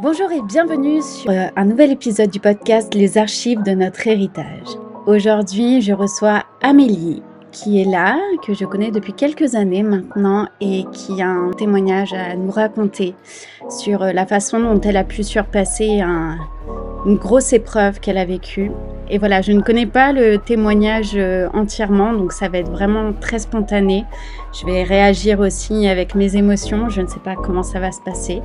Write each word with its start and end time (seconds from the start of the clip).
Bonjour 0.00 0.30
et 0.32 0.40
bienvenue 0.42 1.00
sur 1.02 1.30
euh, 1.30 1.46
un 1.56 1.64
nouvel 1.64 1.90
épisode 1.92 2.30
du 2.30 2.40
podcast 2.40 2.94
Les 2.94 3.18
archives 3.18 3.62
de 3.62 3.72
notre 3.72 4.06
héritage. 4.06 4.66
Aujourd'hui, 5.06 5.80
je 5.82 5.92
reçois 5.92 6.44
Amélie 6.62 7.22
qui 7.52 7.82
est 7.82 7.84
là, 7.84 8.16
que 8.46 8.54
je 8.54 8.64
connais 8.64 8.90
depuis 8.90 9.12
quelques 9.12 9.54
années 9.56 9.82
maintenant 9.82 10.46
et 10.62 10.84
qui 10.92 11.20
a 11.20 11.28
un 11.28 11.50
témoignage 11.50 12.14
à 12.14 12.34
nous 12.34 12.50
raconter 12.50 13.14
sur 13.68 14.02
euh, 14.02 14.12
la 14.12 14.24
façon 14.24 14.58
dont 14.58 14.80
elle 14.80 14.96
a 14.96 15.04
pu 15.04 15.22
surpasser 15.22 16.00
un- 16.00 16.38
une 17.04 17.16
grosse 17.16 17.52
épreuve 17.52 18.00
qu'elle 18.00 18.16
a 18.16 18.24
vécue. 18.24 18.70
Et 19.10 19.18
voilà, 19.18 19.42
je 19.42 19.52
ne 19.52 19.60
connais 19.60 19.84
pas 19.84 20.12
le 20.14 20.38
témoignage 20.38 21.12
euh, 21.14 21.48
entièrement, 21.52 22.14
donc 22.14 22.32
ça 22.32 22.48
va 22.48 22.58
être 22.58 22.70
vraiment 22.70 23.12
très 23.12 23.40
spontané. 23.40 24.04
Je 24.58 24.64
vais 24.64 24.82
réagir 24.84 25.40
aussi 25.40 25.86
avec 25.88 26.14
mes 26.14 26.36
émotions, 26.36 26.88
je 26.88 27.02
ne 27.02 27.06
sais 27.06 27.20
pas 27.20 27.34
comment 27.34 27.62
ça 27.64 27.80
va 27.80 27.92
se 27.92 28.00
passer. 28.00 28.40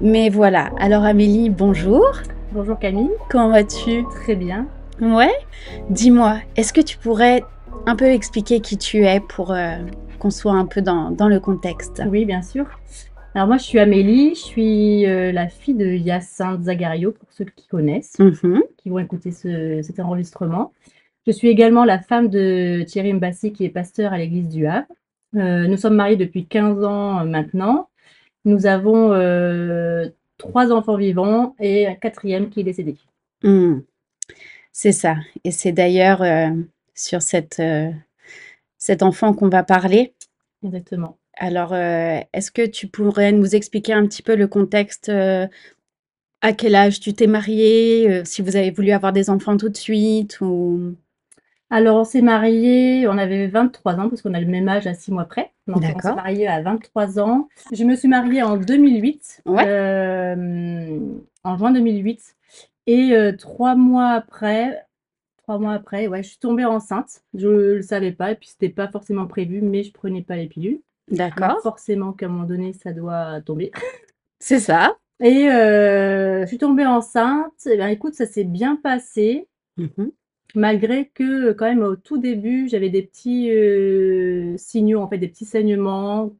Mais 0.00 0.28
voilà, 0.28 0.70
alors 0.78 1.04
Amélie, 1.04 1.50
bonjour, 1.50 2.04
Bonjour 2.52 2.78
Camille, 2.78 3.10
comment 3.28 3.50
vas-tu? 3.50 4.04
Très 4.22 4.34
bien. 4.34 4.66
Ouais 5.00 5.32
Dis-moi, 5.90 6.38
est-ce 6.56 6.72
que 6.72 6.80
tu 6.80 6.96
pourrais 6.96 7.42
un 7.86 7.94
peu 7.94 8.06
expliquer 8.06 8.60
qui 8.60 8.78
tu 8.78 9.04
es 9.04 9.20
pour 9.20 9.52
euh, 9.52 9.76
qu'on 10.18 10.30
soit 10.30 10.52
un 10.54 10.64
peu 10.64 10.80
dans, 10.80 11.10
dans 11.10 11.28
le 11.28 11.40
contexte? 11.40 12.02
Oui, 12.08 12.24
bien 12.24 12.40
sûr. 12.42 12.64
Alors 13.34 13.46
moi, 13.48 13.58
je 13.58 13.64
suis 13.64 13.78
Amélie, 13.78 14.30
je 14.34 14.40
suis 14.40 15.06
euh, 15.06 15.30
la 15.30 15.48
fille 15.48 15.74
de 15.74 15.86
Hyacinthe 15.86 16.62
Zagario, 16.62 17.12
pour 17.12 17.28
ceux 17.32 17.44
qui 17.44 17.66
connaissent, 17.68 18.18
Mhm. 18.18 18.62
qui 18.78 18.88
vont 18.88 18.98
écouter 18.98 19.30
ce- 19.30 19.80
cet 19.82 20.00
enregistrement. 20.00 20.72
Je 21.26 21.32
suis 21.32 21.48
également 21.48 21.84
la 21.84 21.98
femme 21.98 22.28
de 22.28 22.82
Thierry 22.86 23.12
Mbassi, 23.12 23.52
qui 23.52 23.66
est 23.66 23.68
pasteur 23.70 24.12
à 24.14 24.18
l'église 24.18 24.48
du 24.48 24.66
Havre. 24.66 24.86
Euh, 25.36 25.66
nous 25.66 25.76
sommes 25.76 25.96
mariés 25.96 26.16
depuis 26.16 26.46
15 26.46 26.82
ans 26.82 27.24
maintenant. 27.26 27.88
Nous 28.48 28.64
avons 28.64 29.12
euh, 29.12 30.08
trois 30.38 30.72
enfants 30.72 30.96
vivants 30.96 31.54
et 31.60 31.86
un 31.86 31.94
quatrième 31.94 32.48
qui 32.48 32.60
est 32.60 32.64
décédé. 32.64 32.96
Hmm. 33.42 33.80
C'est 34.72 34.92
ça. 34.92 35.16
Et 35.44 35.50
c'est 35.50 35.72
d'ailleurs 35.72 36.22
euh, 36.22 36.48
sur 36.94 37.20
cette, 37.20 37.60
euh, 37.60 37.90
cet 38.78 39.02
enfant 39.02 39.34
qu'on 39.34 39.50
va 39.50 39.64
parler. 39.64 40.14
Exactement. 40.64 41.18
Alors, 41.34 41.74
euh, 41.74 42.20
est-ce 42.32 42.50
que 42.50 42.64
tu 42.64 42.86
pourrais 42.86 43.32
nous 43.32 43.54
expliquer 43.54 43.92
un 43.92 44.06
petit 44.06 44.22
peu 44.22 44.34
le 44.34 44.48
contexte 44.48 45.10
À 45.10 46.52
quel 46.56 46.74
âge 46.74 47.00
tu 47.00 47.12
t'es 47.12 47.26
mariée 47.26 48.24
Si 48.24 48.40
vous 48.40 48.56
avez 48.56 48.70
voulu 48.70 48.92
avoir 48.92 49.12
des 49.12 49.28
enfants 49.28 49.58
tout 49.58 49.68
de 49.68 49.76
suite 49.76 50.40
ou... 50.40 50.96
Alors, 51.70 51.98
on 51.98 52.04
s'est 52.04 52.22
mariés, 52.22 53.06
on 53.08 53.18
avait 53.18 53.46
23 53.46 53.94
ans, 53.96 54.08
parce 54.08 54.22
qu'on 54.22 54.32
a 54.34 54.40
le 54.40 54.46
même 54.46 54.68
âge 54.68 54.86
à 54.86 54.94
6 54.94 55.12
mois 55.12 55.26
près. 55.26 55.52
Donc, 55.66 55.78
on 55.78 55.80
s'est 55.82 55.92
D'accord. 55.94 56.16
mariés 56.16 56.48
à 56.48 56.62
23 56.62 57.20
ans. 57.20 57.48
Je 57.72 57.84
me 57.84 57.94
suis 57.94 58.08
mariée 58.08 58.42
en 58.42 58.56
2008, 58.56 59.42
Ouais. 59.44 59.64
euh, 59.66 60.98
en 61.44 61.58
juin 61.58 61.70
2008. 61.70 62.36
Et 62.86 63.12
euh, 63.12 63.32
trois 63.36 63.74
mois 63.74 64.08
après, 64.12 64.86
trois 65.36 65.58
mois 65.58 65.74
après, 65.74 66.06
ouais, 66.06 66.22
je 66.22 66.28
suis 66.30 66.38
tombée 66.38 66.64
enceinte. 66.64 67.22
Je 67.34 67.48
le 67.48 67.82
savais 67.82 68.12
pas, 68.12 68.32
et 68.32 68.34
puis 68.34 68.48
c'était 68.48 68.70
pas 68.70 68.88
forcément 68.88 69.26
prévu, 69.26 69.60
mais 69.60 69.82
je 69.82 69.92
prenais 69.92 70.22
pas 70.22 70.36
les 70.36 70.46
pilules. 70.46 70.80
Donc, 71.08 71.18
D'accord. 71.18 71.60
forcément 71.62 72.12
qu'à 72.12 72.26
un 72.26 72.28
moment 72.30 72.44
donné, 72.44 72.72
ça 72.72 72.92
doit 72.92 73.40
tomber. 73.42 73.72
C'est 74.40 74.60
ça. 74.60 74.96
Et 75.20 75.50
euh, 75.50 76.42
je 76.42 76.46
suis 76.46 76.58
tombée 76.58 76.86
enceinte. 76.86 77.66
Et 77.66 77.76
ben, 77.76 77.88
écoute, 77.88 78.14
ça 78.14 78.24
s'est 78.24 78.44
bien 78.44 78.76
passé. 78.76 79.48
Mhm. 79.76 80.12
Malgré 80.54 81.06
que, 81.08 81.52
quand 81.52 81.66
même, 81.66 81.82
au 81.82 81.96
tout 81.96 82.18
début, 82.18 82.68
j'avais 82.68 82.88
des 82.88 83.02
petits 83.02 83.50
euh, 83.50 84.54
signaux, 84.56 85.00
en 85.00 85.08
fait, 85.08 85.18
des 85.18 85.28
petits 85.28 85.44
saignements 85.44 86.32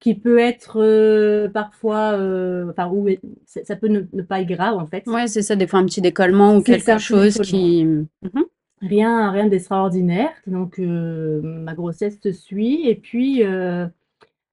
qui 0.00 0.14
peut 0.14 0.38
être 0.38 0.80
euh, 0.80 1.48
parfois, 1.48 2.12
euh, 2.12 2.70
enfin, 2.70 2.88
où 2.88 3.08
ça, 3.44 3.64
ça 3.64 3.76
peut 3.76 3.88
ne, 3.88 4.02
ne 4.12 4.22
pas 4.22 4.40
être 4.40 4.48
grave, 4.48 4.76
en 4.76 4.86
fait. 4.86 5.06
Ouais, 5.06 5.26
c'est 5.26 5.42
ça, 5.42 5.56
des 5.56 5.66
fois 5.66 5.80
un 5.80 5.86
petit 5.86 6.00
décollement 6.00 6.56
ou 6.56 6.64
ça, 6.64 6.78
quelque 6.78 6.98
chose 6.98 7.38
qui... 7.42 7.84
Mhm. 7.84 8.44
Rien, 8.82 9.30
rien 9.30 9.46
d'extraordinaire. 9.46 10.32
Donc, 10.46 10.78
ma 10.78 11.74
grossesse 11.74 12.18
se 12.22 12.30
suit. 12.30 12.86
Et 12.88 12.94
puis, 12.94 13.42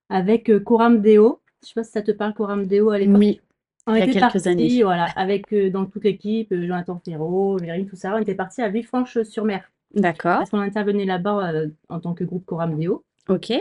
avec 0.09 0.63
Coram 0.63 1.01
Deo, 1.01 1.41
je 1.61 1.67
sais 1.67 1.73
pas 1.75 1.83
si 1.83 1.91
ça 1.91 2.01
te 2.01 2.11
parle, 2.11 2.33
Coram 2.33 2.65
Deo, 2.65 2.89
à 2.89 2.99
l'époque. 2.99 3.17
Oui, 3.17 3.41
On 3.85 3.95
il 3.95 3.99
y 3.99 4.01
a 4.01 4.05
quelques 4.05 4.19
partis, 4.19 4.47
années. 4.47 4.83
voilà, 4.83 5.05
avec 5.15 5.51
euh, 5.53 5.69
dans 5.69 5.85
toute 5.85 6.03
l'équipe, 6.03 6.51
euh, 6.51 6.65
Jonathan 6.65 7.01
Ferraud, 7.03 7.57
Véry, 7.57 7.85
tout 7.85 7.95
ça. 7.97 8.15
On 8.15 8.19
était 8.19 8.35
partis 8.35 8.61
à 8.61 8.69
Villefranche-sur-Mer. 8.69 9.69
D'accord. 9.93 10.37
Parce 10.37 10.49
qu'on 10.49 10.59
intervenait 10.59 11.05
là-bas 11.05 11.51
euh, 11.53 11.67
en 11.89 11.99
tant 11.99 12.13
que 12.13 12.23
groupe 12.23 12.45
Coram 12.45 12.79
Deo. 12.79 13.03
Ok. 13.29 13.51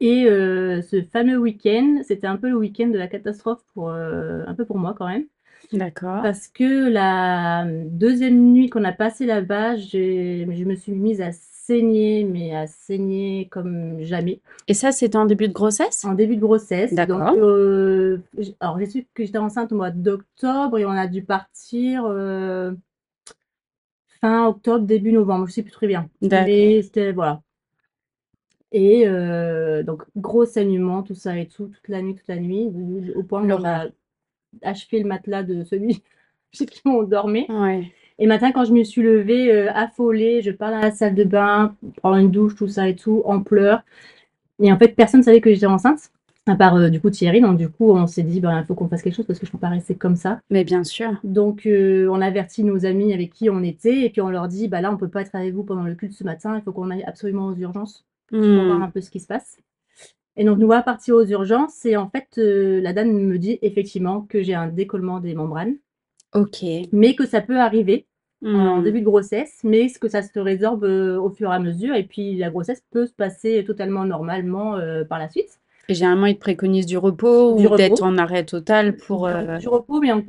Et 0.00 0.26
euh, 0.26 0.80
ce 0.82 1.02
fameux 1.02 1.36
week-end, 1.38 2.00
c'était 2.04 2.26
un 2.26 2.36
peu 2.36 2.48
le 2.48 2.56
week-end 2.56 2.88
de 2.88 2.98
la 2.98 3.08
catastrophe 3.08 3.62
pour 3.74 3.90
euh, 3.90 4.44
un 4.46 4.54
peu 4.54 4.64
pour 4.64 4.78
moi 4.78 4.94
quand 4.96 5.08
même, 5.08 5.24
D'accord. 5.72 6.22
parce 6.22 6.48
que 6.48 6.88
la 6.88 7.66
deuxième 7.86 8.52
nuit 8.52 8.70
qu'on 8.70 8.84
a 8.84 8.92
passée 8.92 9.26
là-bas, 9.26 9.76
j'ai- 9.76 10.46
je 10.50 10.64
me 10.64 10.74
suis 10.74 10.92
mise 10.92 11.20
à 11.20 11.32
saigner, 11.32 12.24
mais 12.24 12.54
à 12.56 12.66
saigner 12.66 13.48
comme 13.50 14.00
jamais, 14.02 14.40
Et 14.68 14.74
ça, 14.74 14.92
c'était 14.92 15.16
en 15.18 15.26
début 15.26 15.48
de 15.48 15.52
grossesse? 15.52 16.04
en 16.04 16.14
début 16.14 16.36
de 16.36 16.40
grossesse. 16.40 16.92
Donc, 17.06 17.24
D'accord. 17.24 17.34
euh, 17.34 18.18
j- 18.38 18.56
alors 18.60 18.78
j'ai 18.78 18.86
su 18.86 19.06
que 19.14 19.24
j'étais 19.24 19.38
enceinte 19.38 19.72
au 19.72 19.76
mois 19.76 19.90
d'octobre 19.90 20.78
et 20.78 20.86
on 20.86 20.90
a 20.90 21.06
dû 21.06 21.22
partir 21.24 22.04
euh, 22.06 22.72
fin 24.20 24.46
octobre, 24.46 24.86
début 24.86 25.10
novembre, 25.12 25.46
je 25.48 25.52
sais 25.54 25.62
plus 25.62 25.72
très 25.72 25.86
bien. 25.88 26.08
D'accord. 26.22 26.52
Mais 26.52 26.82
c'était 26.82 27.12
voilà. 27.12 27.42
Et 28.72 29.06
euh, 29.06 29.82
donc, 29.82 30.04
gros 30.16 30.44
saignement, 30.44 31.02
tout 31.02 31.14
ça 31.14 31.38
et 31.38 31.46
tout, 31.48 31.68
toute 31.68 31.88
la 31.88 32.02
nuit, 32.02 32.14
toute 32.14 32.28
la 32.28 32.36
nuit, 32.38 32.70
au 33.14 33.22
point 33.22 33.42
qu'on 33.42 33.48
L'horreur. 33.48 33.64
a 33.64 33.86
achevé 34.62 35.00
le 35.00 35.08
matelas 35.08 35.42
de 35.42 35.64
celui 35.64 36.02
chez 36.52 36.66
qui 36.66 36.80
on 36.86 37.02
dormait. 37.02 37.46
Ouais. 37.50 37.92
Et 38.18 38.26
matin, 38.26 38.50
quand 38.52 38.64
je 38.64 38.72
me 38.72 38.82
suis 38.82 39.02
levée, 39.02 39.52
euh, 39.52 39.72
affolée, 39.72 40.42
je 40.42 40.50
pars 40.50 40.70
dans 40.72 40.80
la 40.80 40.90
salle 40.90 41.14
de 41.14 41.24
bain, 41.24 41.76
prendre 41.96 42.16
une 42.16 42.30
douche, 42.30 42.56
tout 42.56 42.68
ça 42.68 42.88
et 42.88 42.96
tout, 42.96 43.22
en 43.24 43.40
pleurs. 43.42 43.82
Et 44.62 44.72
en 44.72 44.78
fait, 44.78 44.88
personne 44.96 45.20
ne 45.20 45.24
savait 45.24 45.40
que 45.40 45.52
j'étais 45.52 45.66
enceinte, 45.66 46.10
à 46.46 46.56
part 46.56 46.76
euh, 46.76 46.88
du 46.88 47.00
coup 47.00 47.10
Thierry. 47.10 47.40
Donc, 47.40 47.58
du 47.58 47.68
coup, 47.68 47.92
on 47.92 48.06
s'est 48.06 48.22
dit, 48.24 48.40
ben, 48.40 48.60
il 48.60 48.66
faut 48.66 48.74
qu'on 48.74 48.88
fasse 48.88 49.02
quelque 49.02 49.14
chose 49.14 49.26
parce 49.26 49.38
que 49.38 49.46
je 49.46 49.50
ne 49.50 49.52
peux 49.52 49.60
pas 49.60 49.68
rester 49.68 49.94
comme 49.96 50.16
ça. 50.16 50.40
Mais 50.50 50.64
bien 50.64 50.82
sûr. 50.84 51.12
Donc, 51.22 51.66
euh, 51.66 52.08
on 52.10 52.20
avertit 52.20 52.64
nos 52.64 52.84
amis 52.86 53.12
avec 53.14 53.32
qui 53.32 53.50
on 53.50 53.62
était, 53.62 54.02
et 54.02 54.10
puis 54.10 54.20
on 54.20 54.30
leur 54.30 54.48
dit, 54.48 54.68
bah 54.68 54.80
là, 54.80 54.92
on 54.92 54.96
peut 54.96 55.08
pas 55.08 55.22
être 55.22 55.34
avec 55.34 55.54
vous 55.54 55.62
pendant 55.64 55.82
le 55.84 55.94
culte 55.94 56.12
ce 56.12 56.24
matin, 56.24 56.56
il 56.56 56.62
faut 56.62 56.72
qu'on 56.72 56.90
aille 56.90 57.04
absolument 57.04 57.46
aux 57.46 57.56
urgences 57.56 58.04
pour 58.30 58.64
voir 58.64 58.78
Hmm. 58.78 58.82
un 58.82 58.90
peu 58.90 59.00
ce 59.00 59.10
qui 59.10 59.20
se 59.20 59.26
passe. 59.26 59.58
Et 60.38 60.44
donc, 60.44 60.58
nous 60.58 60.66
voilà 60.66 60.82
partis 60.82 61.12
aux 61.12 61.24
urgences, 61.26 61.84
et 61.84 61.96
en 61.96 62.08
fait, 62.08 62.28
euh, 62.38 62.80
la 62.80 62.92
dame 62.94 63.12
me 63.12 63.38
dit 63.38 63.58
effectivement 63.60 64.22
que 64.22 64.42
j'ai 64.42 64.54
un 64.54 64.68
décollement 64.68 65.20
des 65.20 65.34
membranes, 65.34 65.74
Ok. 66.32 66.62
mais 66.92 67.14
que 67.14 67.26
ça 67.26 67.40
peut 67.40 67.58
arriver 67.58 68.06
en 68.44 68.78
Hmm. 68.78 68.84
début 68.84 69.00
de 69.00 69.04
grossesse, 69.04 69.58
mais 69.64 69.88
que 69.90 70.08
ça 70.08 70.22
se 70.22 70.38
résorbe 70.38 70.84
euh, 70.84 71.18
au 71.20 71.28
fur 71.30 71.50
et 71.50 71.54
à 71.54 71.58
mesure, 71.58 71.96
et 71.96 72.04
puis 72.04 72.36
la 72.36 72.50
grossesse 72.50 72.84
peut 72.92 73.06
se 73.06 73.12
passer 73.12 73.64
totalement 73.66 74.04
normalement 74.04 74.76
euh, 74.76 75.04
par 75.04 75.18
la 75.18 75.28
suite. 75.28 75.58
Et 75.88 75.94
généralement, 75.94 76.26
ils 76.26 76.36
te 76.36 76.40
préconisent 76.40 76.86
du 76.86 76.98
repos 76.98 77.56
Du 77.56 77.66
ou 77.66 77.76
d'être 77.76 78.02
en 78.04 78.16
arrêt 78.16 78.44
total 78.44 78.94
pour... 78.96 79.28
Du, 79.28 79.58
du 79.58 79.68
repos, 79.68 80.00
mais, 80.00 80.12
en- 80.12 80.22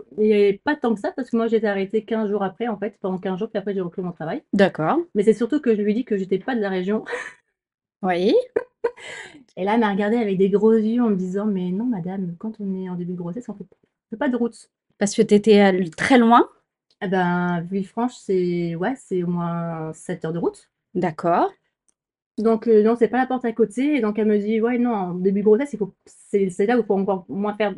pas 0.64 0.76
tant 0.76 0.96
que 0.96 1.00
ça, 1.02 1.12
parce 1.16 1.30
que 1.30 1.38
moi 1.38 1.48
j'étais 1.48 1.68
arrêtée 1.68 2.04
15 2.04 2.30
jours 2.32 2.44
après, 2.44 2.68
en 2.68 2.78
fait, 2.78 2.96
pendant 3.00 3.18
15 3.20 3.38
jours, 3.38 3.50
puis 3.50 3.60
après 3.60 3.74
j'ai 3.76 3.82
repris 3.82 4.02
mon 4.02 4.12
travail. 4.12 4.42
D'accord. 4.54 4.98
Mais 5.14 5.22
c'est 5.24 5.34
surtout 5.34 5.60
que 5.60 5.76
je 5.76 5.82
lui 5.82 5.92
ai 5.92 5.96
dit 5.96 6.06
que 6.06 6.18
j'étais 6.18 6.40
pas 6.40 6.56
de 6.56 6.62
la 6.62 6.70
région. 6.70 7.04
Oui. 8.02 8.34
Et 9.58 9.64
là, 9.64 9.74
elle 9.74 9.80
m'a 9.82 9.92
regardée 9.92 10.18
avec 10.18 10.38
des 10.38 10.50
gros 10.50 10.74
yeux 10.74 11.02
en 11.02 11.10
me 11.10 11.16
disant, 11.16 11.46
mais 11.46 11.72
non, 11.72 11.86
madame, 11.86 12.36
quand 12.38 12.54
on 12.60 12.76
est 12.76 12.90
en 12.90 12.96
début 12.96 13.14
de 13.14 13.18
grossesse, 13.18 13.50
on 13.50 13.54
fait, 13.54 13.64
on 13.72 14.10
fait 14.12 14.18
pas 14.18 14.30
de 14.30 14.36
route. 14.38 14.70
Parce 14.98 15.16
que 15.16 15.22
tu 15.22 15.34
étais 15.34 15.90
très 15.98 16.18
loin. 16.18 16.48
Eh 17.02 17.08
ben, 17.08 17.62
Villefranche, 17.62 18.14
c'est 18.16 18.76
ouais, 18.76 18.94
c'est 18.98 19.24
au 19.24 19.28
moins 19.28 19.92
7 19.94 20.26
heures 20.26 20.34
de 20.34 20.40
route. 20.40 20.70
D'accord. 20.94 21.52
Donc, 22.38 22.68
euh, 22.68 22.84
non, 22.84 22.96
c'est 22.98 23.08
pas 23.10 23.18
la 23.18 23.26
porte 23.28 23.46
à 23.46 23.52
côté. 23.52 23.96
Et 23.98 24.02
donc, 24.02 24.18
elle 24.20 24.28
me 24.28 24.38
dit, 24.38 24.62
ouais, 24.62 24.78
non, 24.78 24.92
en 24.94 25.14
début 25.14 25.40
de 25.40 25.46
grossesse, 25.46 25.74
il 25.74 25.80
faut, 25.80 25.94
c'est 26.06 26.50
c'est 26.50 26.66
là 26.66 26.78
où 26.78 26.82
il 26.82 26.86
faut 26.86 26.96
encore 26.98 27.26
moins 27.30 27.54
faire. 27.56 27.74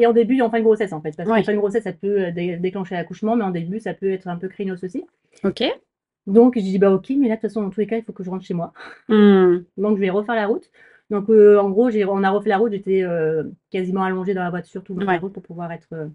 Et 0.00 0.06
en 0.06 0.12
début 0.12 0.36
et 0.36 0.42
en 0.42 0.50
fin 0.50 0.58
de 0.58 0.64
grossesse, 0.64 0.92
en 0.92 1.00
fait. 1.00 1.16
Parce 1.16 1.28
qu'en 1.28 1.34
fin 1.44 1.52
de 1.52 1.58
grossesse, 1.58 1.84
ça 1.84 1.92
peut 1.92 2.26
euh, 2.26 2.30
dé- 2.32 2.56
déclencher 2.56 2.94
l'accouchement, 2.94 3.36
mais 3.36 3.44
en 3.44 3.50
début, 3.50 3.80
ça 3.80 3.94
peut 3.94 4.10
être 4.12 4.28
un 4.28 4.36
peu 4.36 4.48
craignos 4.48 4.82
aussi. 4.84 5.04
Ok. 5.44 5.62
Donc, 6.26 6.54
je 6.56 6.62
dis, 6.62 6.78
bah, 6.78 6.92
ok, 6.92 7.10
mais 7.10 7.28
là, 7.28 7.36
de 7.36 7.40
toute 7.40 7.50
façon, 7.50 7.62
dans 7.62 7.70
tous 7.70 7.80
les 7.80 7.86
cas, 7.86 7.98
il 7.98 8.04
faut 8.04 8.12
que 8.12 8.24
je 8.24 8.30
rentre 8.30 8.44
chez 8.44 8.54
moi. 8.54 8.72
Hmm. 9.08 9.58
Donc, 9.76 9.96
je 9.96 10.00
vais 10.00 10.10
refaire 10.10 10.34
la 10.34 10.46
route. 10.46 10.70
Donc, 11.10 11.28
euh, 11.28 11.58
en 11.58 11.70
gros, 11.70 11.90
on 11.90 12.24
a 12.24 12.30
refait 12.30 12.48
la 12.48 12.58
route. 12.58 12.72
J'étais 12.72 13.02
euh, 13.02 13.44
quasiment 13.70 14.04
allongée 14.04 14.34
dans 14.34 14.42
la 14.42 14.50
voiture 14.50 14.82
tout 14.82 14.94
le 14.94 15.00
long 15.00 15.06
de 15.06 15.12
la 15.12 15.18
route 15.18 15.32
pour 15.32 15.42
pouvoir 15.42 15.70
être 15.70 15.88
euh, 15.92 16.08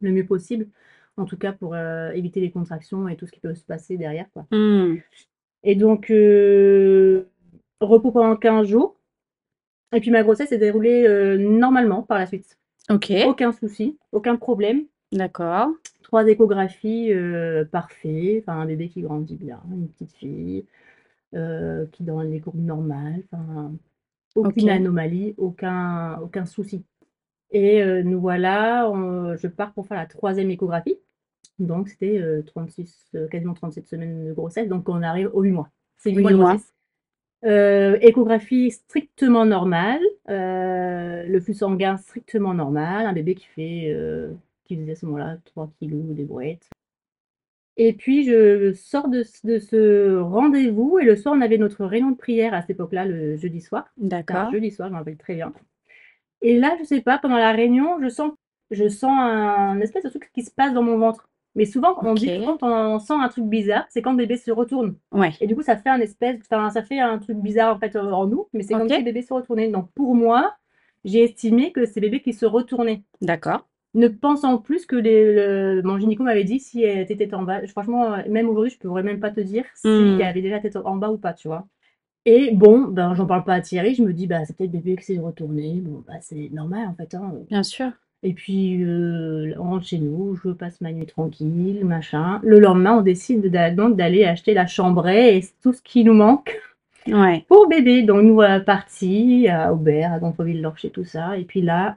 le 0.00 0.10
mieux 0.10 0.24
possible. 0.24 0.68
En 1.16 1.26
tout 1.26 1.36
cas, 1.36 1.52
pour 1.52 1.76
éviter 1.76 2.40
les 2.40 2.50
contractions 2.50 3.06
et 3.08 3.16
tout 3.16 3.26
ce 3.26 3.32
qui 3.32 3.40
peut 3.40 3.54
se 3.54 3.64
passer 3.64 3.98
derrière, 3.98 4.26
quoi. 4.32 4.46
Hmm. 4.50 4.96
Et 5.64 5.74
donc, 5.74 6.06
repos 7.80 8.10
pendant 8.10 8.36
15 8.36 8.66
jours. 8.66 8.96
Et 9.92 10.00
puis, 10.00 10.10
ma 10.10 10.22
grossesse 10.22 10.48
s'est 10.48 10.56
déroulée 10.56 11.36
normalement 11.38 12.02
par 12.02 12.18
la 12.18 12.26
suite. 12.26 12.56
Ok. 12.88 13.12
Aucun 13.26 13.52
souci, 13.52 13.98
aucun 14.12 14.36
problème. 14.36 14.86
D'accord. 15.12 15.70
Trois 16.02 16.26
échographies 16.26 17.12
euh, 17.12 17.64
parfait. 17.64 18.42
Enfin, 18.42 18.60
un 18.60 18.66
bébé 18.66 18.88
qui 18.88 19.02
grandit 19.02 19.36
bien, 19.36 19.60
une 19.72 19.88
petite 19.88 20.12
fille 20.14 20.64
euh, 21.34 21.86
qui 21.92 22.04
dans 22.04 22.22
les 22.22 22.40
courbes 22.40 22.60
normales. 22.64 23.22
Enfin, 23.32 23.72
aucune 24.34 24.70
Ok. 24.70 24.76
anomalie, 24.76 25.34
aucun, 25.38 26.18
aucun 26.20 26.46
souci. 26.46 26.84
Et 27.52 27.82
euh, 27.82 28.02
nous 28.02 28.20
voilà, 28.20 28.88
on- 28.90 29.36
je 29.36 29.48
pars 29.48 29.72
pour 29.72 29.86
faire 29.86 29.96
la 29.98 30.06
troisième 30.06 30.50
échographie. 30.50 30.96
Donc, 31.58 31.88
c'était 31.88 32.18
euh, 32.18 32.42
36, 32.42 33.08
euh, 33.14 33.28
quasiment 33.28 33.54
37 33.54 33.86
semaines 33.88 34.28
de 34.28 34.32
grossesse. 34.32 34.68
Donc, 34.68 34.88
on 34.88 35.02
arrive 35.02 35.30
aux 35.34 35.42
8 35.42 35.52
mois. 35.52 35.68
C'est 35.98 36.10
8 36.10 36.16
Huit 36.16 36.22
mois 36.22 36.32
de 36.32 36.36
mois. 36.36 36.50
grossesse. 36.52 36.72
Échographie 38.02 38.70
strictement 38.70 39.44
normale. 39.46 40.00
le 40.28 41.40
flux 41.40 41.54
sanguin 41.54 41.96
strictement 41.96 42.54
normal. 42.54 43.06
Un 43.06 43.12
bébé 43.12 43.34
qui 43.34 43.46
fait, 43.46 43.94
qui 44.70 44.80
faisait 44.80 44.92
à 44.92 44.96
ce 44.96 45.06
moment-là 45.06 45.36
3 45.46 45.68
kilos 45.80 46.02
des 46.14 46.24
brouettes. 46.24 46.68
Et 47.76 47.92
puis, 47.92 48.24
je 48.24 48.72
sors 48.74 49.08
de, 49.08 49.22
ce- 49.22 49.46
de 49.46 49.58
ce 49.58 50.16
rendez-vous. 50.20 50.98
Et 50.98 51.04
le 51.04 51.16
soir, 51.16 51.34
on 51.36 51.40
avait 51.40 51.58
notre 51.58 51.84
réunion 51.84 52.10
de 52.10 52.16
prière 52.16 52.54
à 52.54 52.60
cette 52.60 52.70
époque-là, 52.70 53.04
le 53.06 53.36
jeudi 53.36 53.60
soir. 53.60 53.86
D'accord. 53.96 54.50
jeudi 54.52 54.70
soir, 54.70 54.88
je 54.88 54.92
me 54.92 54.98
rappelle 54.98 55.16
très 55.16 55.34
bien. 55.34 55.52
Et 56.42 56.58
là, 56.58 56.76
je 56.78 56.84
sais 56.84 57.00
pas, 57.00 57.18
pendant 57.18 57.36
la 57.36 57.52
réunion, 57.52 58.00
je 58.02 58.08
sens, 58.08 58.32
je 58.70 58.88
sens 58.88 59.10
un 59.12 59.80
espèce 59.80 60.04
de 60.04 60.08
truc 60.08 60.30
qui 60.32 60.42
se 60.42 60.50
passe 60.50 60.72
dans 60.72 60.82
mon 60.82 60.98
ventre. 60.98 61.28
Mais 61.56 61.64
souvent, 61.64 61.96
on 62.02 62.14
dit 62.14 62.28
quand 62.44 62.62
on 62.62 62.98
sent 63.00 63.14
un 63.14 63.28
truc 63.28 63.44
bizarre, 63.46 63.84
c'est 63.88 64.02
quand 64.02 64.12
le 64.12 64.18
bébé 64.18 64.36
se 64.36 64.50
retourne. 64.52 64.94
Ouais. 65.10 65.32
Et 65.40 65.46
du 65.48 65.56
coup, 65.56 65.62
ça 65.62 65.76
fait 65.76 65.88
un 65.88 66.00
espèce, 66.00 66.38
enfin, 66.50 66.70
ça 66.70 66.82
fait 66.84 67.00
un 67.00 67.18
truc 67.18 67.38
bizarre 67.38 67.74
en 67.74 67.78
fait 67.80 67.96
euh, 67.96 68.02
en 68.12 68.26
nous, 68.28 68.46
mais 68.52 68.62
c'est 68.62 68.74
comme 68.74 68.82
Ok. 68.82 68.90
si 68.92 68.98
le 68.98 69.04
bébé 69.04 69.22
se 69.22 69.32
retournait. 69.34 69.68
Donc 69.68 69.90
pour 69.94 70.14
moi, 70.14 70.54
j'ai 71.04 71.24
estimé 71.24 71.72
que 71.72 71.86
c'est 71.86 71.98
le 72.00 72.06
bébé 72.06 72.20
qui 72.22 72.32
se 72.34 72.46
retournait. 72.46 73.02
D'accord. 73.20 73.66
Ne 73.94 74.06
pensant 74.08 74.58
plus 74.58 74.86
que 74.86 74.94
les, 74.96 75.34
le- 75.34 75.82
mon 75.82 75.98
gynéco 75.98 76.22
m'avait 76.22 76.44
dit 76.44 76.60
si 76.60 76.84
elle 76.84 77.10
était 77.10 77.34
en 77.34 77.42
bas. 77.42 77.66
Franchement, 77.66 78.14
euh, 78.14 78.18
même 78.28 78.48
aujourd'hui, 78.48 78.70
je 78.70 78.78
pourrais 78.78 79.02
même 79.02 79.18
pas 79.20 79.30
te 79.30 79.40
dire 79.40 79.64
si 79.74 79.88
Hmm. 79.88 80.20
elle 80.20 80.22
avait 80.22 80.42
déjà 80.42 80.60
tête 80.60 80.76
en 80.76 80.96
bas 80.96 81.10
ou 81.10 81.18
pas, 81.18 81.32
tu 81.32 81.48
vois. 81.48 81.66
Et 82.26 82.50
bon, 82.54 82.82
ben, 82.88 83.14
j'en 83.14 83.26
parle 83.26 83.44
pas 83.44 83.54
à 83.54 83.60
Thierry, 83.62 83.94
je 83.94 84.02
me 84.02 84.12
dis, 84.12 84.26
bah, 84.26 84.44
c'est 84.44 84.56
peut-être 84.56 84.70
bébé 84.70 84.96
qui 84.96 85.04
s'est 85.04 85.18
retourné. 85.18 85.80
Bon, 85.80 86.04
bah, 86.06 86.14
c'est 86.20 86.50
normal 86.52 86.88
en 86.88 86.94
fait. 86.94 87.14
hein. 87.14 87.32
Bien 87.48 87.62
sûr. 87.62 87.90
Et 88.22 88.34
puis, 88.34 88.82
euh, 88.84 89.54
on 89.58 89.64
rentre 89.64 89.86
chez 89.86 89.98
nous, 89.98 90.36
je 90.44 90.50
passe 90.50 90.80
ma 90.82 90.92
nuit 90.92 91.06
tranquille, 91.06 91.84
machin. 91.86 92.38
Le 92.42 92.60
lendemain, 92.60 92.98
on 92.98 93.02
décide 93.02 93.46
d'aller 93.50 94.24
acheter 94.24 94.52
la 94.54 94.66
chambrée 94.66 95.38
et 95.38 95.44
tout 95.62 95.72
ce 95.72 95.80
qui 95.82 96.04
nous 96.04 96.12
manque 96.14 96.54
Ouais. 97.08 97.44
pour 97.48 97.66
bébé. 97.66 98.02
Donc, 98.02 98.22
nous 98.22 98.34
voilà 98.34 98.60
partis 98.60 99.48
à 99.48 99.72
Aubert, 99.72 100.12
à 100.12 100.18
Gonfreville-Lorcher, 100.20 100.90
tout 100.90 101.04
ça. 101.04 101.38
Et 101.38 101.44
puis 101.44 101.62
là, 101.62 101.96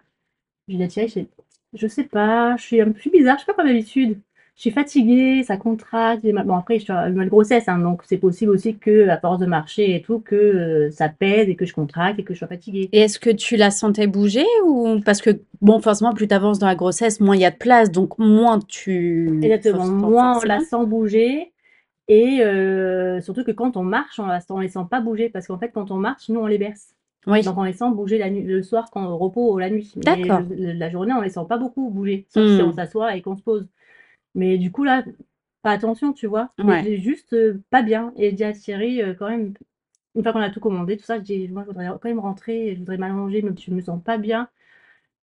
je 0.69 0.77
dis 0.77 0.83
à 0.83 0.87
Thierry, 0.87 1.27
je 1.73 1.87
sais 1.87 2.03
pas, 2.03 2.55
je 2.57 2.63
suis 2.63 2.81
un 2.81 2.91
peu 2.91 3.09
bizarre, 3.11 3.37
je 3.37 3.43
suis 3.43 3.47
pas 3.47 3.53
comme 3.53 3.67
d'habitude. 3.67 4.17
Je 4.55 4.61
suis 4.61 4.69
fatiguée, 4.71 5.43
ça 5.43 5.57
contracte. 5.57 6.21
j'ai 6.23 6.31
mal- 6.31 6.45
Bon, 6.45 6.55
après, 6.55 6.77
je 6.77 6.83
suis 6.83 6.93
en 6.93 7.09
mal 7.11 7.27
grossesse, 7.27 7.67
hein, 7.67 7.79
donc 7.79 8.03
c'est 8.05 8.17
possible 8.19 8.51
aussi 8.51 8.75
que, 8.77 9.09
à 9.09 9.17
force 9.17 9.39
de 9.39 9.47
marcher 9.47 9.95
et 9.95 10.01
tout, 10.03 10.19
que 10.19 10.35
euh, 10.35 10.91
ça 10.91 11.09
pèse 11.09 11.49
et 11.49 11.55
que 11.55 11.65
je 11.65 11.73
contracte 11.73 12.19
et 12.19 12.23
que 12.23 12.35
je 12.35 12.39
sois 12.39 12.47
fatiguée. 12.47 12.87
Et 12.91 12.99
est-ce 12.99 13.17
que 13.19 13.31
tu 13.31 13.55
la 13.55 13.71
sentais 13.71 14.05
bouger 14.05 14.45
ou 14.67 14.99
parce 15.03 15.21
que 15.21 15.31
bon, 15.61 15.79
forcément, 15.81 16.13
plus 16.13 16.27
tu 16.27 16.35
avances 16.35 16.59
dans 16.59 16.67
la 16.67 16.75
grossesse, 16.75 17.19
moins 17.19 17.35
il 17.35 17.41
y 17.41 17.45
a 17.45 17.51
de 17.51 17.57
place, 17.57 17.89
donc 17.89 18.19
moins 18.19 18.59
tu 18.59 19.39
Exactement, 19.41 19.79
forcément, 19.79 20.09
moins 20.09 20.37
on 20.37 20.43
la 20.45 20.59
forcément. 20.59 20.83
sent 20.83 20.89
bouger. 20.89 21.51
Et 22.07 22.41
euh, 22.43 23.21
surtout 23.21 23.43
que 23.43 23.51
quand 23.51 23.75
on 23.75 23.83
marche, 23.83 24.19
on 24.19 24.27
la 24.27 24.39
sent- 24.39 24.51
on 24.53 24.59
les 24.59 24.67
sent 24.67 24.85
pas 24.91 25.01
bouger 25.01 25.29
parce 25.29 25.47
qu'en 25.47 25.57
fait, 25.57 25.69
quand 25.69 25.89
on 25.89 25.97
marche, 25.97 26.29
nous, 26.29 26.39
on 26.41 26.45
les 26.47 26.59
berce. 26.59 26.89
Oui. 27.27 27.43
Donc, 27.43 27.57
on 27.57 27.63
les 27.63 27.73
sent 27.73 27.91
bouger 27.91 28.17
la 28.17 28.29
nuit, 28.29 28.43
le 28.43 28.63
soir 28.63 28.89
quand 28.91 29.05
on 29.05 29.17
repos 29.17 29.53
ou 29.53 29.59
la 29.59 29.69
nuit. 29.69 29.93
Mais 29.97 30.31
D'accord. 30.31 30.45
la 30.49 30.89
journée, 30.89 31.13
on 31.13 31.21
les 31.21 31.29
sent 31.29 31.45
pas 31.49 31.57
beaucoup 31.57 31.89
bouger, 31.89 32.25
sauf 32.29 32.47
si 32.47 32.61
Hmm. 32.61 32.63
on 32.63 32.73
s'assoit 32.73 33.15
et 33.15 33.21
qu'on 33.21 33.35
se 33.37 33.43
pose. 33.43 33.67
Mais 34.35 34.57
du 34.57 34.71
coup, 34.71 34.83
là, 34.85 35.03
pas 35.63 35.71
attention, 35.71 36.13
tu 36.13 36.27
vois. 36.27 36.51
Mais 36.63 36.77
Ouais. 36.77 36.83
j'ai 36.83 36.97
juste 36.99 37.33
euh, 37.33 37.61
pas 37.71 37.83
bien. 37.83 38.13
Et 38.17 38.29
j'ai 38.29 38.33
dit 38.33 38.43
à 38.45 38.53
Thierry, 38.53 39.01
euh, 39.03 39.13
quand 39.15 39.29
même, 39.29 39.53
une 40.15 40.23
fois 40.23 40.33
qu'on 40.33 40.41
a 40.41 40.49
tout 40.51 40.59
commandé, 40.61 40.97
tout 40.97 41.05
ça, 41.05 41.17
je 41.19 41.23
dis, 41.23 41.47
moi, 41.49 41.63
je 41.63 41.67
voudrais 41.69 41.87
quand 41.87 42.05
même 42.09 42.19
rentrer, 42.19 42.73
je 42.75 42.79
voudrais 42.79 42.97
m'allonger, 42.97 43.41
mais 43.43 43.51
je 43.59 43.71
me 43.71 43.81
sens 43.81 44.01
pas 44.03 44.17
bien. 44.17 44.49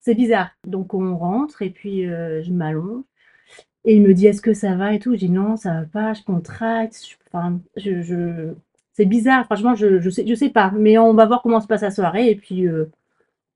C'est 0.01 0.15
bizarre. 0.15 0.51
Donc, 0.67 0.93
on 0.93 1.17
rentre 1.17 1.61
et 1.63 1.69
puis 1.71 2.07
euh, 2.07 2.43
je 2.43 2.51
m'allonge. 2.53 3.03
Et 3.85 3.95
il 3.95 4.01
me 4.01 4.13
dit, 4.13 4.27
est-ce 4.27 4.41
que 4.41 4.53
ça 4.53 4.75
va 4.75 4.93
et 4.93 4.99
tout? 4.99 5.13
Je 5.13 5.19
dis, 5.19 5.29
non, 5.29 5.55
ça 5.57 5.81
va 5.81 5.85
pas, 5.87 6.13
je 6.13 6.23
contracte. 6.23 6.97
je- 7.07 7.15
Enfin, 7.27 7.59
je, 7.77 8.01
je... 8.01 8.53
C'est 8.99 9.05
bizarre, 9.05 9.45
franchement, 9.45 9.75
je, 9.75 10.01
je 10.01 10.09
sais, 10.09 10.27
je 10.27 10.35
sais 10.35 10.49
pas. 10.49 10.73
Mais 10.77 10.97
on 10.97 11.13
va 11.13 11.25
voir 11.25 11.41
comment 11.41 11.61
se 11.61 11.67
passe 11.67 11.83
la 11.83 11.89
soirée. 11.89 12.31
Et 12.31 12.35
puis, 12.35 12.67
euh, 12.67 12.91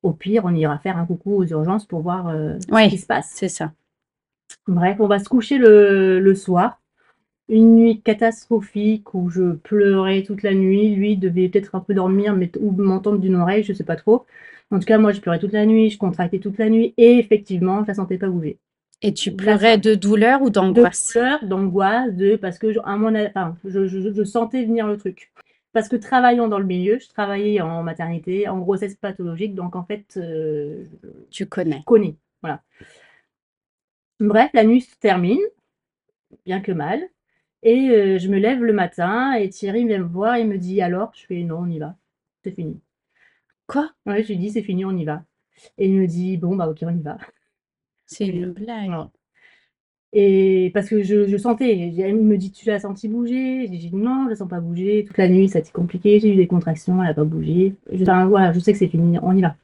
au 0.01 0.13
pire, 0.13 0.45
on 0.45 0.55
ira 0.55 0.77
faire 0.77 0.95
un 0.95 1.05
coucou 1.05 1.35
aux 1.35 1.45
urgences 1.45 1.85
pour 1.85 1.99
voir 1.99 2.29
euh, 2.29 2.57
ce 2.61 2.89
qui 2.89 2.97
se 2.97 3.05
passe. 3.05 3.29
c'est 3.35 3.49
ça. 3.49 3.73
Bref, 4.69 5.01
on 5.01 5.07
va 5.07 5.19
se 5.19 5.27
coucher 5.27 5.57
le, 5.57 6.21
le 6.21 6.35
soir. 6.35 6.79
Une 7.49 7.75
nuit 7.75 7.99
catastrophique 7.99 9.13
où 9.13 9.29
je 9.29 9.51
pleurais 9.51 10.23
toute 10.23 10.43
la 10.43 10.53
nuit. 10.53 10.95
Lui 10.95 11.17
devait 11.17 11.49
peut-être 11.49 11.75
un 11.75 11.81
peu 11.81 11.93
dormir, 11.93 12.33
mais 12.37 12.49
ou 12.61 12.71
m'entendre 12.71 13.17
d'une 13.17 13.35
oreille, 13.35 13.63
je 13.63 13.73
sais 13.73 13.83
pas 13.83 13.97
trop. 13.97 14.25
En 14.71 14.79
tout 14.79 14.85
cas, 14.85 14.97
moi, 14.97 15.11
je 15.11 15.19
pleurais 15.19 15.39
toute 15.39 15.51
la 15.51 15.65
nuit, 15.65 15.89
je 15.89 15.97
contractais 15.97 16.39
toute 16.39 16.57
la 16.57 16.69
nuit. 16.69 16.93
Et 16.95 17.17
effectivement, 17.19 17.83
je 17.83 17.89
la 17.89 17.95
sentais 17.95 18.17
pas 18.17 18.29
bouger. 18.29 18.59
Et 19.03 19.13
tu 19.13 19.31
pleurais 19.31 19.77
de 19.77 19.93
douleur 19.93 20.41
ou 20.41 20.49
de 20.49 20.55
d'angoisse? 20.55 21.13
douleur, 21.13 21.45
d'angoisse, 21.45 22.13
de 22.15 22.35
parce 22.35 22.57
que 22.59 22.71
je, 22.73 22.79
à 22.83 22.97
mon, 22.97 23.13
enfin, 23.27 23.57
je, 23.65 23.87
je- 23.87 24.13
je 24.13 24.23
sentais 24.23 24.65
venir 24.65 24.87
le 24.87 24.97
truc. 24.97 25.31
Parce 25.73 25.89
que 25.89 25.95
travaillant 25.95 26.47
dans 26.47 26.59
le 26.59 26.65
milieu, 26.65 26.99
je 26.99 27.09
travaillais 27.09 27.59
en 27.61 27.83
maternité, 27.83 28.47
en 28.47 28.59
grossesse 28.59 28.95
pathologique, 28.95 29.55
donc 29.55 29.75
en 29.75 29.83
fait, 29.85 30.05
euh, 30.17 30.85
je 31.03 31.09
Tu 31.31 31.45
connais. 31.47 31.83
connais. 31.85 32.15
Voilà. 32.41 32.61
Bref, 34.19 34.49
la 34.55 34.63
nuit 34.63 34.81
se 34.81 34.95
termine, 34.97 35.39
bien 36.45 36.61
que 36.61 36.71
mal, 36.71 37.01
et 37.63 37.89
euh, 37.91 38.19
je 38.19 38.29
me 38.29 38.37
lève 38.39 38.63
le 38.63 38.73
matin 38.73 39.33
et 39.35 39.49
Thierry 39.49 39.85
vient 39.87 39.99
me 39.99 40.03
voir 40.05 40.35
et 40.35 40.43
me 40.45 40.57
dit 40.57 40.81
alors, 40.81 41.11
je 41.15 41.25
fais 41.25 41.43
non, 41.43 41.59
on 41.59 41.67
y 41.69 41.79
va, 41.79 41.95
c'est 42.43 42.51
fini. 42.51 42.81
Quoi? 43.67 43.93
Ouais, 44.05 44.23
je 44.23 44.29
lui 44.29 44.37
dis 44.37 44.51
c'est 44.51 44.63
fini, 44.63 44.85
on 44.85 44.95
y 44.97 45.05
va. 45.05 45.23
Et 45.77 45.87
il 45.87 45.95
me 45.99 46.07
dit 46.07 46.37
bon 46.37 46.55
bah 46.55 46.69
ok, 46.69 46.79
on 46.83 46.95
y 46.97 47.01
va. 47.01 47.17
C'est 48.05 48.27
une 48.27 48.51
blague. 48.53 48.87
Voilà. 48.87 49.11
Et 50.15 50.69
parce 50.73 50.89
que 50.89 51.01
je, 51.01 51.27
je 51.27 51.37
sentais, 51.37 51.75
il 51.75 52.15
me 52.15 52.37
dit 52.37 52.51
tu 52.51 52.65
l'as 52.67 52.79
senti 52.79 53.07
bouger, 53.07 53.61
j'ai 53.67 53.77
dit 53.77 53.89
non, 53.93 54.25
je 54.25 54.29
la 54.29 54.35
sens 54.35 54.47
pas 54.47 54.59
bouger, 54.59 55.05
toute 55.05 55.17
la 55.17 55.27
nuit 55.27 55.49
ça 55.49 55.57
a 55.57 55.61
été 55.61 55.71
compliqué, 55.71 56.19
j'ai 56.19 56.31
eu 56.31 56.35
des 56.35 56.45
contractions, 56.47 57.03
elle 57.03 57.09
a 57.09 57.13
pas 57.15 57.23
bougé. 57.23 57.75
Je, 57.91 58.03
enfin, 58.03 58.27
voilà, 58.27 58.53
je 58.53 58.59
sais 58.59 58.73
que 58.73 58.77
c'est 58.79 58.87
fini, 58.87 59.17
on 59.23 59.35
y 59.35 59.41
va. 59.41 59.55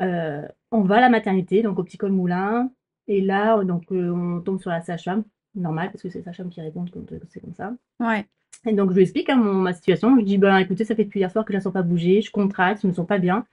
Euh, 0.00 0.46
on 0.70 0.82
va 0.82 0.96
à 0.96 1.00
la 1.00 1.08
maternité, 1.10 1.62
donc 1.62 1.78
au 1.78 1.84
petit 1.84 1.98
col 1.98 2.12
moulin, 2.12 2.70
et 3.08 3.20
là 3.20 3.62
donc 3.64 3.84
euh, 3.92 4.10
on 4.10 4.40
tombe 4.40 4.60
sur 4.60 4.70
la 4.70 4.80
sage-femme, 4.80 5.24
normal 5.54 5.90
parce 5.90 6.02
que 6.02 6.08
c'est 6.08 6.20
la 6.20 6.24
sage-femme 6.26 6.50
qui 6.50 6.60
répond 6.60 6.84
quand 6.92 7.12
euh, 7.12 7.20
c'est 7.28 7.40
comme 7.40 7.54
ça. 7.54 7.74
Ouais. 8.00 8.26
Et 8.66 8.72
donc 8.72 8.90
je 8.90 8.96
lui 8.96 9.02
explique 9.02 9.28
hein, 9.28 9.36
mon- 9.36 9.54
ma 9.54 9.74
situation, 9.74 10.10
je 10.12 10.16
lui 10.16 10.24
dis 10.24 10.38
ben 10.38 10.56
écoutez 10.58 10.84
ça 10.84 10.94
fait 10.96 11.04
depuis 11.04 11.20
hier 11.20 11.30
soir 11.30 11.44
que 11.44 11.52
je 11.52 11.58
la 11.58 11.62
sens 11.62 11.72
pas 11.72 11.82
bouger, 11.82 12.22
je 12.22 12.30
contracte, 12.30 12.82
je 12.82 12.86
me 12.88 12.92
sens 12.92 13.06
pas 13.06 13.18
bien, 13.18 13.44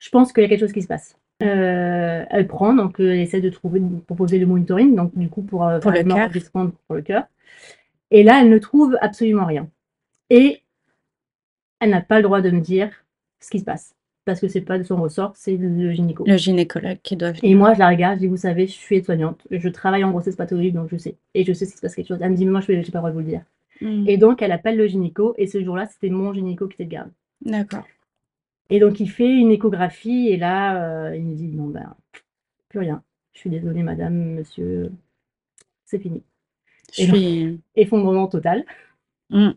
je 0.00 0.10
pense 0.10 0.32
qu'il 0.32 0.42
y 0.42 0.46
a 0.46 0.48
quelque 0.50 0.60
chose 0.60 0.72
qui 0.72 0.82
se 0.82 0.88
passe. 0.88 1.16
Euh, 1.42 2.24
elle 2.30 2.46
prend, 2.46 2.74
donc 2.74 3.00
euh, 3.00 3.12
elle 3.12 3.20
essaie 3.20 3.40
de 3.40 3.50
trouver, 3.50 3.80
de 3.80 3.96
proposer 4.00 4.38
le 4.38 4.46
monitoring, 4.46 4.94
donc 4.94 5.16
du 5.18 5.28
coup 5.28 5.42
pour, 5.42 5.66
euh, 5.66 5.80
Pour 5.80 5.90
le 5.90 6.04
cœur. 6.04 6.30
pour 6.86 6.94
le 6.96 7.02
cœur. 7.02 7.24
Et 8.10 8.22
là, 8.22 8.40
elle 8.40 8.50
ne 8.50 8.58
trouve 8.58 8.96
absolument 9.00 9.44
rien. 9.44 9.68
Et 10.30 10.62
elle 11.80 11.90
n'a 11.90 12.00
pas 12.00 12.18
le 12.18 12.22
droit 12.22 12.40
de 12.40 12.50
me 12.50 12.60
dire 12.60 12.90
ce 13.40 13.50
qui 13.50 13.58
se 13.58 13.64
passe, 13.64 13.94
parce 14.24 14.40
que 14.40 14.46
c'est 14.48 14.60
pas 14.60 14.78
de 14.78 14.84
son 14.84 14.96
ressort, 14.96 15.32
c'est 15.34 15.56
le 15.56 15.90
gynéco. 15.92 16.24
Le 16.24 16.36
gynécologue 16.36 16.98
qui 17.02 17.16
doit 17.16 17.30
Et 17.30 17.32
venir. 17.32 17.58
moi, 17.58 17.74
je 17.74 17.80
la 17.80 17.88
regarde, 17.88 18.14
je 18.16 18.20
dis, 18.20 18.26
vous 18.28 18.36
savez, 18.36 18.66
je 18.68 18.72
suis 18.72 18.96
aide-soignante, 18.96 19.46
je 19.50 19.68
travaille 19.68 20.04
en 20.04 20.10
grossesse 20.12 20.36
pathologique, 20.36 20.74
donc 20.74 20.88
je 20.90 20.96
sais. 20.96 21.16
Et 21.34 21.44
je 21.44 21.52
sais 21.52 21.66
s'il 21.66 21.76
se 21.76 21.80
passe 21.82 21.96
quelque 21.96 22.08
chose. 22.08 22.18
Elle 22.22 22.30
me 22.30 22.36
dit, 22.36 22.44
mais 22.46 22.52
moi, 22.52 22.60
je 22.60 22.70
n'ai 22.72 22.80
pas 22.82 22.86
le 22.86 22.90
droit 22.98 23.10
de 23.10 23.14
vous 23.14 23.20
le 23.20 23.26
dire. 23.26 23.42
Hmm. 23.80 24.04
Et 24.06 24.16
donc, 24.18 24.40
elle 24.40 24.52
appelle 24.52 24.76
le 24.76 24.86
gynéco, 24.86 25.34
et 25.36 25.48
ce 25.48 25.62
jour-là, 25.62 25.86
c'était 25.86 26.10
mon 26.10 26.32
gynéco 26.32 26.68
qui 26.68 26.74
était 26.74 26.84
de 26.84 26.90
garde. 26.90 27.10
D'accord. 27.44 27.84
Et 28.70 28.80
donc, 28.80 29.00
il 29.00 29.08
fait 29.10 29.28
une 29.28 29.50
échographie, 29.50 30.28
et 30.28 30.36
là, 30.36 31.08
euh, 31.08 31.16
il 31.16 31.24
me 31.24 31.34
dit, 31.34 31.48
non, 31.48 31.68
ben, 31.68 31.94
plus 32.68 32.80
rien. 32.80 33.02
Je 33.34 33.40
suis 33.40 33.50
désolée, 33.50 33.82
madame, 33.82 34.14
monsieur, 34.36 34.92
c'est 35.84 35.98
fini. 36.00 36.22
Je 36.92 36.98
Et 36.98 37.06
donc, 37.06 37.16
suis. 37.16 37.60
effondrement 37.76 38.28
total. 38.28 38.64
Hmm. 39.30 39.50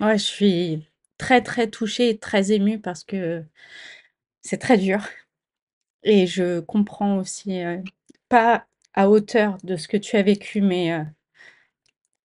Ouais, 0.00 0.18
je 0.18 0.24
suis 0.24 0.86
très, 1.18 1.42
très 1.42 1.68
touchée 1.70 2.10
et 2.10 2.18
très 2.18 2.52
émue 2.52 2.80
parce 2.80 3.04
que 3.04 3.44
c'est 4.42 4.58
très 4.58 4.78
dur. 4.78 5.00
Et 6.04 6.26
je 6.26 6.60
comprends 6.60 7.18
aussi, 7.18 7.62
euh, 7.62 7.78
pas 8.30 8.66
à 8.94 9.10
hauteur 9.10 9.58
de 9.64 9.76
ce 9.76 9.88
que 9.88 9.98
tu 9.98 10.16
as 10.16 10.22
vécu, 10.22 10.62
mais, 10.62 10.92
euh, 10.92 11.04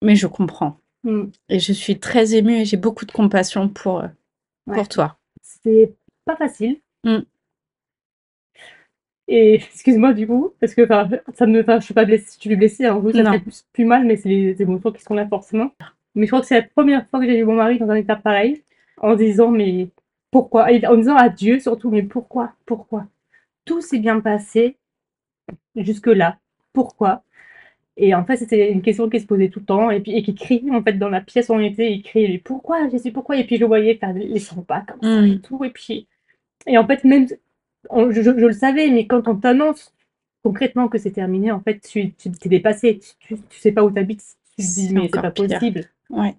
mais 0.01 0.15
je 0.15 0.27
comprends. 0.27 0.77
Mm. 1.03 1.31
Et 1.49 1.59
je 1.59 1.73
suis 1.73 1.99
très 1.99 2.35
émue 2.35 2.61
et 2.61 2.65
j'ai 2.65 2.77
beaucoup 2.77 3.05
de 3.05 3.11
compassion 3.11 3.69
pour, 3.69 3.99
euh, 4.01 4.07
Ouais. 4.67 4.75
pour 4.75 4.87
toi. 4.89 5.17
C'est 5.41 5.95
pas 6.25 6.35
facile. 6.35 6.81
Mm. 7.05 7.25
Et 9.27 9.55
excuse-moi 9.73 10.13
du 10.13 10.27
coup, 10.27 10.53
parce 10.59 10.75
que 10.75 10.87
ça 10.87 11.45
me, 11.45 11.63
je 11.63 11.79
suis 11.79 11.93
pas 11.93 12.05
blessée, 12.05 12.35
je 12.35 12.41
suis 12.41 12.55
blessée, 12.55 12.85
hein, 12.85 12.95
vous, 12.95 13.11
ça 13.11 13.23
Non. 13.23 13.31
fait 13.33 13.39
plus, 13.39 13.65
plus 13.73 13.85
mal, 13.85 14.05
mais 14.05 14.17
c'est 14.17 14.29
les 14.29 14.61
émotions 14.61 14.91
qui 14.91 15.01
sont 15.01 15.13
là 15.13 15.27
forcément. 15.27 15.71
Mais 16.15 16.25
je 16.25 16.31
crois 16.31 16.41
que 16.41 16.47
c'est 16.47 16.59
la 16.59 16.67
première 16.67 17.07
fois 17.07 17.19
que 17.19 17.25
j'ai 17.25 17.37
vu 17.37 17.45
mon 17.45 17.55
mari 17.55 17.79
dans 17.79 17.89
un 17.89 17.95
état 17.95 18.15
pareil, 18.15 18.63
en 18.97 19.15
disant 19.15 19.49
mais 19.51 19.89
pourquoi, 20.31 20.71
et 20.71 20.85
en 20.85 20.97
disant 20.97 21.15
à 21.15 21.29
Dieu 21.29 21.59
surtout, 21.59 21.89
mais 21.89 22.03
pourquoi, 22.03 22.53
pourquoi? 22.65 23.05
Tout 23.65 23.81
s'est 23.81 23.99
bien 23.99 24.19
passé 24.21 24.77
jusque-là, 25.75 26.37
pourquoi? 26.73 27.23
Et 27.97 28.15
en 28.15 28.25
fait, 28.25 28.37
c'était 28.37 28.71
une 28.71 28.81
question 28.81 29.09
qui 29.09 29.19
se 29.19 29.25
posait 29.27 29.49
tout 29.49 29.59
le 29.59 29.65
temps, 29.65 29.91
et 29.91 29.99
puis 30.01 30.13
et 30.13 30.23
qui 30.23 30.33
crie 30.35 30.63
en 30.71 30.81
fait 30.83 30.93
dans 30.93 31.09
la 31.09 31.21
pièce 31.21 31.49
où 31.49 31.53
on 31.53 31.59
était, 31.59 31.91
il 31.91 32.01
criait 32.03 32.37
pourquoi, 32.39 32.89
Jésus, 32.89 33.11
pourquoi 33.11 33.37
Et 33.37 33.45
puis 33.45 33.57
je 33.57 33.61
le 33.61 33.67
voyais 33.67 33.95
faire 33.95 34.13
les 34.13 34.39
100 34.39 34.63
pas 34.63 34.81
comme 34.87 35.01
ça 35.03 35.27
et 35.27 35.37
Mm. 35.37 35.41
tout, 35.41 35.63
et 35.65 35.69
puis 35.71 36.07
et 36.67 36.77
en 36.77 36.87
fait 36.87 37.03
même 37.05 37.27
on 37.89 38.11
je 38.11 38.21
je 38.21 38.31
je 38.37 38.45
le 38.47 38.53
savais, 38.53 38.89
mais 38.91 39.07
quand 39.07 39.27
on 39.27 39.35
t'annonce 39.35 39.93
concrètement 40.43 40.87
que 40.89 40.97
c'est 40.97 41.11
terminé, 41.11 41.51
en 41.51 41.61
fait, 41.61 41.79
tu 41.81 42.13
tu 42.13 42.31
tu 42.31 42.47
es 42.47 42.49
dépassé, 42.49 42.99
tu 43.19 43.37
tu 43.49 43.59
sais 43.59 43.71
pas 43.71 43.83
où 43.83 43.91
tu 43.91 43.99
habites, 43.99 44.23
tu 44.57 44.65
te 44.65 44.73
dis: 44.73 44.93
«Mais 44.93 45.09
c'est 45.13 45.21
pas 45.21 45.31
pire. 45.31 45.47
possible». 45.49 45.85
Ouais. 46.09 46.35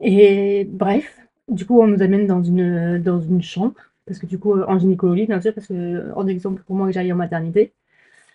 Et 0.00 0.64
bref, 0.64 1.20
du 1.48 1.66
coup, 1.66 1.80
on 1.80 1.86
nous 1.86 2.02
amène 2.02 2.26
dans 2.26 2.42
une, 2.42 2.98
dans 3.02 3.20
une 3.20 3.42
chambre 3.42 3.74
parce 4.06 4.18
que 4.18 4.26
du 4.26 4.38
coup, 4.38 4.60
en 4.60 4.78
gynécologie, 4.78 5.26
bien 5.26 5.40
sûr, 5.40 5.54
parce 5.54 5.66
que 5.68 6.10
hors 6.14 6.24
d'exemple 6.24 6.62
pour 6.64 6.74
moi 6.76 6.86
que 6.88 6.92
j'aille 6.92 7.12
en 7.12 7.16
maternité. 7.16 7.72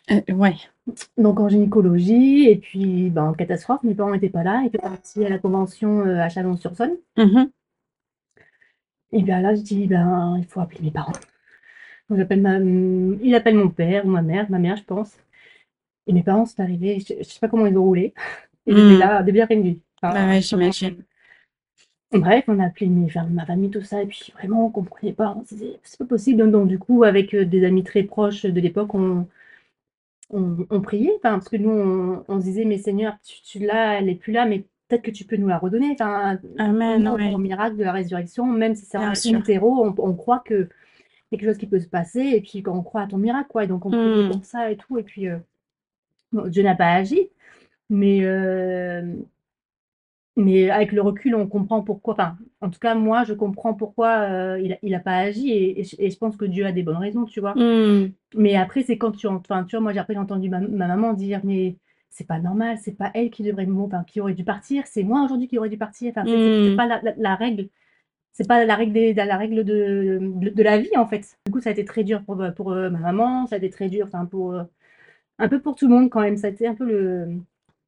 Heu, 0.09 0.23
ouais. 0.33 0.55
Donc 1.17 1.39
en 1.39 1.49
gynécologie 1.49 2.47
et 2.49 2.55
puis, 2.57 3.09
ben, 3.09 3.33
catastrophe, 3.37 3.83
mes 3.83 3.95
parents 3.95 4.13
étaient 4.13 4.29
pas 4.29 4.43
là, 4.43 4.61
ils 4.63 4.67
étaient 4.67 4.77
partis 4.79 5.25
à 5.25 5.29
la 5.29 5.39
convention, 5.39 6.05
heu, 6.05 6.19
à 6.19 6.29
Chalon-sur-Saône. 6.29 6.97
Mmh 7.17 7.23
mh. 7.23 7.45
Et 9.11 9.21
bien 9.23 9.41
là, 9.41 9.55
je 9.55 9.61
dis: 9.61 9.87
«Ben, 9.87 10.35
il 10.37 10.45
faut 10.45 10.59
appeler 10.59 10.81
mes 10.83 10.91
parents». 10.91 11.11
Donc 12.09 12.19
j'appelle 12.19 12.41
ma 12.41 12.59
mmh, 12.59 13.19
il 13.23 13.35
appelle 13.35 13.55
mon 13.55 13.69
père 13.69 14.05
ou 14.05 14.09
ma 14.09 14.21
mère, 14.23 14.49
ma 14.51 14.59
mère, 14.59 14.77
je 14.77 14.83
pense. 14.83 15.17
Et 16.07 16.13
mes 16.13 16.23
parents 16.23 16.45
sont 16.45 16.61
arrivés, 16.61 16.99
je 17.01 17.15
je 17.19 17.23
sais 17.25 17.39
pas 17.41 17.49
comment 17.49 17.67
ils 17.67 17.77
ont 17.77 17.83
roulé. 17.83 18.13
Ils 18.67 18.73
étaient 18.79 18.95
Mmh. 18.95 18.99
là 18.99 19.23
début 19.23 19.41
après-midi. 19.41 19.81
Bah 20.01 20.09
Enfin, 20.11 20.29
ouais, 20.29 20.41
j'imagine. 20.41 21.03
Bref, 22.11 22.45
on 22.47 22.59
a 22.59 22.65
appelé 22.67 22.87
mes 22.87 23.05
enfin 23.07 23.25
ma 23.27 23.45
famille, 23.45 23.69
tout 23.71 23.81
ça 23.81 24.01
et 24.01 24.05
puis 24.07 24.31
vraiment 24.35 24.65
on 24.67 24.69
comprenait 24.71 25.13
pas, 25.13 25.35
on 25.37 25.43
se 25.45 25.55
disait: 25.55 25.79
«C'est 25.83 25.99
pas 25.99 26.05
possible». 26.05 26.49
Donc 26.51 26.67
du 26.67 26.79
coup, 26.79 27.03
avec, 27.03 27.33
heu, 27.35 27.45
des 27.45 27.65
amis 27.65 27.83
très 27.83 28.03
proches 28.03 28.43
de 28.45 28.59
l'époque, 28.61 28.93
on 28.95 29.27
on 30.29 30.65
on 30.69 30.81
priait, 30.81 31.13
enfin, 31.17 31.33
parce 31.33 31.49
que 31.49 31.57
nous, 31.57 31.69
on 31.71 32.23
on 32.27 32.39
se 32.39 32.45
disait: 32.45 32.65
«Mais 32.65 32.77
Seigneur, 32.77 33.17
tu 33.23 33.41
tu 33.43 33.59
l'as, 33.59 33.99
elle 33.99 34.09
est 34.09 34.15
plus 34.15 34.33
là, 34.33 34.45
mais 34.45 34.65
peut-être 34.87 35.03
que 35.03 35.11
tu 35.11 35.25
peux 35.25 35.37
nous 35.37 35.47
la 35.47 35.57
redonner». 35.57 35.91
Enfin, 35.93 36.39
Amen, 36.57 37.07
on 37.07 37.15
ouais. 37.15 37.33
au 37.33 37.37
miracle 37.37 37.77
de 37.77 37.83
la 37.83 37.91
résurrection, 37.93 38.45
même 38.45 38.75
si 38.75 38.85
c'est 38.85 38.97
sûr. 39.15 39.39
utero, 39.39 39.85
on 39.85 39.95
on 39.99 40.13
croit 40.15 40.43
qu'il 40.47 40.69
y 41.31 41.35
a 41.35 41.39
quelque 41.39 41.49
chose 41.49 41.57
qui 41.59 41.67
peut 41.67 41.79
se 41.79 41.87
passer 41.89 42.21
et 42.21 42.41
puis 42.41 42.63
qu'on 42.63 42.83
croit 42.83 43.01
à 43.03 43.07
ton 43.07 43.17
miracle, 43.17 43.49
quoi. 43.49 43.63
Et 43.65 43.67
donc 43.67 43.85
on 43.85 43.91
priait 43.91 44.23
Mmh. 44.25 44.31
pour 44.31 44.45
ça 44.45 44.71
et 44.71 44.77
tout 44.77 44.97
et 44.97 45.03
puis, 45.03 45.27
bon, 46.31 46.47
Dieu 46.47 46.63
n'a 46.63 46.75
pas 46.75 46.93
agi, 46.93 47.29
mais 47.89 48.19
hem 48.19 49.25
mais 50.37 50.69
avec 50.69 50.91
le 50.91 51.01
recul, 51.01 51.35
on 51.35 51.47
comprend 51.47 51.81
pourquoi 51.83 52.13
enfin, 52.13 52.37
en 52.61 52.69
tout 52.69 52.79
cas, 52.79 52.95
moi, 52.95 53.23
je 53.23 53.33
comprends 53.33 53.73
pourquoi, 53.73 54.29
heu, 54.57 54.61
il 54.63 54.73
a 54.73 54.77
il 54.83 54.95
a 54.95 54.99
pas 54.99 55.17
agi 55.17 55.49
et 55.51 55.79
et 55.81 55.83
je 55.83 55.95
et 55.99 56.09
je 56.11 56.17
pense 56.17 56.37
que 56.37 56.45
Dieu 56.45 56.65
a 56.65 56.71
des 56.73 56.83
bonnes 56.83 56.97
raisons, 56.97 57.25
tu 57.25 57.39
vois? 57.41 57.55
Mmh. 57.55 58.13
Mais 58.35 58.55
après, 58.55 58.83
c'est 58.83 58.97
quand 58.97 59.11
tu 59.11 59.27
enfin, 59.27 59.63
tu 59.65 59.75
vois, 59.75 59.81
moi, 59.81 59.93
j'ai 59.93 59.99
après 59.99 60.17
entendu 60.17 60.49
ma 60.49 60.59
ma 60.59 60.87
maman 60.87 61.13
dire: 61.13 61.41
«Mais 61.43 61.77
c'est 62.09 62.27
pas 62.27 62.39
normal, 62.39 62.77
c'est 62.79 62.93
pas 62.97 63.11
elle 63.13 63.29
qui 63.31 63.43
devrait 63.43 63.67
enfin, 63.69 64.03
qui 64.05 64.21
aurait 64.21 64.33
dû 64.33 64.43
partir, 64.43 64.83
c'est 64.87 65.03
moi 65.03 65.23
aujourd'hui 65.25 65.47
qui 65.47 65.57
aurait 65.57 65.69
dû 65.69 65.77
partir». 65.77 66.11
Enfin, 66.11 66.25
c'est 66.27 66.71
Mmh. 66.71 66.75
pas 66.75 66.87
la 66.87 67.01
la 67.03 67.13
la 67.17 67.35
règle, 67.35 67.69
c'est 68.33 68.47
pas 68.47 68.65
la 68.65 68.75
règle 68.75 68.93
des 68.93 69.13
la 69.15 69.37
règle 69.37 69.63
de 69.65 70.19
de 70.21 70.49
de 70.51 70.63
la 70.63 70.77
vie, 70.79 70.95
en 70.97 71.07
fait. 71.07 71.37
Du 71.47 71.51
coup, 71.53 71.61
ça 71.61 71.69
a 71.69 71.73
été 71.73 71.85
très 71.85 72.03
dur 72.05 72.23
pour, 72.25 72.43
pour, 72.55 72.73
heu, 72.73 72.89
ma 72.91 72.99
maman, 72.99 73.47
ça 73.47 73.55
a 73.55 73.59
été 73.59 73.69
très 73.71 73.89
dur, 73.89 74.07
enfin, 74.07 74.25
pour, 74.25 74.53
heu, 74.53 74.63
un 75.39 75.47
peu 75.49 75.61
pour 75.61 75.75
tout 75.75 75.87
le 75.87 75.95
monde 75.95 76.09
quand 76.09 76.21
même. 76.21 76.37
Ça 76.37 76.47
a 76.47 76.49
été 76.51 76.67
un 76.67 76.75
peu 76.75 76.85
le 76.85 77.39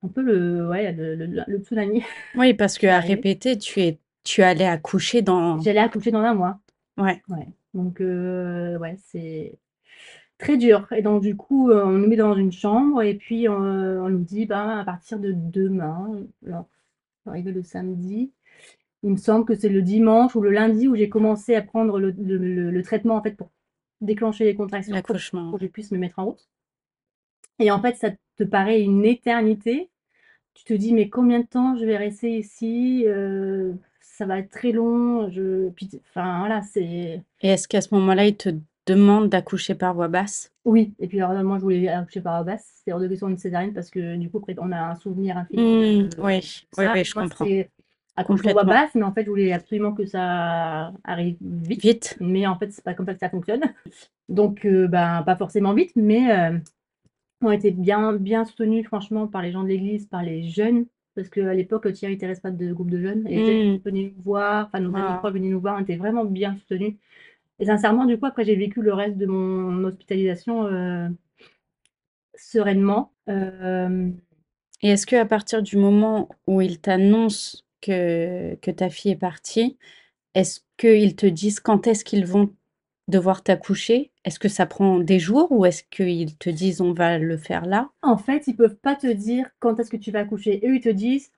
un 0.03 0.07
peu 0.09 0.21
le 0.21 0.67
ouais, 0.67 0.91
le 0.91 1.15
le 1.15 1.25
le 1.47 1.57
tsunami 1.59 2.03
Oui, 2.35 2.53
parce 2.53 2.77
qu'à 2.77 2.95
arrivé. 2.97 3.15
répéter, 3.15 3.57
tu 3.57 3.81
es 3.81 3.99
tu 4.23 4.43
allais 4.43 4.65
accoucher 4.67 5.21
dans 5.21 5.59
J'allais 5.61 5.79
accoucher 5.79 6.11
dans 6.11 6.19
1 6.21 6.33
mois. 6.33 6.59
Ouais. 6.97 7.21
Ouais, 7.29 7.47
donc 7.73 8.01
heu, 8.01 8.77
ouais, 8.79 8.97
c'est 9.05 9.57
très 10.39 10.57
dur 10.57 10.87
et 10.93 11.01
donc 11.01 11.21
du 11.23 11.35
coup, 11.35 11.71
heu, 11.71 11.83
on 11.85 11.91
nous 11.91 12.07
met 12.07 12.15
dans 12.17 12.35
une 12.35 12.51
chambre 12.51 13.01
et 13.03 13.15
puis, 13.15 13.47
heu, 13.47 13.51
on 13.51 14.09
nous 14.09 14.23
dit: 14.23 14.45
«Ben, 14.45 14.69
à 14.79 14.85
partir 14.85 15.19
de 15.19 15.33
demain», 15.35 16.09
alors, 16.45 16.67
arrivée 17.27 17.51
le 17.51 17.63
samedi, 17.63 18.31
il 19.03 19.11
me 19.11 19.17
semble 19.17 19.45
que 19.45 19.55
c'est 19.55 19.69
le 19.69 19.81
dimanche 19.81 20.35
ou 20.35 20.41
le 20.41 20.51
lundi 20.51 20.87
où 20.87 20.95
j'ai 20.95 21.09
commencé 21.09 21.55
à 21.55 21.61
prendre 21.61 21.99
le 21.99 22.11
le 22.11 22.37
le 22.37 22.71
le 22.71 22.83
traitement, 22.83 23.15
en 23.17 23.23
fait, 23.23 23.33
pour 23.37 23.51
déclencher 24.01 24.45
les 24.45 24.55
contractions 24.55 24.95
pour 25.01 25.59
que 25.59 25.65
je 25.65 25.67
puisse 25.71 25.91
me 25.91 25.97
mettre 25.99 26.19
en 26.19 26.25
route. 26.25 26.47
Et 27.59 27.71
en 27.71 27.81
fait, 27.81 27.95
ça 27.95 28.09
te 28.37 28.43
paraît 28.43 28.81
une 28.81 29.05
éternité. 29.05 29.89
Tu 30.53 30.63
te 30.65 30.73
dis: 30.73 30.93
«Mais 30.93 31.09
combien 31.09 31.39
de 31.41 31.45
temps 31.47 31.75
je 31.77 31.85
vais 31.85 31.97
rester 31.97 32.37
ici? 32.37 33.05
Heu, 33.07 33.75
ça 34.01 34.25
va 34.25 34.39
être 34.39 34.49
très 34.51 34.71
long». 34.71 35.29
Je 35.29 35.69
puis 35.71 35.87
t 35.87 36.01
enfin, 36.09 36.39
voilà, 36.39 36.61
c'est 36.63 37.23
Et 37.41 37.49
est-ce 37.49 37.67
qu'à 37.67 37.81
ce 37.81 37.93
moment-là, 37.95 38.25
ils 38.25 38.35
te 38.37 38.49
demandent 38.87 39.29
d'accoucher 39.29 39.75
par 39.75 39.93
voie 39.93 40.07
basse? 40.07 40.51
Oui 40.65 40.93
et 40.99 41.07
puis 41.07 41.21
alors 41.21 41.43
moi, 41.43 41.57
je 41.57 41.63
voulais 41.63 41.87
accoucher 41.87 42.21
par 42.21 42.43
voie 42.43 42.53
basse. 42.53 42.65
C'était 42.77 42.93
hors 42.93 42.99
de 42.99 43.07
question 43.07 43.29
une 43.29 43.37
césarienne 43.37 43.73
parce 43.73 43.89
que 43.89 44.15
du 44.17 44.29
coup, 44.29 44.43
on 44.59 44.71
a 44.71 44.77
un 44.79 44.95
souvenir 44.95 45.37
infini 45.37 45.61
Mmh, 45.61 46.09
de 46.09 46.21
oui, 46.21 46.41
oui, 46.77 46.85
oui, 46.93 47.03
je 47.05 47.15
Moi, 47.15 47.23
comprends. 47.23 47.45
c'était 47.45 47.69
accouchement 48.15 48.51
voie 48.53 48.63
basse, 48.63 48.95
mais 48.95 49.03
en 49.03 49.13
fait, 49.13 49.23
je 49.25 49.29
voulais 49.29 49.51
absolument 49.51 49.93
que 49.93 50.05
ça 50.05 50.91
arrive 51.03 51.37
vite, 51.41 51.81
Vite? 51.83 52.17
mais 52.21 52.47
en 52.47 52.57
fait, 52.57 52.71
c'est 52.71 52.83
pas 52.83 52.93
comme 52.95 53.05
ça 53.05 53.13
que 53.13 53.19
ça 53.19 53.29
fonctionne. 53.29 53.61
Donc 54.29 54.65
heu, 54.65 54.87
ben, 54.87 55.23
pas 55.23 55.35
forcément 55.35 55.73
vite, 55.73 55.93
mais 55.95 56.31
on 57.41 57.47
a 57.49 57.55
été 57.55 57.71
bien 57.71 58.13
bien 58.13 58.45
soutenus 58.45 58.85
franchement 58.87 59.27
par 59.27 59.41
les 59.41 59.51
gens 59.51 59.63
de 59.63 59.67
l'église, 59.69 60.07
par 60.07 60.23
les 60.23 60.43
jeunes, 60.49 60.85
parce 61.15 61.29
qu'à 61.29 61.53
l'époque, 61.53 61.91
Thierry 61.93 62.13
était 62.15 62.27
responsable 62.27 62.57
de 62.57 62.73
groupe 62.73 62.91
de 62.91 62.99
jeunes 62.99 63.27
et 63.27 63.37
les 63.39 63.45
jeunes 63.45 63.57
Mmh. 63.75 63.77
venaient 63.85 64.13
nous 64.15 64.23
voir, 64.23 64.67
enfin 64.67 64.79
nos 64.79 64.95
amis 64.95 65.17
proches 65.19 65.33
venaient 65.33 65.49
nous 65.49 65.61
voir, 65.61 65.77
on 65.77 65.81
était 65.83 65.97
vraiment 65.97 66.25
bien 66.25 66.55
soutenus 66.57 66.95
et 67.59 67.65
sincèrement, 67.65 68.05
du 68.05 68.19
coup, 68.19 68.25
après, 68.27 68.45
j'ai 68.45 68.55
vécu 68.55 68.81
le 68.81 68.93
reste 68.93 69.17
de 69.17 69.25
mon 69.25 69.83
hospitalisation, 69.83 70.67
heu 70.67 71.09
sereinement. 72.35 73.11
Hem 73.27 74.17
Et 74.81 74.89
est-ce 74.89 75.07
qu'à 75.07 75.25
partir 75.25 75.61
du 75.63 75.77
moment 75.77 76.29
où 76.47 76.61
ils 76.61 76.79
t'annoncent 76.79 77.59
que 77.81 78.55
que 78.61 78.71
ta 78.71 78.89
fille 78.89 79.11
est 79.11 79.15
partie, 79.15 79.77
est-ce 80.35 80.61
qu'ils 80.77 81.15
te 81.15 81.25
disent 81.25 81.59
quand 81.59 81.87
est-ce 81.87 82.05
qu'ils 82.05 82.25
vont 82.25 82.53
devoir 83.07 83.43
t'accoucher? 83.43 84.11
Est-ce 84.25 84.39
que 84.39 84.49
ça 84.49 84.65
prend 84.65 84.99
des 84.99 85.19
jours 85.19 85.51
ou 85.51 85.65
est-ce 85.65 85.83
qu'ils 85.83 86.37
te 86.37 86.49
disent: 86.49 86.81
«On 86.81 86.93
va 86.93 87.17
le 87.17 87.37
faire 87.37 87.65
là»? 87.65 87.89
En 88.03 88.17
fait, 88.17 88.47
ils 88.47 88.55
peuvent 88.55 88.77
pas 88.77 88.95
te 88.95 89.07
dire 89.07 89.49
quand 89.59 89.79
est-ce 89.79 89.89
que 89.89 89.97
tu 89.97 90.11
vas 90.11 90.19
accoucher. 90.19 90.61
Eux, 90.65 90.75
ils 90.75 90.81
te 90.81 90.89
disent: 90.89 91.31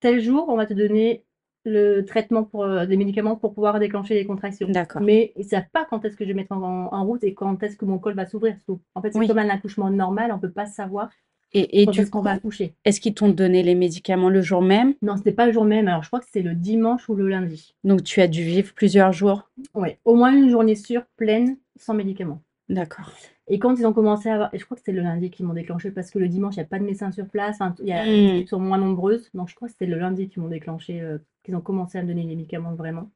«Tel 0.00 0.20
jour, 0.20 0.46
on 0.48 0.56
va 0.56 0.66
te 0.66 0.74
donner 0.74 1.24
le 1.64 2.02
traitement 2.02 2.44
pour, 2.44 2.64
heu, 2.64 2.86
des 2.86 2.96
médicaments 2.96 3.36
pour 3.36 3.54
pouvoir 3.54 3.78
déclencher 3.80 4.14
les 4.14 4.26
contractions». 4.26 4.68
D'accord. 4.72 5.02
Mais 5.02 5.32
ils 5.36 5.44
savent 5.46 5.68
pas 5.72 5.86
quand 5.86 6.04
est-ce 6.04 6.16
que 6.16 6.24
je 6.24 6.30
vais 6.30 6.34
mettre 6.34 6.52
en 6.52 6.92
en 6.92 7.04
route 7.06 7.24
et 7.24 7.34
quand 7.34 7.62
est-ce 7.62 7.76
que 7.76 7.84
mon 7.84 7.98
col 7.98 8.14
va 8.14 8.26
s'ouvrir. 8.26 8.56
En 8.94 9.02
fait, 9.02 9.12
c'est 9.12 9.18
Oui. 9.20 9.28
comme 9.28 9.38
un 9.38 9.48
accouchement 9.50 9.90
normal, 9.90 10.32
on 10.32 10.38
peut 10.40 10.52
pas 10.52 10.66
savoir 10.66 11.10
Et 11.52 11.82
et 11.82 11.86
du 11.86 12.08
qu'on 12.08 12.20
va 12.20 12.30
coup, 12.30 12.36
accoucher? 12.36 12.74
est-ce 12.84 13.00
qu'ils 13.00 13.14
t'ont 13.14 13.28
donné 13.28 13.62
les 13.62 13.74
médicaments 13.74 14.30
le 14.30 14.40
jour 14.42 14.62
même? 14.62 14.94
Non, 15.02 15.16
c'était 15.16 15.32
pas 15.32 15.46
le 15.46 15.52
jour 15.52 15.64
même, 15.64 15.88
alors 15.88 16.02
je 16.04 16.08
crois 16.08 16.20
que 16.20 16.26
c'était 16.26 16.42
le 16.42 16.54
dimanche 16.54 17.08
ou 17.08 17.14
le 17.14 17.28
lundi. 17.28 17.74
Donc 17.84 18.04
tu 18.04 18.20
as 18.20 18.28
dû 18.28 18.42
vivre 18.44 18.72
plusieurs 18.74 19.12
jours? 19.12 19.50
Ouais, 19.74 19.98
au 20.04 20.14
moins 20.14 20.32
une 20.36 20.50
journée 20.50 20.74
sûre, 20.76 21.04
pleine, 21.16 21.58
sans 21.76 21.94
médicaments. 21.94 22.42
D'accord. 22.68 23.12
Et 23.48 23.58
quand 23.58 23.74
ils 23.78 23.86
ont 23.86 23.92
commencé 23.92 24.28
à 24.28 24.34
avoir 24.34 24.54
et 24.54 24.58
je 24.58 24.64
crois 24.64 24.76
que 24.76 24.80
c'était 24.80 24.92
le 24.92 25.02
lundi 25.02 25.30
qu'ils 25.30 25.46
m'ont 25.46 25.54
déclenché 25.54 25.90
parce 25.90 26.10
que 26.10 26.18
le 26.18 26.28
dimanche, 26.28 26.54
il 26.56 26.58
y 26.58 26.62
a 26.62 26.66
pas 26.66 26.78
de 26.78 26.84
médecin 26.84 27.10
sur 27.10 27.26
place, 27.28 27.58
il 27.80 27.86
y 27.88 27.92
a 27.92 28.06
Mmh. 28.06 28.14
équipes 28.14 28.48
sont 28.48 28.60
moins 28.60 28.78
nombreuses, 28.78 29.30
donc 29.34 29.48
je 29.48 29.54
crois 29.54 29.68
que 29.68 29.72
c'était 29.72 29.86
le 29.86 29.98
lundi 29.98 30.28
qu'ils 30.28 30.42
m'ont 30.42 30.48
déclenché, 30.48 31.00
heu, 31.00 31.24
qu'ils 31.42 31.56
ont 31.56 31.60
commencé 31.60 31.98
à 31.98 32.02
me 32.02 32.08
donner 32.08 32.22
les 32.22 32.28
médicaments 32.28 32.74
vraiment 32.74 33.10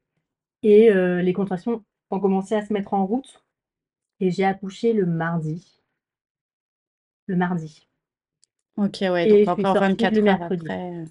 et 0.63 0.91
heu, 0.91 1.19
les 1.21 1.33
contractions 1.33 1.83
ont 2.11 2.19
commencé 2.21 2.55
à 2.55 2.65
se 2.65 2.73
mettre 2.73 2.93
en 2.95 3.05
route 3.05 3.43
et 4.21 4.31
j'ai 4.31 4.45
accouché 4.45 4.93
le 4.93 5.05
mardi. 5.05 5.81
Le 7.25 7.35
mardi. 7.35 7.89
OK, 8.77 8.97
ouais, 9.01 9.27
donc 9.27 9.39
Et 9.39 9.45
je 9.45 9.51
suis 9.51 9.51
encore 9.61 9.65
sortie 9.65 10.07
le 10.07 10.21
24 10.21 10.27
heures 10.27 10.41
mercredi. 10.41 10.67
après, 10.67 10.91
heu 10.93 11.05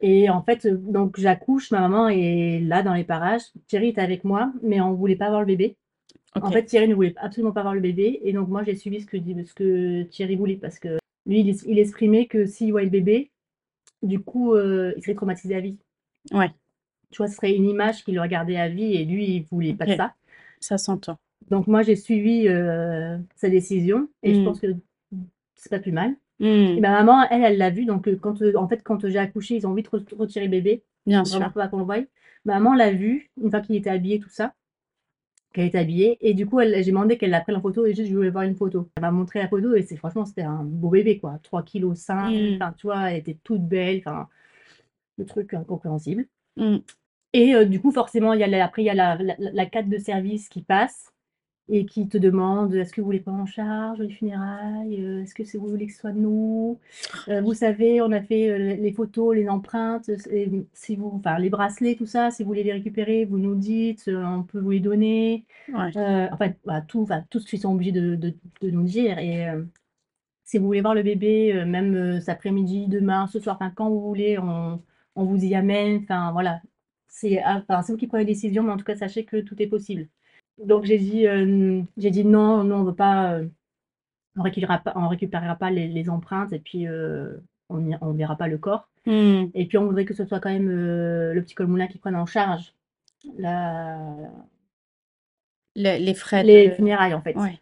Et 0.00 0.30
en 0.30 0.42
fait, 0.42 0.66
donc 0.66 1.18
j'accouche, 1.20 1.70
ma 1.70 1.80
maman 1.80 2.08
est 2.08 2.60
là 2.60 2.82
dans 2.82 2.94
les 2.94 3.04
parages. 3.04 3.42
Thierry 3.66 3.88
était 3.88 4.00
avec 4.00 4.24
moi, 4.24 4.52
mais 4.62 4.80
on 4.80 4.94
voulait 4.94 5.16
pas 5.16 5.28
voir 5.28 5.40
le 5.40 5.46
bébé. 5.46 5.76
En 6.40 6.48
OK. 6.48 6.52
fait, 6.52 6.64
Thierry 6.64 6.88
ne 6.88 6.94
voulait 6.94 7.14
absolument 7.18 7.52
pas 7.52 7.62
voir 7.62 7.74
le 7.74 7.80
bébé 7.80 8.20
et 8.24 8.32
donc 8.32 8.48
moi, 8.48 8.64
j'ai 8.64 8.76
suivi 8.76 9.00
ce 9.00 9.06
que 9.06 9.16
dit 9.18 9.36
ce 9.46 9.54
que 9.54 10.04
Thierry 10.04 10.36
voulait 10.36 10.56
parce 10.56 10.78
que 10.78 10.98
lui, 11.26 11.40
il 11.40 11.50
es 11.50 11.56
il 11.66 11.78
estimait 11.78 12.26
que 12.26 12.46
s'il 12.46 12.70
voyait 12.72 12.86
le 12.86 12.90
bébé, 12.92 13.30
du 14.02 14.20
coup, 14.20 14.54
heu, 14.54 14.94
il 14.96 15.02
serait 15.02 15.14
traumatisé 15.14 15.54
à 15.56 15.60
vie. 15.60 15.78
Ouais. 16.32 16.50
Tu 17.10 17.18
vois? 17.18 17.28
Ce 17.28 17.36
serait 17.36 17.54
une 17.54 17.68
image 17.68 18.04
qu'il 18.04 18.18
regardait 18.20 18.56
à 18.56 18.68
vie 18.68 18.94
et 18.94 19.04
lui, 19.04 19.36
il 19.36 19.42
voulait 19.44 19.74
pas 19.74 19.86
de 19.86 19.90
OK. 19.90 19.96
ça. 19.96 20.14
Ça 20.60 20.78
s'entend. 20.78 21.18
Donc 21.50 21.66
moi, 21.66 21.82
j'ai 21.82 21.96
suivi, 21.96 22.48
heu, 22.48 23.18
sa 23.36 23.48
décision 23.50 24.08
et 24.22 24.34
je 24.34 24.40
Mmh. 24.40 24.44
pense 24.44 24.60
que 24.60 24.68
c'est 25.56 25.70
pas 25.70 25.80
plus 25.80 25.92
mal 25.92 26.16
et 26.76 26.80
Mmh. 26.80 26.80
ma 26.80 26.90
maman, 26.90 27.24
elle, 27.30 27.42
elle 27.44 27.58
l'a 27.58 27.70
vu 27.70 27.84
donc 27.84 28.08
heu, 28.08 28.16
quand, 28.16 28.40
heu, 28.42 28.56
en 28.56 28.68
fait, 28.68 28.82
quand 28.82 29.08
j'ai 29.08 29.18
accouché, 29.18 29.56
ils 29.56 29.66
ont 29.66 29.74
vite 29.74 29.88
re 29.88 29.98
retiré 30.18 30.46
le 30.46 30.50
bébé, 30.50 30.82
Bien 31.06 31.24
sûr. 31.24 31.40
pour 31.40 31.52
pas 31.62 31.68
qu'on 31.68 31.78
le 31.78 31.84
voie. 31.84 31.98
Ma 32.44 32.54
maman 32.60 32.74
l'a 32.74 32.92
vu, 32.92 33.30
une 33.42 33.50
fois 33.50 33.60
qu'il 33.60 33.76
était 33.76 33.90
habillé, 33.90 34.18
tout 34.20 34.28
ça, 34.30 34.54
qu'elle 35.52 35.66
était 35.66 35.78
habillée 35.78 36.18
et 36.20 36.34
du 36.34 36.46
coup, 36.46 36.60
elle 36.60 36.74
j'ai 36.82 36.90
demandé 36.90 37.18
qu'elle 37.18 37.30
la 37.30 37.40
prenne 37.40 37.56
en 37.56 37.60
photo 37.60 37.84
et 37.86 37.94
juste 37.94 38.08
je 38.10 38.14
voulais 38.16 38.30
voir 38.30 38.44
une 38.44 38.56
photo. 38.56 38.88
Elle 38.96 39.02
m'a 39.02 39.10
montré 39.10 39.40
la 39.40 39.48
photo 39.48 39.74
et 39.74 39.82
c'est 39.82 39.96
franchement, 39.96 40.24
c'était 40.24 40.42
un 40.42 40.62
beau 40.64 40.90
bébé, 40.90 41.18
quoi, 41.18 41.38
3 41.42 41.62
kilogrammes 41.62 41.96
5, 41.96 42.30
Mmh. 42.30 42.54
enfin, 42.60 42.72
tu 42.76 42.86
vois? 42.86 43.10
Elle 43.12 43.18
était 43.18 43.38
toute 43.44 43.66
belle, 43.66 43.98
enfin, 43.98 44.28
le 45.18 45.26
truc 45.26 45.54
incompréhensible 45.54 46.26
Mmh. 46.56 46.82
et 47.32 47.64
du 47.66 47.80
coup, 47.80 47.90
forcément, 47.92 48.32
il 48.34 48.40
y 48.40 48.44
a 48.44 48.46
la 48.46 48.64
après 48.64 48.82
il 48.82 48.86
y 48.86 48.90
a 48.90 48.94
la 48.94 49.16
la 49.16 49.34
la 49.38 49.66
cadre 49.66 49.88
de 49.88 49.98
service 49.98 50.48
qui 50.48 50.62
passe 50.62 51.12
et 51.70 51.86
qui 51.86 52.08
te 52.08 52.18
demandent 52.18 52.74
est-ce 52.74 52.92
que 52.92 53.00
vous 53.00 53.06
voulez 53.06 53.20
prendre 53.20 53.40
en 53.42 53.46
charge 53.46 54.00
les 54.00 54.10
funérailles 54.10 55.02
euh, 55.04 55.22
Est-ce 55.22 55.34
que 55.34 55.42
vous 55.58 55.68
voulez 55.68 55.86
que 55.86 55.92
ce 55.92 56.00
soit 56.00 56.12
nous? 56.12 56.80
Euh, 57.28 57.40
Vous 57.42 57.54
savez, 57.54 58.00
on 58.02 58.12
a 58.12 58.22
fait 58.22 58.50
euh, 58.50 58.76
les 58.76 58.92
photos, 58.92 59.34
les 59.36 59.48
empreintes, 59.48 60.08
et 60.30 60.50
si 60.72 60.96
vous, 60.96 61.08
enfin 61.14 61.38
les 61.38 61.50
bracelets, 61.50 61.94
tout 61.96 62.06
ça, 62.06 62.30
si 62.30 62.42
vous 62.42 62.48
voulez 62.48 62.64
les 62.64 62.72
récupérer, 62.72 63.24
vous 63.24 63.38
nous 63.38 63.54
dites, 63.54 64.08
on 64.12 64.42
peut 64.42 64.60
vous 64.60 64.70
les 64.70 64.80
donner. 64.80 65.44
Ouais. 65.68 65.96
Euh, 65.96 66.28
en 66.32 66.36
fait, 66.36 66.58
voilà, 66.64 66.82
tout, 66.82 67.02
enfin, 67.02 67.24
tout 67.30 67.40
ce 67.40 67.46
qu'ils 67.46 67.60
sont 67.60 67.72
obligés 67.74 67.92
de, 67.92 68.16
de- 68.16 68.34
de 68.62 68.70
nous 68.70 68.82
dire. 68.84 69.18
Et 69.18 69.48
euh, 69.48 69.62
si 70.44 70.58
vous 70.58 70.66
voulez 70.66 70.80
voir 70.80 70.94
le 70.94 71.02
bébé, 71.02 71.64
même 71.64 72.20
cet 72.20 72.28
après-midi, 72.30 72.88
demain, 72.88 73.26
ce 73.28 73.38
soir, 73.40 73.56
enfin, 73.56 73.70
quand 73.70 73.88
vous 73.90 74.00
voulez, 74.00 74.38
on, 74.38 74.82
on 75.16 75.24
vous 75.24 75.44
y 75.44 75.54
amène. 75.54 76.02
Enfin, 76.02 76.32
voilà. 76.32 76.60
C'est 77.08 77.40
ah, 77.44 77.62
enfin, 77.68 77.80
vous 77.92 77.96
qui 77.96 78.06
prenez 78.06 78.24
les 78.24 78.32
décisions, 78.34 78.62
mais 78.62 78.72
en 78.72 78.76
tout 78.76 78.84
cas, 78.84 78.96
sachez 78.96 79.24
que 79.24 79.38
tout 79.40 79.60
est 79.62 79.66
possible. 79.66 80.08
Donc, 80.64 80.84
j'ai 80.84 80.98
dit, 80.98 81.26
euh, 81.26 81.82
j'ai 81.96 82.10
dit 82.10 82.24
non, 82.24 82.64
non, 82.64 82.76
on 82.76 82.84
veut 82.84 82.94
pas, 82.94 83.34
euh, 83.34 83.46
on 84.36 84.42
récupérera 84.42 84.78
pas, 84.78 84.92
on 84.96 85.08
récupérera 85.08 85.56
pas 85.56 85.70
les, 85.70 85.88
les 85.88 86.10
empreintes 86.10 86.52
et 86.52 86.58
puis 86.58 86.86
euh, 86.86 87.36
on 87.68 87.90
on 88.00 88.12
verra 88.12 88.36
pas 88.36 88.48
le 88.48 88.58
corps. 88.58 88.88
Hmm. 89.06 89.46
Et 89.54 89.66
puis, 89.66 89.78
on 89.78 89.86
voudrait 89.86 90.04
que 90.04 90.14
ce 90.14 90.24
soit 90.24 90.40
quand 90.40 90.50
même 90.50 90.68
le 90.68 91.40
petit 91.42 91.54
Colmoulin 91.54 91.86
qui 91.86 91.98
prenne 91.98 92.16
en 92.16 92.26
charge 92.26 92.74
la, 93.38 93.98
Le- 95.76 95.98
les 96.04 96.14
frais 96.14 96.42
les 96.42 96.70
funérailles, 96.70 97.14
en 97.14 97.22
fait. 97.22 97.36
Ouais. 97.36 97.60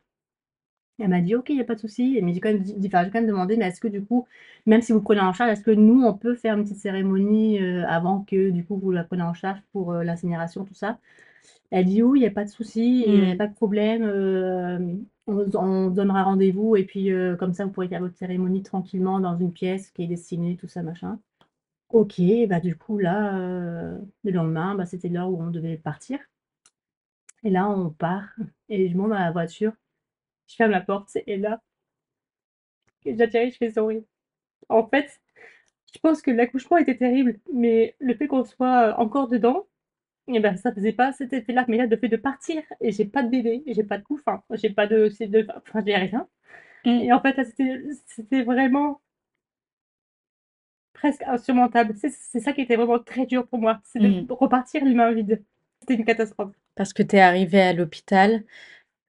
Elle 1.01 1.09
m'a 1.09 1.21
dit 1.21 1.37
OK, 1.37 1.51
il 1.51 1.57
y 1.57 1.61
a 1.61 1.65
pas 1.65 1.77
de 1.77 1.81
souci. 1.81 2.19
Mais 2.23 2.35
j'ai 2.35 2.41
quand 2.41 2.53
même 2.53 2.63
dit 2.63 2.75
enfin, 2.89 3.05
j'ai 3.05 3.11
quand 3.11 3.21
même 3.21 3.29
demandé: 3.29 3.57
«Mais 3.57 3.67
est-ce 3.67 3.81
que 3.81 3.87
du 3.87 4.05
coup, 4.05 4.27
même 4.67 4.83
si 4.83 4.91
vous 4.93 5.01
prenez 5.01 5.21
en 5.21 5.33
charge, 5.33 5.53
est-ce 5.53 5.63
que 5.63 5.71
nous, 5.71 6.03
on 6.03 6.13
peut 6.15 6.35
faire 6.35 6.57
une 6.57 6.65
petite 6.65 6.79
cérémonie, 6.79 7.61
avant 7.87 8.23
que 8.23 8.51
du 8.51 8.65
coup 8.65 8.77
vous 8.77 8.91
la 8.91 9.05
preniez 9.05 9.23
en 9.23 9.35
charge 9.35 9.61
pour, 9.73 9.93
l'incinération, 9.93 10.65
tout 10.65 10.75
ça?» 10.75 10.99
Elle 11.71 11.87
dit: 11.87 12.03
«Oui, 12.03 12.21
il 12.21 12.23
y 12.23 12.27
a 12.27 12.31
pas 12.31 12.45
de 12.45 12.49
souci, 12.51 13.05
il 13.07 13.29
y 13.29 13.33
a 13.33 13.35
Mmh. 13.35 13.37
pas 13.37 13.47
de 13.49 13.55
problème, 13.55 14.03
hem, 14.05 15.05
on 15.27 15.47
on 15.57 15.91
donnera 15.91 16.25
rendez-vous 16.25 16.77
et 16.77 16.85
puis, 16.85 17.11
heu, 17.11 17.37
comme 17.37 17.53
ça 17.55 17.65
vous 17.67 17.71
pourrez 17.73 17.89
faire 17.89 18.01
votre 18.01 18.17
cérémonie 18.17 18.63
tranquillement 18.63 19.21
dans 19.21 19.37
une 19.37 19.53
pièce 19.53 19.91
qui 19.93 20.03
est 20.05 20.07
destinée, 20.07 20.57
tout 20.57 20.69
ça, 20.69 20.83
machin». 20.83 21.21
OK, 21.91 22.21
bah, 22.49 22.61
du 22.61 22.77
coup 22.77 22.99
là, 22.99 23.39
heu, 23.39 23.99
le 24.25 24.33
lendemain, 24.33 24.75
bah, 24.77 24.87
c'était 24.87 25.09
l'heure 25.11 25.31
où 25.31 25.43
on 25.43 25.51
devait 25.51 25.77
partir 25.79 26.19
et 27.45 27.51
là 27.51 27.69
on 27.69 27.91
part 27.91 28.29
et 28.69 28.89
je 28.89 28.97
monte 28.97 29.11
dans 29.11 29.19
la 29.19 29.31
voiture, 29.33 29.73
je 30.49 30.57
ferme 30.57 30.73
la 30.73 30.81
porte 30.83 31.17
et 31.27 31.39
là 31.39 31.61
et 33.05 33.17
j'atterris, 33.17 33.53
je 33.53 33.57
fais: 33.57 33.71
«Sorry». 33.71 34.05
En 34.71 34.87
fait, 34.89 35.21
je 35.95 36.01
pense 36.01 36.23
que 36.23 36.31
l'accouchement 36.33 36.79
était 36.79 36.97
terrible, 36.99 37.41
mais 37.55 37.97
le 38.01 38.15
fait 38.15 38.29
qu'on 38.29 38.45
soit, 38.45 38.99
encore 39.01 39.29
dedans 39.29 39.67
et 40.29 40.41
ben, 40.41 40.57
ça 40.57 40.73
faisait 40.75 40.93
pas 40.93 41.13
cet 41.13 41.33
effet-là. 41.33 41.65
Mais 41.69 41.77
là, 41.79 41.87
le 41.87 41.97
fait 41.97 42.09
de 42.09 42.17
partir 42.17 42.63
et 42.81 42.93
j'ai 42.93 43.05
pas 43.07 43.23
de 43.23 43.31
bébé, 43.31 43.63
j'ai 43.67 43.85
pas 43.85 43.99
de 43.99 44.05
couffin, 44.05 44.43
j'ai 44.53 44.71
pas 44.71 44.87
de 44.87 45.11
enfin, 45.57 45.83
j'ai 45.87 45.97
rien 45.97 46.29
Hmm. 46.85 47.03
et 47.03 47.13
en 47.13 47.21
fait, 47.23 47.37
c'était 48.07 48.43
vraiment 48.45 49.01
presque 50.93 51.23
insurmontable. 51.23 51.95
C'est 51.97 52.41
ça 52.41 52.53
qui 52.53 52.61
était 52.63 52.77
vraiment 52.77 52.99
très 52.99 53.27
dur 53.27 53.47
pour 53.49 53.59
moi, 53.59 53.81
c'est 53.85 54.01
de 54.01 54.15
Hmm. 54.15 54.29
repartir 54.29 54.85
les 54.85 54.95
mains 54.95 55.13
vides. 55.13 55.45
C'était 55.81 55.95
une 55.95 56.05
catastrophe. 56.05 56.55
Parce 56.75 56.93
que 56.93 57.03
tu 57.03 57.17
es 57.17 57.21
arrivée 57.21 57.61
à 57.61 57.73
l'hôpital 57.73 58.45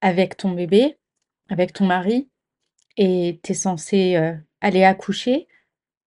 avec 0.02 0.36
ton 0.36 0.52
bébé, 0.52 0.98
avec 1.50 1.72
ton 1.72 1.86
mari, 1.86 2.30
et 2.98 3.40
tu 3.44 3.52
es 3.52 3.56
censée 3.56 4.16
euh, 4.16 4.34
aller 4.60 4.84
accoucher. 4.84 5.48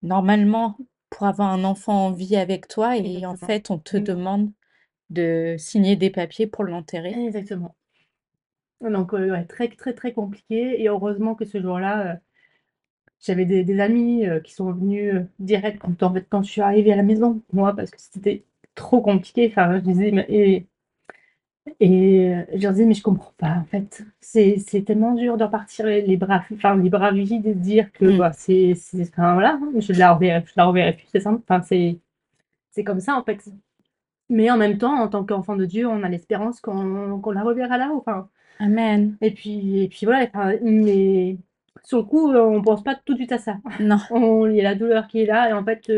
Normalement, 0.03 0.77
pour 1.09 1.27
avoir 1.27 1.49
un 1.51 1.63
enfant 1.65 2.07
en 2.07 2.11
vie 2.13 2.35
avec 2.37 2.67
toi, 2.67 2.97
et 2.97 3.25
en 3.25 3.37
fait, 3.37 3.71
on 3.71 3.79
te 3.79 3.97
Mmh. 3.97 4.03
demande 4.07 4.51
de 5.13 5.55
signer 5.59 5.95
des 5.95 6.09
papiers 6.09 6.47
pour 6.47 6.63
l'enterrer. 6.65 7.13
Exactement. 7.25 7.75
Donc, 8.81 9.13
ouais, 9.13 9.45
très, 9.45 9.67
très, 9.69 9.93
très 9.95 10.13
compliqué 10.13 10.79
et 10.79 10.87
heureusement 10.87 11.33
que 11.33 11.43
ce 11.45 11.59
jour-là, 11.59 12.13
heu, 12.15 12.19
j'avais 13.19 13.45
des 13.45 13.63
des 13.63 13.79
amis, 13.79 14.25
heu, 14.27 14.39
qui 14.41 14.53
sont 14.53 14.71
venus, 14.71 15.13
heu, 15.15 15.27
direct 15.39 15.79
quand 15.79 16.03
en 16.03 16.13
fait, 16.13 16.27
quand 16.29 16.43
je 16.43 16.51
suis 16.51 16.61
arrivée 16.61 16.93
à 16.93 16.95
la 16.95 17.01
maison, 17.03 17.41
moi, 17.53 17.75
parce 17.75 17.89
que 17.91 17.99
c'était 17.99 18.45
trop 18.75 19.01
compliqué. 19.01 19.47
Enfin, 19.51 19.75
je 19.75 19.79
disais 19.81 20.11
mais 20.11 20.25
et 20.29 20.67
et 21.79 22.33
je 22.55 22.61
leur 22.63 22.71
disais: 22.73 22.85
«Mais 22.85 22.93
je 22.93 23.03
comprends 23.03 23.33
pas, 23.37 23.55
en 23.57 23.65
fait. 23.65 24.03
C'est 24.21 24.57
c'est 24.59 24.83
tellement 24.83 25.13
dur 25.13 25.37
de 25.37 25.43
repartir 25.45 25.85
les 25.85 26.01
les 26.01 26.17
bras 26.17 26.43
enfin, 26.53 26.75
les 26.77 26.89
bras 26.89 27.11
vides 27.11 27.45
et 27.45 27.53
de 27.55 27.59
dire 27.59 27.91
que, 27.93 28.05
Mmh. 28.05 28.17
bah, 28.17 28.33
c'est 28.33 28.73
c'est 28.75 29.01
enfin, 29.09 29.33
voilà, 29.33 29.59
je 29.79 29.93
la 29.93 30.13
reverrai 30.13 30.43
je 30.45 30.53
la 30.57 30.65
reverrai 30.65 30.93
plus, 30.93 31.07
c'est 31.11 31.21
simple. 31.21 31.41
Enfin, 31.47 31.61
c'est 31.63 31.99
c'est 32.71 32.83
comme 32.85 33.01
ça, 33.01 33.15
en 33.17 33.23
fait. 33.25 33.43
Mais 34.33 34.49
en 34.51 34.57
même 34.57 34.77
temps, 34.77 34.95
en 34.99 35.07
tant 35.07 35.23
qu'enfant 35.23 35.55
de 35.55 35.65
Dieu, 35.65 35.87
on 35.87 36.03
a 36.03 36.09
l'espérance 36.09 36.59
qu'on 36.59 37.19
qu'on 37.21 37.31
la 37.31 37.43
reverra 37.43 37.77
enfin 37.93 38.29
Amen. 38.59 39.15
et 39.21 39.31
puis 39.31 39.83
et 39.83 39.87
puis 39.87 40.05
voilà, 40.05 40.25
enfin, 40.33 40.53
mais 40.61 41.37
sur 41.83 41.99
le 41.99 42.03
coup, 42.03 42.31
on 42.33 42.61
pense 42.61 42.83
pas 42.83 42.95
tout 42.95 43.13
de 43.13 43.19
suite 43.19 43.31
à 43.31 43.37
ça. 43.37 43.57
Non. 43.79 43.97
On 44.11 44.47
il 44.47 44.55
y 44.55 44.61
a 44.61 44.63
la 44.63 44.75
douleur 44.75 45.07
qui 45.07 45.21
est 45.21 45.25
là 45.25 45.49
et 45.49 45.53
en 45.53 45.63
fait, 45.63 45.89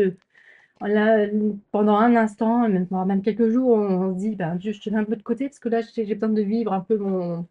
là, 0.80 1.24
heu, 1.26 1.56
pendant 1.72 1.96
un 1.98 2.16
instant, 2.16 2.68
même 2.68 2.86
même 3.06 3.22
quelques 3.22 3.48
jours, 3.50 3.70
on 3.70 4.12
se 4.14 4.18
dit: 4.18 4.36
«Ben, 4.36 4.56
Dieu, 4.56 4.72
je 4.72 4.80
te 4.80 4.90
mets 4.90 4.98
un 4.98 5.04
peu 5.04 5.16
de 5.16 5.22
côté 5.22 5.46
parce 5.48 5.58
que 5.58 5.68
là, 5.68 5.80
j'ai 5.94 6.04
besoin 6.14 6.28
de 6.30 6.42
vivre 6.42 6.72
un 6.72 6.80
peu 6.80 6.96
mon 6.98 7.46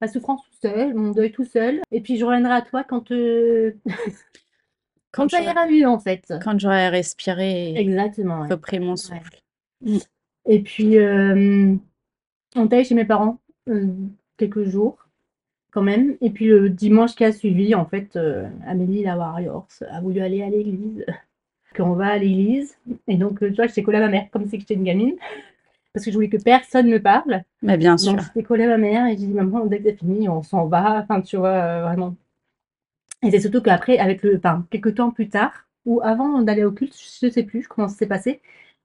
ma 0.00 0.08
souffrance 0.08 0.42
tout 0.44 0.56
seul, 0.62 0.94
mon 0.94 1.10
deuil 1.12 1.32
tout 1.32 1.44
seul 1.44 1.80
et 1.90 2.00
puis 2.00 2.18
je 2.18 2.24
reviendrai 2.24 2.52
à 2.54 2.62
toi 2.62 2.84
quand, 2.84 3.10
heu, 3.10 3.76
Quand 3.86 3.86
quand 5.12 5.28
ça 5.30 5.42
ira 5.42 5.66
mieux, 5.66 5.88
en 5.88 5.98
fait». 5.98 6.32
quand 6.42 6.58
j'aurai 6.58 6.88
respiré 6.88 7.72
et 7.72 7.78
Exactement, 7.80 8.42
ouais. 8.42 8.48
repris 8.50 8.78
mon 8.80 8.92
Ouais. 8.92 8.96
souffle. 8.96 9.40
Mmh. 9.80 9.98
Et 10.48 10.60
puis, 10.60 10.96
hem, 10.96 11.78
on 12.56 12.66
allé 12.66 12.84
chez 12.84 12.94
mes 12.94 13.04
parents, 13.04 13.38
heu, 13.68 13.88
quelques 14.36 14.64
jours 14.64 14.98
quand 15.72 15.82
même 15.82 16.16
et 16.22 16.30
puis 16.30 16.46
le 16.46 16.70
dimanche 16.70 17.14
qui 17.14 17.24
a 17.24 17.32
suivi, 17.32 17.74
en 17.74 17.86
fait, 17.86 18.16
heu, 18.16 18.46
Amélie 18.66 19.04
la 19.04 19.18
warriors 19.18 19.68
a 19.90 20.00
voulu 20.00 20.20
aller 20.20 20.42
à 20.42 20.50
l'église. 20.50 21.04
Qu'on 21.76 21.92
va 21.94 22.08
à 22.08 22.18
l'église 22.18 22.78
et 23.08 23.16
donc, 23.16 23.42
heu, 23.42 23.50
tu 23.50 23.56
vois, 23.56 23.66
j'étais 23.66 23.82
collée 23.82 23.98
à 23.98 24.02
ma 24.02 24.08
mère 24.08 24.28
comme 24.32 24.48
si 24.48 24.58
j'étais 24.58 24.74
une 24.74 24.84
gamine 24.84 25.16
parce 25.92 26.04
que 26.04 26.10
je 26.10 26.16
voulais 26.16 26.28
que 26.28 26.42
personne 26.42 26.88
me 26.88 27.00
parle. 27.00 27.42
Mais 27.62 27.76
bien 27.76 27.98
Donc 27.98 28.20
sûr. 28.20 28.22
j'étais 28.22 28.42
collée 28.42 28.64
à 28.64 28.68
ma 28.68 28.78
mère 28.78 29.06
et 29.06 29.10
j'ai 29.12 29.26
dit: 29.26 29.34
«Maman, 29.34 29.66
dès 29.66 29.78
que 29.78 29.84
c'est 29.84 29.96
fini, 29.96 30.28
on 30.28 30.42
s'en 30.42 30.66
va». 30.66 31.00
Enfin, 31.02 31.20
tu 31.20 31.36
vois, 31.36 31.82
vraiment. 31.82 32.14
Et 33.22 33.30
c'est 33.30 33.40
surtout 33.40 33.62
qu'après, 33.62 33.98
avec 33.98 34.22
le 34.22 34.36
enfin, 34.36 34.66
quelque 34.70 34.88
temps 34.88 35.10
plus 35.10 35.28
tard 35.28 35.66
ou 35.84 36.00
avant 36.02 36.42
d'aller 36.42 36.64
au 36.64 36.72
culte, 36.72 36.94
je 37.20 37.28
sais 37.28 37.42
plus 37.42 37.66
comment 37.66 37.88
ça 37.88 37.96
s'est 37.96 38.06
passé, 38.06 38.40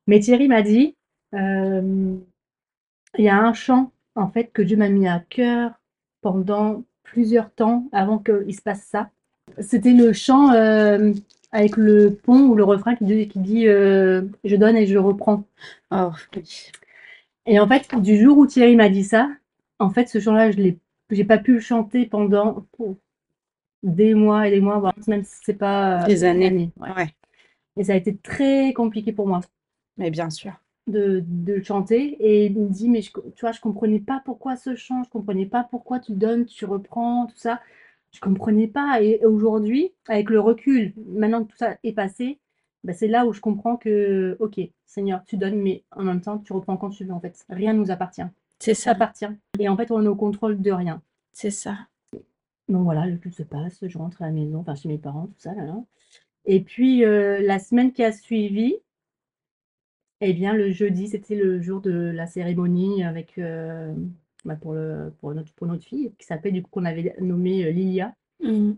mais 0.08 0.20
Thierry 0.20 0.48
m'a 0.48 0.62
dit, 0.62 0.96
il 1.34 3.26
y 3.26 3.30
a 3.30 3.38
un 3.38 3.54
chant, 3.54 3.92
en 4.16 4.30
fait, 4.30 4.52
que 4.54 4.62
Dieu 4.62 4.78
m'a 4.78 4.90
mis 4.90 5.08
à 5.08 5.20
cœur 5.20 5.72
pendant 6.22 6.84
plusieurs 7.04 7.52
temps 7.52 7.88
avant 7.92 8.20
qu'il 8.20 8.56
se 8.56 8.62
passe 8.62 8.84
ça. 8.84 9.10
C'était 9.60 9.94
le 9.94 10.14
chant, 10.14 10.52
hem, 10.54 11.14
avec 11.52 11.78
le 11.78 12.16
pont 12.24 12.48
ou 12.48 12.56
le 12.56 12.64
refrain 12.64 12.96
qui 12.96 13.06
dit 13.06 13.28
qui 13.28 13.40
dit, 13.40 13.68
heu: 13.68 14.32
«Je 14.44 14.56
donne 14.56 14.76
et 14.78 14.88
je 14.88 14.98
reprends». 14.98 15.44
Oh, 15.92 16.12
oui. 16.36 16.72
Et 17.46 17.60
en 17.60 17.68
fait, 17.68 17.94
du 18.02 18.18
jour 18.18 18.38
où 18.38 18.48
Thierry 18.48 18.76
m'a 18.76 18.90
dit 18.90 19.04
ça, 19.04 19.30
en 19.80 19.90
fait, 19.90 20.08
ce 20.08 20.20
chant-là, 20.20 20.52
je 20.52 20.72
j'ai 21.12 21.24
pas 21.26 21.38
pu 21.38 21.56
le 21.56 21.60
chanter 21.60 22.06
pendant 22.06 22.66
oh, 22.80 22.98
des 23.84 24.14
mois 24.16 24.48
et 24.48 24.52
des 24.52 24.62
mois, 24.62 24.80
voire 24.80 24.96
même 25.08 25.24
si 25.24 25.36
c'est 25.44 25.54
pas 25.54 26.06
Des 26.06 26.24
années. 26.24 26.72
ouais. 26.80 26.92
Ouais. 26.96 27.10
Et 27.78 27.84
ça 27.84 27.94
a 27.94 27.96
été 27.96 28.16
très 28.16 28.72
compliqué 28.74 29.12
pour 29.12 29.28
moi 29.28 29.42
Mais 29.98 30.10
bien 30.10 30.30
sûr. 30.30 30.54
De 30.88 31.24
de 31.28 31.62
chanter 31.64 32.18
et 32.20 32.48
il 32.48 32.60
me 32.60 32.70
dit: 32.70 32.90
«Mais 32.90 33.02
je 33.02 33.12
tu 33.12 33.42
vois, 33.42 33.52
je 33.52 33.62
comprenais 33.62 34.00
pas 34.00 34.22
pourquoi 34.26 34.56
ce 34.58 34.76
chant, 34.76 35.04
je 35.04 35.10
comprenais 35.10 35.46
pas 35.46 35.64
pourquoi 35.70 36.00
tu 36.00 36.14
donnes, 36.14 36.46
tu 36.46 36.66
reprends, 36.66 37.28
tout 37.28 37.38
ça». 37.38 37.62
Je 38.12 38.20
comprenais 38.20 38.68
pas 38.68 39.02
et 39.02 39.26
aujourd'hui, 39.26 39.92
avec 40.08 40.30
le 40.30 40.40
recul, 40.40 40.94
maintenant 41.08 41.44
que 41.44 41.50
tout 41.52 41.58
ça 41.58 41.78
est 41.84 41.94
passé, 41.94 42.40
bah, 42.84 42.94
c'est 42.94 43.08
là 43.08 43.26
où 43.26 43.34
je 43.34 43.42
comprends 43.42 43.76
que, 43.76 44.38
OK, 44.40 44.60
Seigneur, 44.86 45.24
tu 45.26 45.36
donnes, 45.36 45.60
mais 45.60 45.84
en 45.92 46.04
même 46.04 46.22
temps, 46.22 46.38
tu 46.38 46.54
reprends 46.54 46.78
quand 46.78 46.92
tu 46.92 47.06
veux, 47.06 47.12
en 47.12 47.20
fait. 47.20 47.44
Rien 47.50 47.74
ne 47.74 47.80
nous 47.80 47.90
appartient. 47.90 48.22
C'est 48.60 48.76
Ça 48.76 48.92
appartient 48.92 49.26
et 49.60 49.68
en 49.68 49.76
fait, 49.76 49.90
on 49.90 50.04
est 50.04 50.08
au 50.08 50.16
contrôle 50.16 50.62
de 50.62 50.72
rien. 50.72 51.02
C'est 51.32 51.50
ça. 51.50 51.76
Donc 52.70 52.84
voilà, 52.84 53.08
le 53.08 53.18
culte 53.18 53.36
se 53.36 53.44
passe, 53.44 53.80
je 53.82 53.98
rentre 53.98 54.22
à 54.22 54.28
la 54.28 54.32
maison, 54.32 54.60
enfin 54.60 54.76
chez 54.76 54.90
mes 54.90 55.00
parents, 55.00 55.26
tout 55.26 55.34
ça, 55.40 55.56
là, 55.56 55.66
là. 55.66 55.76
Et 56.46 56.62
puis, 56.62 57.04
heu, 57.04 57.40
la 57.42 57.58
semaine 57.58 57.92
qui 57.94 58.04
a 58.04 58.12
suivi 58.12 58.76
eh 60.30 60.34
bien, 60.34 60.54
le 60.54 60.72
jeudi, 60.72 61.08
c'était 61.08 61.36
le 61.36 61.62
jour 61.62 61.82
de 61.82 61.92
la 61.92 62.28
cérémonie 62.28 63.04
avec, 63.04 63.38
heu, 63.38 63.94
bah, 64.46 64.56
pour 64.56 64.74
le 64.74 65.14
pour 65.20 65.34
notre 65.34 65.54
pour 65.54 65.68
notre 65.68 65.84
fille 65.86 66.12
qui 66.20 66.26
s'appelait 66.26 66.52
du 66.52 66.62
coup 66.64 66.70
qu'on 66.72 66.86
avait 66.86 67.16
nommée, 67.22 67.66
heu, 67.66 67.72
Lilia 67.72 68.14
Mmh. 68.42 68.74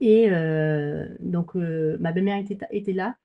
et 0.00 0.28
heu, 0.30 1.08
donc 1.20 1.54
ma 1.54 2.12
belle-mère 2.12 2.38
était 2.38 2.58
était 2.70 2.92
là. 2.92 3.16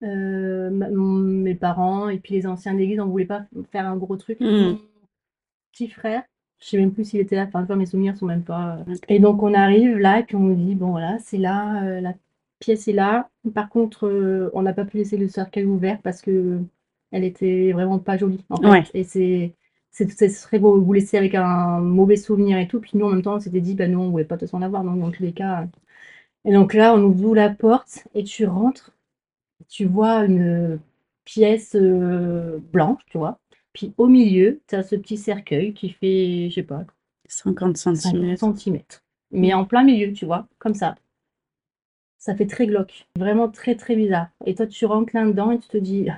Ma 0.00 0.88
mes 0.90 1.54
parents 1.54 2.08
et 2.08 2.18
puis 2.18 2.34
les 2.34 2.46
anciens 2.46 2.74
de 2.74 2.78
l'église, 2.78 3.00
on 3.00 3.06
voulait 3.06 3.24
pas 3.24 3.46
faire 3.72 3.86
un 3.86 3.96
gros 3.96 4.16
truc. 4.16 4.38
Mmh. 4.40 4.46
Mon 4.46 4.78
petit 5.72 5.88
frère, 5.88 6.22
je 6.60 6.66
sais 6.68 6.76
même 6.78 6.92
plus 6.92 7.04
s'il 7.04 7.20
était 7.20 7.36
là, 7.36 7.48
enfin, 7.52 7.76
mes 7.76 7.86
souvenirs 7.86 8.16
sont 8.16 8.26
même 8.26 8.44
pas, 8.44 8.84
et 9.08 9.18
donc 9.18 9.42
on 9.42 9.54
arrive 9.54 9.96
là 9.98 10.20
et 10.20 10.24
puis 10.24 10.36
on 10.36 10.40
nous 10.40 10.54
dit: 10.54 10.74
«Bon 10.74 10.90
voilà, 10.90 11.18
c'est 11.20 11.38
là, 11.38 12.00
la 12.00 12.14
pièce 12.60 12.88
est 12.88 12.92
là». 12.92 13.30
Par 13.54 13.68
contre, 13.70 14.06
heu, 14.08 14.50
on 14.54 14.62
n'a 14.62 14.72
pas 14.74 14.84
pu 14.84 14.98
laisser 14.98 15.16
le 15.16 15.28
cercueil 15.28 15.64
ouvert 15.66 16.00
parce 16.02 16.22
qu'elle 16.22 16.64
était 17.12 17.72
vraiment 17.72 17.98
pas 17.98 18.16
jolie, 18.16 18.44
en 18.50 18.60
Ouais. 18.66 18.84
et 18.94 19.04
c'est 19.04 19.54
c'est 19.90 20.10
ce 20.10 20.28
serait 20.28 20.58
vous 20.58 20.82
vous 20.84 20.92
laisser 20.92 21.16
avec 21.18 21.34
un 21.34 21.80
mauvais 21.80 22.16
souvenir 22.16 22.58
et 22.58 22.68
tout. 22.68 22.80
Puis 22.80 22.92
nous, 22.94 23.06
en 23.06 23.10
même 23.10 23.22
temps, 23.22 23.36
on 23.36 23.40
s'était 23.40 23.60
dit: 23.60 23.74
«Bah, 23.74 23.88
nous, 23.88 23.98
on 24.00 24.10
voulait 24.10 24.24
pas 24.24 24.36
toute 24.36 24.48
façon 24.48 24.58
l'avoir, 24.60 24.84
donc 24.84 25.00
dans 25.00 25.10
tous 25.10 25.22
les 25.22 25.32
cas» 25.32 25.66
et 26.44 26.52
donc 26.52 26.74
là, 26.74 26.94
on 26.94 27.02
ouvre 27.04 27.34
la 27.34 27.50
porte 27.50 28.06
et 28.14 28.24
tu 28.24 28.46
rentres, 28.46 28.92
tu 29.68 29.86
vois 29.86 30.24
une 30.26 30.80
pièce, 31.24 31.74
heu, 31.76 32.62
blanche, 32.72 33.02
tu 33.10 33.18
vois? 33.18 33.38
Puis 33.74 33.94
au 33.98 34.08
milieu, 34.08 34.60
tu 34.68 34.74
as 34.76 34.82
ce 34.84 34.96
petit 34.96 35.16
cercueil 35.18 35.74
qui 35.74 35.90
fait, 35.90 36.48
je 36.50 36.56
sais 36.56 36.62
pas 36.64 36.84
50 37.28 37.76
50 37.94 38.38
centimètres. 38.38 38.40
centimètres, 38.40 39.04
mais 39.30 39.54
en 39.54 39.64
plein 39.64 39.84
milieu, 39.84 40.12
tu 40.12 40.26
vois? 40.26 40.48
Comme 40.58 40.74
ça. 40.74 40.96
Ça 42.20 42.34
fait 42.34 42.46
très 42.46 42.66
glauque, 42.66 43.06
vraiment 43.16 43.48
très, 43.48 43.76
très 43.76 43.94
bizarre. 43.94 44.28
Et 44.44 44.54
toi, 44.56 44.66
tu 44.66 44.84
rentres 44.86 45.14
là-dedans 45.14 45.52
et 45.52 45.58
tu 45.58 45.68
te 45.68 45.76
dis: 45.78 46.08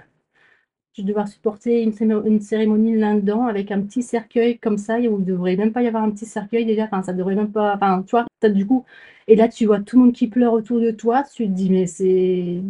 «Je 0.95 1.03
vais 1.03 1.09
devoir 1.09 1.29
supporter 1.29 1.83
une 1.83 2.41
cérémonie 2.41 2.97
là-dedans 2.97 3.47
avec 3.47 3.71
un 3.71 3.83
petit 3.83 4.03
cercueil 4.03 4.59
comme 4.59 4.79
ça. 4.79 5.01
Et 5.01 5.09
où 5.09 5.19
il 5.21 5.25
devrait 5.27 5.57
même 5.57 5.73
pas 5.73 5.83
y 5.83 5.89
avoir 5.89 6.03
un 6.05 6.11
petit 6.11 6.27
cercueil 6.27 6.65
déjà, 6.67 6.85
enfin 6.85 7.03
ça 7.03 7.13
devrait 7.13 7.35
même 7.37 7.53
pas» 7.53 7.75
enfin, 7.77 8.03
tu 8.03 8.13
vois? 8.13 8.27
As 8.43 8.49
du 8.51 8.67
coup. 8.67 8.85
Et 9.29 9.37
là, 9.37 9.49
tu 9.49 9.67
vois 9.67 9.81
tout 9.81 9.99
le 9.99 10.05
monde 10.07 10.15
qui 10.15 10.29
pleure 10.29 10.55
autour 10.55 10.81
de 10.81 10.91
toi, 10.91 11.23
tu 11.25 11.47
te 11.47 11.51
dis: 11.53 11.71
«Mais 11.71 11.87
c'est» 11.87 12.63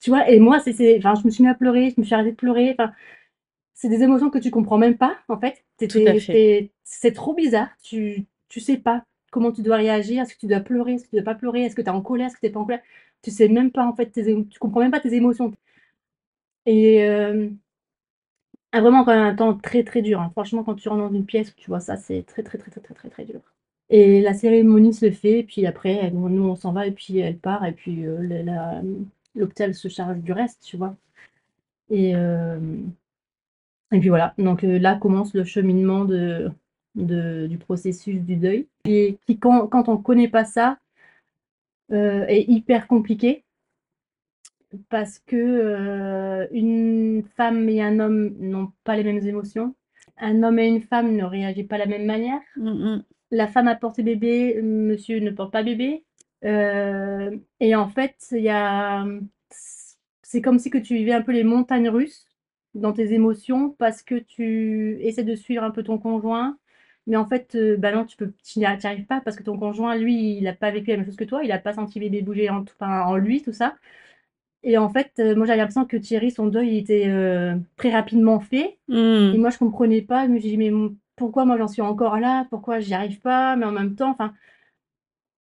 tu 0.00 0.10
vois? 0.10 0.28
Et 0.30 0.38
moi, 0.40 0.60
c'est 0.60 0.98
enfin, 0.98 1.14
je 1.20 1.24
me 1.26 1.30
suis 1.30 1.42
mis 1.42 1.48
à 1.50 1.54
pleurer, 1.54 1.90
je 1.96 2.00
me 2.00 2.04
suis 2.04 2.14
arrêtée 2.14 2.32
de 2.32 2.36
pleurer, 2.36 2.74
enfin, 2.78 2.92
c'est 3.74 3.88
des 3.88 4.02
émotions 4.02 4.30
que 4.30 4.38
tu 4.38 4.50
comprends 4.50 4.78
même 4.78 4.98
pas, 4.98 5.16
en 5.28 5.38
fait. 5.38 5.64
C'est 6.84 7.12
trop 7.12 7.34
bizarre, 7.34 7.70
tu 7.82 8.26
tu 8.48 8.60
sais 8.60 8.76
pas 8.76 9.04
comment 9.34 9.52
tu 9.52 9.62
dois 9.62 9.76
réagir. 9.78 10.22
Est-ce 10.22 10.34
que 10.34 10.40
tu 10.40 10.46
dois 10.48 10.60
pleurer? 10.60 10.94
Est-ce 10.94 11.04
que 11.06 11.10
tu 11.10 11.16
dois 11.16 11.24
pas 11.24 11.36
pleurer? 11.36 11.62
Est-ce 11.64 11.76
que 11.76 11.82
tu 11.82 11.88
es 11.88 11.90
en 11.90 12.02
colère? 12.02 12.28
Est-ce 12.28 12.36
que 12.36 12.40
tu 12.42 12.46
es 12.48 12.50
pas 12.50 12.60
en 12.60 12.66
colère? 12.66 12.82
Tu 13.22 13.30
sais 13.32 13.48
même 13.48 13.72
pas, 13.72 13.86
en 13.86 13.94
fait, 13.96 14.08
tes 14.12 14.24
tu 14.48 14.58
comprends 14.60 14.80
même 14.80 14.92
pas 14.92 15.00
tes 15.00 15.14
émotions 15.14 15.52
et 16.66 16.96
hem 17.00 17.58
ah 18.72 18.80
vraiment 18.80 19.04
quand 19.04 19.12
même 19.14 19.26
un 19.26 19.34
temps 19.34 19.54
très, 19.56 19.84
très 19.84 20.02
dur, 20.02 20.20
hein. 20.20 20.30
Franchement, 20.32 20.64
quand 20.64 20.74
tu 20.74 20.88
rentres 20.88 21.02
dans 21.08 21.14
une 21.14 21.26
pièce 21.26 21.54
tu 21.56 21.68
vois 21.68 21.80
ça, 21.80 21.96
c'est 21.96 22.22
très, 22.24 22.42
très, 22.42 22.58
très, 22.58 22.70
très, 22.70 22.80
très, 22.80 22.94
très, 22.94 23.10
très 23.10 23.24
dur 23.24 23.40
et 23.90 24.22
la 24.22 24.32
cérémonie 24.34 24.94
se 24.94 25.10
fait 25.10 25.42
puis 25.44 25.66
après, 25.66 26.10
nous 26.10 26.42
on 26.44 26.56
s'en 26.56 26.72
va 26.72 26.86
et 26.86 26.92
puis 26.92 27.18
elle 27.18 27.38
part 27.38 27.64
et 27.66 27.72
puis, 27.72 27.96
mmh, 28.06 29.06
l'hôpital 29.34 29.74
se 29.74 29.88
charge 29.88 30.18
du 30.18 30.32
reste, 30.32 30.62
tu 30.64 30.76
vois? 30.76 30.96
Et 31.90 32.10
hem 32.10 32.92
et 33.92 34.00
puis 34.00 34.08
voilà, 34.10 34.34
donc 34.38 34.64
heu, 34.64 34.78
là 34.78 34.96
commence 34.96 35.34
le 35.34 35.44
cheminement 35.44 36.04
de 36.04 36.50
de 36.94 37.46
du 37.48 37.58
processus 37.58 38.20
du 38.20 38.36
deuil 38.36 38.66
et 38.84 39.18
qui 39.26 39.38
quand 39.38 39.66
quand 39.68 39.88
on 39.88 39.96
connaît 39.96 40.28
pas 40.28 40.44
ça, 40.44 40.78
heu, 41.90 42.24
est 42.28 42.44
hyper 42.48 42.86
compliqué 42.86 43.42
parce 44.88 45.18
que, 45.20 45.36
heu, 45.36 46.48
une 46.52 47.22
femme 47.36 47.68
et 47.68 47.82
un 47.82 48.00
homme 48.00 48.34
n'ont 48.38 48.72
pas 48.84 48.96
les 48.96 49.04
mêmes 49.04 49.26
émotions. 49.26 49.74
Un 50.18 50.42
homme 50.42 50.58
et 50.58 50.68
une 50.68 50.82
femme 50.82 51.14
ne 51.16 51.24
réagissent 51.24 51.66
pas 51.66 51.76
de 51.76 51.80
la 51.82 51.86
même 51.86 52.06
manière. 52.06 52.40
Mmh 52.56 52.70
mh. 52.96 53.04
La 53.30 53.48
femme 53.48 53.68
a 53.68 53.74
porté 53.74 54.02
bébé, 54.02 54.60
monsieur 54.62 55.18
ne 55.18 55.30
porte 55.30 55.52
pas 55.52 55.62
bébé, 55.64 56.04
heu 56.44 57.42
et 57.60 57.74
en 57.74 57.88
fait, 57.88 58.14
il 58.30 58.48
a, 58.48 59.04
c'est 60.22 60.42
comme 60.42 60.58
si 60.58 60.70
que 60.70 60.78
tu 60.78 60.94
vivais 60.94 61.12
un 61.12 61.22
peu 61.22 61.32
les 61.32 61.42
montagnes 61.44 61.88
russes 61.88 62.26
dans 62.74 62.92
tes 62.92 63.12
émotions 63.12 63.70
parce 63.70 64.02
que 64.02 64.16
tu 64.16 64.98
essaies 65.00 65.24
de 65.24 65.34
suivre 65.34 65.64
un 65.64 65.70
peu 65.70 65.82
ton 65.82 65.98
conjoint, 65.98 66.56
mais 67.06 67.16
en 67.16 67.26
fait, 67.28 67.54
heu, 67.56 67.76
bah, 67.76 67.92
non, 67.92 68.04
tu 68.04 68.16
peux 68.16 68.32
tu 68.44 68.58
n'y 68.58 68.66
arrives 68.66 69.06
pas 69.06 69.20
parce 69.20 69.36
que 69.36 69.42
ton 69.42 69.58
conjoint, 69.58 69.96
lui, 69.96 70.38
il 70.38 70.46
a 70.48 70.54
pas 70.54 70.70
vécu 70.70 70.90
la 70.90 70.96
même 70.98 71.06
chose 71.06 71.16
que 71.16 71.24
toi, 71.24 71.44
il 71.44 71.52
a 71.52 71.58
pas 71.58 71.74
senti 71.74 72.00
bébé 72.00 72.22
bouger 72.22 72.50
en 72.50 72.62
enfin, 72.62 73.02
en 73.02 73.16
lui, 73.16 73.42
tout 73.42 73.52
ça 73.52 73.76
et 74.62 74.78
en 74.78 74.88
fait, 74.90 75.12
heu, 75.20 75.34
moi, 75.36 75.46
j'avais 75.46 75.58
l'impression 75.58 75.84
que 75.86 75.96
Thierry, 75.98 76.30
son 76.30 76.46
deuil, 76.48 76.68
il 76.70 76.78
était, 76.78 77.08
heu, 77.08 77.60
très 77.76 77.90
rapidement 77.92 78.40
fait 78.40 78.78
et 79.32 79.38
Mmh. 79.38 79.38
moi, 79.38 79.50
je 79.50 79.58
comprenais 79.58 80.02
pas. 80.02 80.26
Je 80.26 80.30
me 80.32 80.38
suis 80.40 80.50
dit: 80.50 80.56
«Mais 80.58 80.72
pourquoi 81.16 81.44
moi, 81.46 81.58
j'en 81.58 81.68
suis 81.68 81.82
encore 81.82 82.18
là? 82.20 82.46
Pourquoi 82.50 82.80
j'y 82.80 82.94
arrive 82.94 83.20
pas?» 83.20 83.56
mais 83.56 83.66
en 83.66 83.72
même 83.72 83.94
temps, 83.96 84.10
enfin 84.10 84.34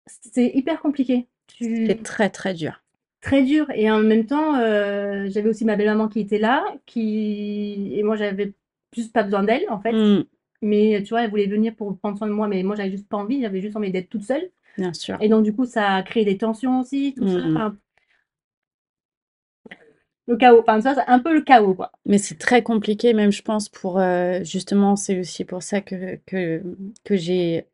c'est 0.05 0.51
hyper 0.53 0.81
compliqué. 0.81 1.27
C'est 1.59 1.95
Tu 1.95 2.03
très, 2.03 2.29
très 2.29 2.53
dur. 2.53 2.83
très 3.21 3.43
dur 3.43 3.69
et 3.71 3.89
en 3.91 3.99
même 3.99 4.25
temps, 4.25 4.55
heu, 4.59 5.27
j'avais 5.29 5.49
aussi 5.49 5.65
ma 5.65 5.75
belle-maman 5.75 6.07
qui 6.07 6.19
était 6.21 6.39
là, 6.39 6.63
qui 6.85 7.93
et 7.97 8.03
moi, 8.03 8.15
j'avais 8.15 8.53
juste 8.95 9.13
pas 9.13 9.23
besoin 9.23 9.43
d'elle, 9.43 9.65
en 9.69 9.79
fait, 9.79 9.95
Mmh. 9.95 10.23
Mais 10.61 11.01
tu 11.03 11.09
vois, 11.09 11.23
elle 11.23 11.29
voulait 11.29 11.47
venir 11.47 11.75
pour 11.75 11.97
prendre 11.99 12.17
soin 12.17 12.27
de 12.27 12.33
moi, 12.33 12.47
mais 12.47 12.63
moi, 12.63 12.75
j'avais 12.75 12.91
juste 12.91 13.07
pas 13.09 13.17
envie, 13.17 13.41
j'avais 13.41 13.61
juste 13.61 13.75
envie 13.77 13.91
d'être 13.91 14.09
toute 14.09 14.23
seule 14.23 14.49
Bien 14.77 14.93
sûr. 14.93 15.17
et 15.21 15.29
donc 15.29 15.43
du 15.43 15.53
coup, 15.55 15.65
ça 15.65 15.95
a 15.95 16.03
créé 16.03 16.25
des 16.25 16.37
tensions 16.37 16.81
aussi, 16.81 17.13
tout 17.17 17.27
ça, 17.27 17.39
Mmh 17.39 17.53
mh. 17.53 17.57
enfin 17.57 17.77
le 20.27 20.35
chaos, 20.35 20.59
enfin, 20.59 20.79
vois, 20.79 20.93
c'est 20.95 21.07
un 21.07 21.19
peu 21.19 21.33
le 21.33 21.41
chaos, 21.41 21.73
quoi. 21.73 21.91
Mais 22.05 22.17
c'est 22.17 22.37
très 22.37 22.61
compliqué 22.61 23.13
même, 23.13 23.31
je 23.31 23.41
pense, 23.41 23.69
pour, 23.69 23.99
heu, 23.99 24.43
justement, 24.43 24.95
c'est 24.95 25.19
aussi 25.19 25.45
pour 25.45 25.63
ça 25.63 25.81
que 25.81 26.19
que, 26.25 26.59
mmh, 26.59 26.93
que 27.05 27.15
j'ai 27.15 27.65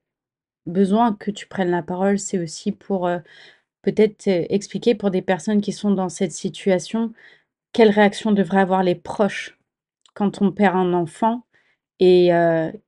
besoin 0.67 1.13
que 1.15 1.31
tu 1.31 1.47
prennes 1.47 1.71
la 1.71 1.83
parole. 1.83 2.19
C'est 2.19 2.39
aussi 2.39 2.71
pour, 2.71 3.07
heu, 3.07 3.21
peut-être, 3.83 4.27
expliquer 4.27 4.95
pour 4.95 5.11
des 5.11 5.21
personnes 5.23 5.61
qui 5.61 5.73
sont 5.73 5.91
dans 5.91 6.09
cette 6.09 6.33
situation, 6.33 7.13
quelle 7.73 7.89
réaction 7.91 8.31
devraient 8.33 8.61
avoir 8.61 8.83
les 8.83 8.95
proches 8.95 9.57
quand 10.15 10.41
on 10.41 10.51
perd 10.51 10.75
un 10.77 10.93
enfant 10.93 11.45
et 11.99 12.29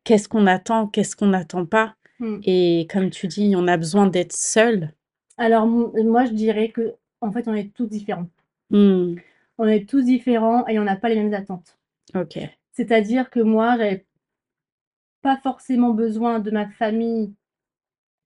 qu'est-ce 0.03 0.27
qu'on 0.27 0.47
attend, 0.47 0.87
qu'est-ce 0.87 1.15
qu'on 1.15 1.27
n'attend 1.27 1.65
pas? 1.65 1.95
Mmh. 2.19 2.39
et 2.43 2.87
comme 2.89 3.09
tu 3.09 3.27
dis, 3.27 3.55
on 3.57 3.67
a 3.67 3.75
besoin 3.75 4.07
d'être 4.07 4.31
seul. 4.31 4.93
Alors 5.37 5.67
moi, 5.67 6.23
je 6.25 6.31
dirais 6.31 6.71
qu'en 6.71 7.31
fait, 7.31 7.47
on 7.49 7.53
est 7.53 7.73
tous 7.73 7.87
différents. 7.87 8.29
Mmh. 8.69 9.15
On 9.57 9.67
est 9.67 9.87
tous 9.87 10.01
différents 10.01 10.65
et 10.67 10.79
on 10.79 10.83
n'a 10.83 10.95
pas 10.95 11.09
les 11.09 11.15
mêmes 11.15 11.33
attentes. 11.33 11.77
OK. 12.13 12.39
C'est-à-dire 12.71 13.29
que 13.29 13.39
moi, 13.39 13.75
j'avais 13.77 14.05
pas 15.21 15.37
forcément 15.37 15.93
besoin 15.93 16.39
de 16.39 16.51
ma 16.51 16.69
famille 16.69 17.33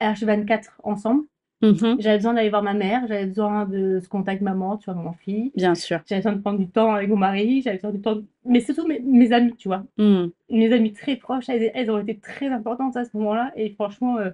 H24 0.02 0.66
ensemble. 0.84 1.24
Mmh 1.62 1.72
mh. 1.72 1.96
J'avais 2.00 2.18
besoin 2.18 2.34
d'aller 2.34 2.50
voir 2.50 2.64
ma 2.64 2.74
mère, 2.74 3.06
j'avais 3.08 3.26
besoin 3.26 3.66
de 3.66 4.00
ce 4.02 4.08
contact 4.08 4.42
maman, 4.42 4.78
tu 4.78 4.86
vois, 4.86 4.94
maman-fille. 4.94 5.52
Bien 5.56 5.76
sûr. 5.76 6.00
J'avais 6.08 6.22
besoin 6.22 6.34
de 6.38 6.42
prendre 6.42 6.60
du 6.60 6.70
temps 6.70 6.94
avec 6.94 7.10
mon 7.10 7.18
mari, 7.18 7.62
j'avais 7.62 7.78
besoin 7.78 7.92
du 7.92 8.02
temps 8.02 8.18
mais 8.46 8.62
surtout 8.62 8.88
mes 8.88 9.00
mes 9.02 9.34
amies, 9.34 9.56
tu 9.58 9.68
vois? 9.68 9.84
Mmh. 9.98 10.28
Mes 10.50 10.72
amies 10.74 10.94
très 10.94 11.18
proches, 11.18 11.50
elles 11.50 11.72
elles 11.74 11.92
ont 11.92 12.00
été 12.00 12.18
très 12.18 12.48
importantes 12.48 12.96
à 12.98 13.04
ce 13.04 13.16
moment-là 13.18 13.52
et 13.58 13.72
franchement, 13.72 14.20
heu, 14.20 14.34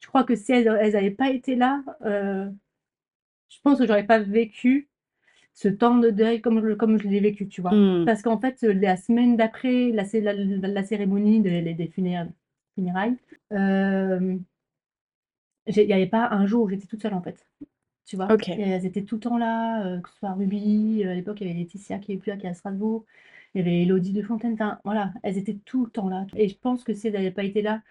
je 0.00 0.06
crois 0.08 0.24
que 0.24 0.34
si 0.34 0.52
elles 0.52 0.66
elles 0.80 0.96
avaient 0.96 1.10
pas 1.10 1.30
été 1.30 1.56
là, 1.56 1.82
heu, 2.06 2.50
je 3.50 3.58
pense 3.62 3.78
que 3.80 3.86
j'aurais 3.86 4.06
pas 4.06 4.20
vécu 4.20 4.88
ce 5.54 5.68
temps 5.68 5.96
de 5.98 6.10
deuil 6.10 6.40
comme 6.42 6.66
je 6.68 6.74
comme 6.74 6.98
je 7.00 7.08
l'ai 7.08 7.20
vécu, 7.20 7.48
tu 7.48 7.62
vois? 7.62 7.72
Mmh. 7.74 8.06
Parce 8.06 8.22
qu'en 8.22 8.40
fait, 8.40 8.62
heu, 8.64 8.72
la 8.72 8.96
semaine 8.96 9.36
d'après 9.36 9.90
la 9.92 10.04
la 10.14 10.34
la 10.34 10.68
la 10.68 10.84
cérémonie 10.84 11.40
des 11.42 11.74
des 11.74 11.88
funéra 11.88 12.26
funérailles, 12.76 13.16
il 15.66 15.76
y 15.84 15.92
avait 15.92 16.06
pas 16.06 16.28
un 16.30 16.46
jour 16.46 16.64
où 16.64 16.68
j'étais 16.68 16.86
toute 16.86 17.02
seule, 17.02 17.14
en 17.14 17.22
fait, 17.22 17.46
tu 18.06 18.16
vois? 18.16 18.34
OK. 18.34 18.48
Et 18.56 18.62
elles 18.62 18.86
étaient 18.86 19.04
tout 19.04 19.16
le 19.16 19.20
temps 19.22 19.38
là, 19.38 19.86
heu, 19.98 20.00
que 20.02 20.10
ce 20.10 20.16
soit 20.18 20.32
Ruby, 20.34 21.02
heu, 21.04 21.10
à 21.10 21.14
l'époque, 21.14 21.40
il 21.40 21.48
y 21.48 21.50
avait 21.50 21.58
Laetitia 21.60 21.98
qui 22.00 22.12
est 22.12 22.18
plus 22.18 22.30
là, 22.30 22.36
qui 22.38 22.46
est 22.46 22.50
à 22.50 22.54
Strasbourg. 22.54 23.04
Il 23.54 23.58
y 23.58 23.62
avait 23.62 23.82
Élodie 23.82 24.12
de 24.14 24.22
Fontaine, 24.22 24.54
enfin, 24.54 24.80
voilà, 24.84 25.12
elles 25.22 25.38
étaient 25.38 25.58
tout 25.66 25.84
le 25.86 25.90
temps 25.90 26.08
là 26.08 26.26
et 26.36 26.48
je 26.48 26.56
pense 26.58 26.84
que 26.84 26.94
si 26.94 27.08
elles 27.08 27.16
avaient 27.16 27.30
pas 27.32 27.44
été 27.44 27.62
là, 27.62 27.82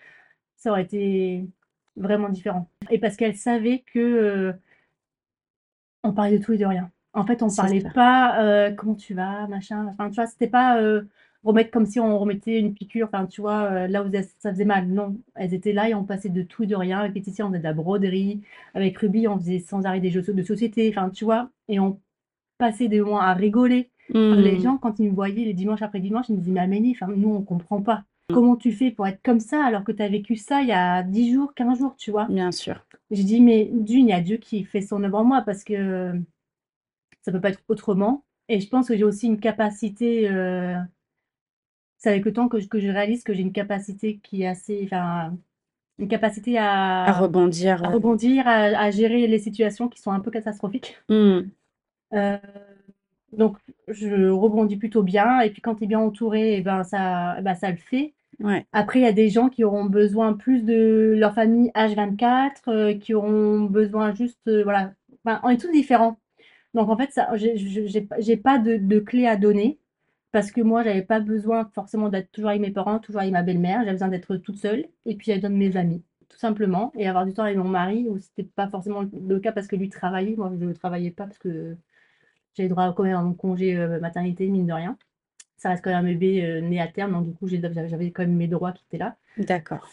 ça 0.58 0.72
aurait 0.72 0.84
été 0.84 1.48
vraiment 1.98 2.30
différent 2.30 2.70
et 2.92 3.00
parce 3.00 3.18
qu'elles 3.18 3.38
savaient 3.38 3.84
que, 3.94 4.00
heu 4.00 4.56
on 6.04 6.14
parlait 6.14 6.38
de 6.38 6.44
tout 6.44 6.54
et 6.54 6.58
de 6.58 6.66
rien. 6.66 6.92
En 7.14 7.26
fait, 7.26 7.44
on 7.44 7.48
C'est 7.50 7.56
parlait 7.56 7.82
ça. 7.82 7.90
pas, 7.94 8.72
«Comment 8.78 8.96
tu 8.96 9.14
vas?» 9.14 9.48
machin, 9.48 9.88
enfin, 9.88 10.10
tu 10.10 10.16
vois? 10.16 10.28
C'était 10.28 10.48
pas, 10.48 10.82
remettre 11.44 11.72
comme 11.72 11.86
si 11.86 12.00
on 12.00 12.18
remettait 12.20 12.60
une 12.60 12.74
piqûre, 12.74 13.08
enfin, 13.12 13.26
tu 13.26 13.42
vois, 13.42 13.86
heu, 13.86 13.88
là 13.88 14.04
où 14.04 14.12
ça 14.40 14.52
faisait 14.52 14.66
mal. 14.66 14.88
Non, 14.88 15.18
elles 15.36 15.54
étaient 15.54 15.74
là 15.74 15.90
et 15.90 15.96
on 15.96 16.04
passait 16.06 16.30
de 16.30 16.44
tout 16.44 16.64
et 16.64 16.68
de 16.68 16.76
rien. 16.76 17.00
Avec 17.00 17.16
Laetitia, 17.16 17.46
on 17.46 17.50
faisait 17.50 17.60
de 17.60 17.64
la 17.64 17.74
broderie. 17.74 18.42
Avec 18.74 18.98
Ruby, 18.98 19.28
on 19.28 19.38
faisait 19.40 19.60
sans 19.60 19.86
arrêt 19.86 20.00
des 20.02 20.12
jeux 20.12 20.22
de 20.22 20.44
société, 20.44 20.90
enfin, 20.96 21.10
tu 21.10 21.26
vois? 21.26 21.50
Et 21.68 21.80
on 21.80 22.00
passait 22.58 22.88
des 22.90 23.02
moments 23.02 23.22
à 23.22 23.34
rigoler. 23.34 23.90
Les 24.14 24.58
Mmh. 24.58 24.62
gens, 24.62 24.78
quand 24.78 25.00
ils 25.00 25.10
me 25.10 25.16
voyaient 25.16 25.46
les 25.46 25.54
dimanches 25.54 25.82
après 25.82 26.00
dimanche, 26.00 26.28
ils 26.30 26.36
me 26.36 26.40
disaient: 26.40 26.52
«Mais 26.52 26.62
Amélie, 26.62 26.92
enfin, 26.92 27.12
nous, 27.16 27.30
on 27.34 27.42
comprend 27.44 27.82
pas. 27.82 28.04
Comment 28.30 28.56
tu 28.56 28.72
fais 28.72 28.92
pour 28.92 29.08
être 29.08 29.22
comme 29.24 29.40
ça 29.42 29.64
alors 29.66 29.84
que 29.84 29.92
tu 29.92 30.02
as 30.04 30.08
vécu 30.10 30.36
ça 30.38 30.62
il 30.62 30.70
y 30.70 30.72
a 30.72 31.04
10 31.04 31.34
jours, 31.34 31.54
15 31.56 31.80
jours?» 31.80 31.96
tu 31.98 32.12
vois? 32.12 32.26
Bien 32.26 32.52
sûr. 32.52 32.86
J'ai 33.12 33.24
dit: 33.24 33.42
«Mais 33.42 33.70
d'une, 33.74 34.08
il 34.08 34.10
y 34.10 34.14
a 34.14 34.22
Dieu 34.22 34.38
qui 34.38 34.64
fait 34.64 34.82
son 34.82 35.04
œuvre 35.04 35.18
en 35.20 35.24
moi 35.26 35.42
parce 35.42 35.64
que 35.64 36.14
ça 37.22 37.32
peut 37.32 37.42
pas 37.42 37.50
être 37.50 37.62
autrement 37.68 38.24
et 38.50 38.60
je 38.60 38.68
pense 38.68 38.88
que 38.88 38.98
j'ai 38.98 39.04
aussi 39.04 39.28
une 39.28 39.40
capacité, 39.40 40.30
heu» 40.30 40.76
c'est 42.02 42.10
avec 42.10 42.26
le 42.26 42.34
temps 42.34 42.50
que 42.50 42.60
j 42.60 42.70
que 42.70 42.80
je 42.82 42.90
réalise 42.90 43.24
que 43.24 43.34
j'ai 43.34 43.44
une 43.44 43.54
capacité 43.54 44.20
qui 44.24 44.44
est 44.44 44.48
assez 44.48 44.82
enfin, 44.86 45.38
une 46.00 46.08
capacité 46.10 46.58
À 46.58 47.06
à 47.06 47.14
rebondir, 47.14 47.84
à 47.84 47.90
rebondir, 47.90 48.48
à 48.48 48.56
à 48.86 48.92
gérer 48.92 49.28
les 49.28 49.40
situations 49.40 49.90
qui 49.90 50.02
sont 50.02 50.12
un 50.12 50.22
peu 50.22 50.32
catastrophiques. 50.32 50.98
Mmh. 51.10 51.52
Heu, 52.14 52.40
donc 53.34 53.58
je 53.88 54.30
rebondis 54.30 54.78
plutôt 54.78 55.04
bien 55.04 55.42
et 55.42 55.50
puis 55.52 55.62
quand 55.62 55.76
tu 55.76 55.86
es 55.86 55.88
bien 55.88 56.00
entourée 56.00 56.56
et 56.58 56.62
ben, 56.62 56.84
ça 56.84 57.38
et 57.40 57.42
bah, 57.42 57.56
ça 57.56 57.72
le 57.72 57.78
fait. 57.78 58.14
Ouais. 58.40 58.66
Après, 58.74 59.00
il 59.00 59.04
y 59.04 59.08
a 59.08 59.14
des 59.14 59.30
gens 59.30 59.50
qui 59.50 59.64
auront 59.66 59.86
besoin 59.86 60.34
plus 60.34 60.64
de 60.64 61.16
leur 61.18 61.36
famille 61.36 61.72
H24, 61.76 62.70
heu, 62.70 62.94
qui 62.96 63.14
auront 63.16 63.62
besoin 63.66 64.14
juste, 64.16 64.40
heu, 64.48 64.64
voilà, 64.64 64.94
enfin, 65.26 65.42
on 65.44 65.50
est 65.50 65.58
tous 65.58 65.72
différents. 65.72 66.20
Donc 66.76 66.90
en 66.90 66.98
fait, 66.98 67.12
ça 67.14 67.30
j'ai 67.38 67.58
je 67.58 67.88
j'ai 67.88 68.08
j'ai 68.20 68.38
pas 68.38 68.60
de 68.60 68.78
de 68.78 69.00
clé 69.00 69.28
à 69.28 69.38
donner. 69.38 69.80
Parce 70.32 70.52
que 70.52 70.62
moi, 70.62 70.84
j'avais 70.84 71.02
pas 71.02 71.20
besoin 71.20 71.70
forcément 71.74 72.10
d'être 72.10 72.32
toujours 72.32 72.50
avec 72.52 72.62
mes 72.62 72.72
parents, 72.72 73.00
toujours 73.00 73.22
avec 73.22 73.34
ma 73.34 73.44
belle-mère. 73.44 73.80
J'avais 73.82 73.94
besoin 73.94 74.08
d'être 74.10 74.38
toute 74.38 74.58
seule 74.58 74.86
et 75.06 75.16
puis 75.16 75.26
j'avais 75.28 75.40
besoin 75.40 75.52
de 75.52 75.58
mes 75.58 75.78
amis, 75.78 76.04
tout 76.30 76.38
simplement 76.38 76.92
et 76.98 77.08
avoir 77.08 77.26
du 77.26 77.34
temps 77.34 77.44
avec 77.44 77.58
mon 77.58 77.68
mari 77.68 78.08
où 78.10 78.18
c'était 78.20 78.44
pas 78.44 78.68
forcément 78.70 79.04
le 79.14 79.40
cas 79.40 79.52
parce 79.52 79.68
que 79.68 79.76
lui 79.76 79.90
travaillait. 79.90 80.36
Moi, 80.36 80.52
je 80.60 80.66
ne 80.66 80.74
travaillais 80.74 81.12
pas 81.12 81.26
parce 81.26 81.38
que 81.38 81.78
j'avais 82.54 82.70
droit 82.70 82.94
quand 82.94 83.04
même 83.04 83.16
à 83.16 83.22
mon 83.22 83.34
congé, 83.34 83.76
heu, 83.76 84.00
maternité, 84.00 84.48
mine 84.48 84.68
de 84.68 84.74
rien. 84.74 84.98
Ça 85.58 85.70
reste 85.70 85.84
quand 85.84 85.92
même 85.92 86.06
un 86.06 86.10
bébé, 86.10 86.44
heu, 86.44 86.60
né 86.62 86.82
à 86.82 86.88
terme, 86.88 87.14
donc 87.14 87.28
du 87.28 87.34
coup, 87.34 87.48
j'avais 87.48 88.12
quand 88.12 88.24
même 88.24 88.36
mes 88.36 88.48
droits 88.48 88.72
qui 88.72 88.84
étaient 88.88 88.98
là. 88.98 89.16
D'accord. 89.38 89.88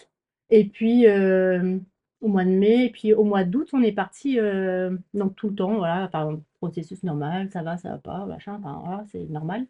Et 0.51 0.65
puis, 0.65 1.05
hem, 1.05 1.85
au 2.21 2.29
mois 2.29 2.45
de 2.45 2.51
mai 2.51 2.87
et 2.87 2.91
puis 2.91 3.13
au 3.13 3.25
mois 3.25 3.45
d'août, 3.45 3.69
on 3.73 3.83
est 3.83 3.93
partis, 3.93 4.39
heu, 4.41 4.99
donc 5.15 5.37
tout 5.37 5.51
le 5.51 5.55
temps, 5.55 5.77
voilà, 5.77 6.05
enfin, 6.05 6.41
processus 6.59 7.03
normal, 7.03 7.51
ça 7.51 7.63
va, 7.63 7.77
ça 7.77 7.91
va 7.91 7.99
pas, 7.99 8.27
machin, 8.27 8.55
enfin 8.59 8.81
voilà, 8.85 9.05
c'est 9.13 9.25
normal. 9.27 9.67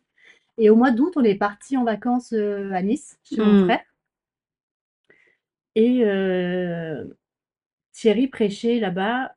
Et 0.58 0.68
au 0.68 0.76
mois 0.76 0.90
d'août, 0.90 1.14
on 1.16 1.24
est 1.24 1.36
partis 1.36 1.78
en 1.78 1.84
vacances, 1.84 2.34
heu, 2.34 2.70
à 2.74 2.82
Nice, 2.82 3.18
chez 3.24 3.40
mon 3.42 3.54
Mmh. 3.54 3.56
frère. 3.56 3.80
Et 5.74 6.02
heu, 6.04 7.16
Thierry 7.92 8.28
prêchait 8.28 8.80
là-bas 8.80 9.32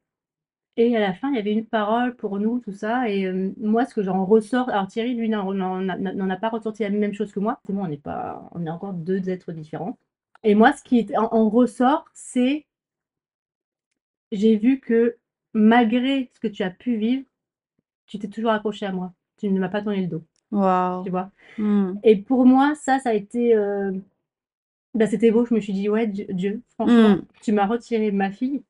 et 0.78 0.96
à 0.98 1.02
la 1.02 1.14
fin, 1.14 1.30
il 1.32 1.36
y 1.38 1.40
avait 1.40 1.54
une 1.54 1.66
parole 1.68 2.16
pour 2.16 2.40
nous, 2.40 2.60
tout 2.62 2.74
ça 2.74 3.10
et 3.10 3.22
hem, 3.24 3.54
moi, 3.60 3.86
ce 3.86 3.96
que 3.96 4.04
j'en 4.04 4.26
ressors 4.26 4.70
alors 4.70 4.88
Thierry, 4.88 5.16
lui, 5.16 5.30
n'en 5.30 5.50
a 6.32 6.38
pas 6.38 6.50
ressorti 6.50 6.84
la 6.84 6.90
même 6.92 7.14
chose 7.14 7.32
que 7.34 7.40
moi. 7.42 7.60
Forcément, 7.66 7.84
on 7.84 7.90
n'est 7.90 7.98
pas 7.98 8.50
on 8.54 8.66
est 8.66 8.70
encore 8.72 8.94
2 8.94 9.30
êtres 9.30 9.52
différents 9.54 10.00
et 10.44 10.56
moi, 10.56 10.74
ce 10.74 10.84
qui 10.84 11.00
est 11.00 11.18
en 11.18 11.30
en 11.34 11.50
ressort, 11.50 12.06
c'est 12.14 12.66
j'ai 14.34 14.58
vu 14.58 14.80
que 14.82 15.18
malgré 15.54 16.30
ce 16.34 16.40
que 16.40 16.48
tu 16.48 16.64
as 16.64 16.70
pu 16.70 16.98
vivre, 16.98 17.26
tu 18.08 18.20
t'es 18.20 18.30
toujours 18.30 18.52
accroché 18.52 18.86
à 18.86 18.92
moi. 18.94 19.14
Tu 19.38 19.50
ne 19.50 19.60
m'as 19.60 19.70
pas 19.70 19.82
tourné 19.84 20.02
le 20.02 20.08
dos, 20.08 20.26
Waouh. 20.52 21.04
tu 21.04 21.10
vois? 21.10 21.32
Mmh. 21.58 21.94
Et 22.04 22.16
pour 22.18 22.46
moi, 22.46 22.74
ça, 22.76 23.00
ça 23.00 23.10
a 23.10 23.14
été, 23.14 23.56
bah, 24.94 25.08
c'était 25.08 25.32
beau. 25.32 25.46
Je 25.46 25.54
me 25.54 25.60
suis 25.60 25.74
dit: 25.74 25.90
«Ouais, 25.90 26.08
Dieu 26.08 26.62
franchement, 26.76 27.10
Mmh. 27.18 27.22
tu 27.42 27.52
m'as 27.54 27.66
retiré 27.66 28.12
ma 28.12 28.32
fille. 28.32 28.62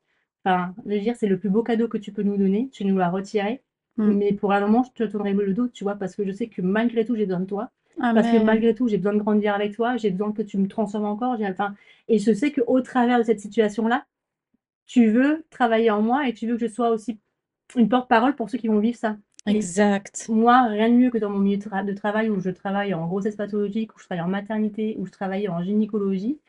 Enfin, 0.46 0.74
je 0.86 0.91
veux 0.94 1.00
dire, 1.00 1.15
c'est 1.15 1.28
le 1.28 1.38
plus 1.38 1.50
beau 1.50 1.63
cadeau 1.63 1.88
que 1.88 1.98
tu 1.98 2.12
peux 2.12 2.24
nous 2.24 2.38
donner. 2.38 2.70
Tu 2.72 2.86
nous 2.86 2.98
l'as 2.98 3.10
retiré, 3.10 3.62
Mmh. 3.98 4.12
mais 4.13 4.34
pour 4.34 4.52
un 4.54 4.62
moment, 4.62 4.84
je 4.84 4.91
te 5.04 5.10
tournerai 5.10 5.34
le 5.34 5.54
dos, 5.54 5.67
tu 5.67 5.84
vois? 5.84 5.96
Parce 5.96 6.15
que 6.15 6.26
je 6.26 6.32
sais 6.32 6.48
que 6.48 6.62
malgré 6.62 7.06
tout, 7.06 7.15
j'ai 7.15 7.26
besoin 7.26 7.41
de 7.41 7.46
toi. 7.46 7.70
Parce 8.15 8.28
que 8.28 8.38
malgré 8.44 8.74
tout, 8.74 8.88
j'ai 8.88 8.98
besoin 8.98 9.13
de 9.13 9.20
grandir 9.20 9.54
avec 9.54 9.76
toi. 9.76 9.98
J'ai 9.98 10.10
besoin 10.12 10.32
que 10.32 10.41
tu 10.41 10.58
me 10.58 10.67
transformes 10.67 11.06
encore. 11.06 11.38
Enfin 11.41 11.76
et 12.08 12.17
je 12.20 12.34
sais 12.34 12.52
qu'au 12.52 12.82
travers 12.82 13.20
de 13.20 13.24
cette 13.24 13.39
situation-là, 13.39 14.06
tu 14.86 15.08
veux 15.12 15.44
travailler 15.50 15.91
en 15.91 16.02
moi 16.02 16.28
et 16.28 16.34
tu 16.34 16.48
veux 16.48 16.56
que 16.58 16.67
je 16.67 16.72
sois 16.72 16.89
aussi 16.89 17.20
une 17.76 17.89
porte-parole 17.89 18.36
pour 18.36 18.50
ceux 18.50 18.58
qui 18.58 18.67
vont 18.70 18.80
vivre 18.80 18.98
ça. 18.98 19.17
Et 19.47 19.58
Exact. 19.58 20.27
moi, 20.27 20.63
rien 20.67 20.89
de 20.89 20.95
mieux 20.95 21.10
que 21.12 21.17
dans 21.17 21.30
mon 21.30 21.39
milieu 21.39 21.58
de, 21.58 21.63
tra- 21.63 21.86
de 21.86 21.93
travail 21.93 22.30
où 22.30 22.39
je 22.39 22.49
travaille 22.49 22.93
en 22.93 23.08
grossesse 23.08 23.36
pathologique, 23.36 23.95
où 23.95 23.99
je 23.99 24.06
travaille 24.06 24.23
en 24.25 24.30
maternité, 24.30 24.95
où 24.99 25.06
je 25.06 25.12
travaille 25.12 25.47
en 25.49 25.63
gynécologie, 25.63 26.39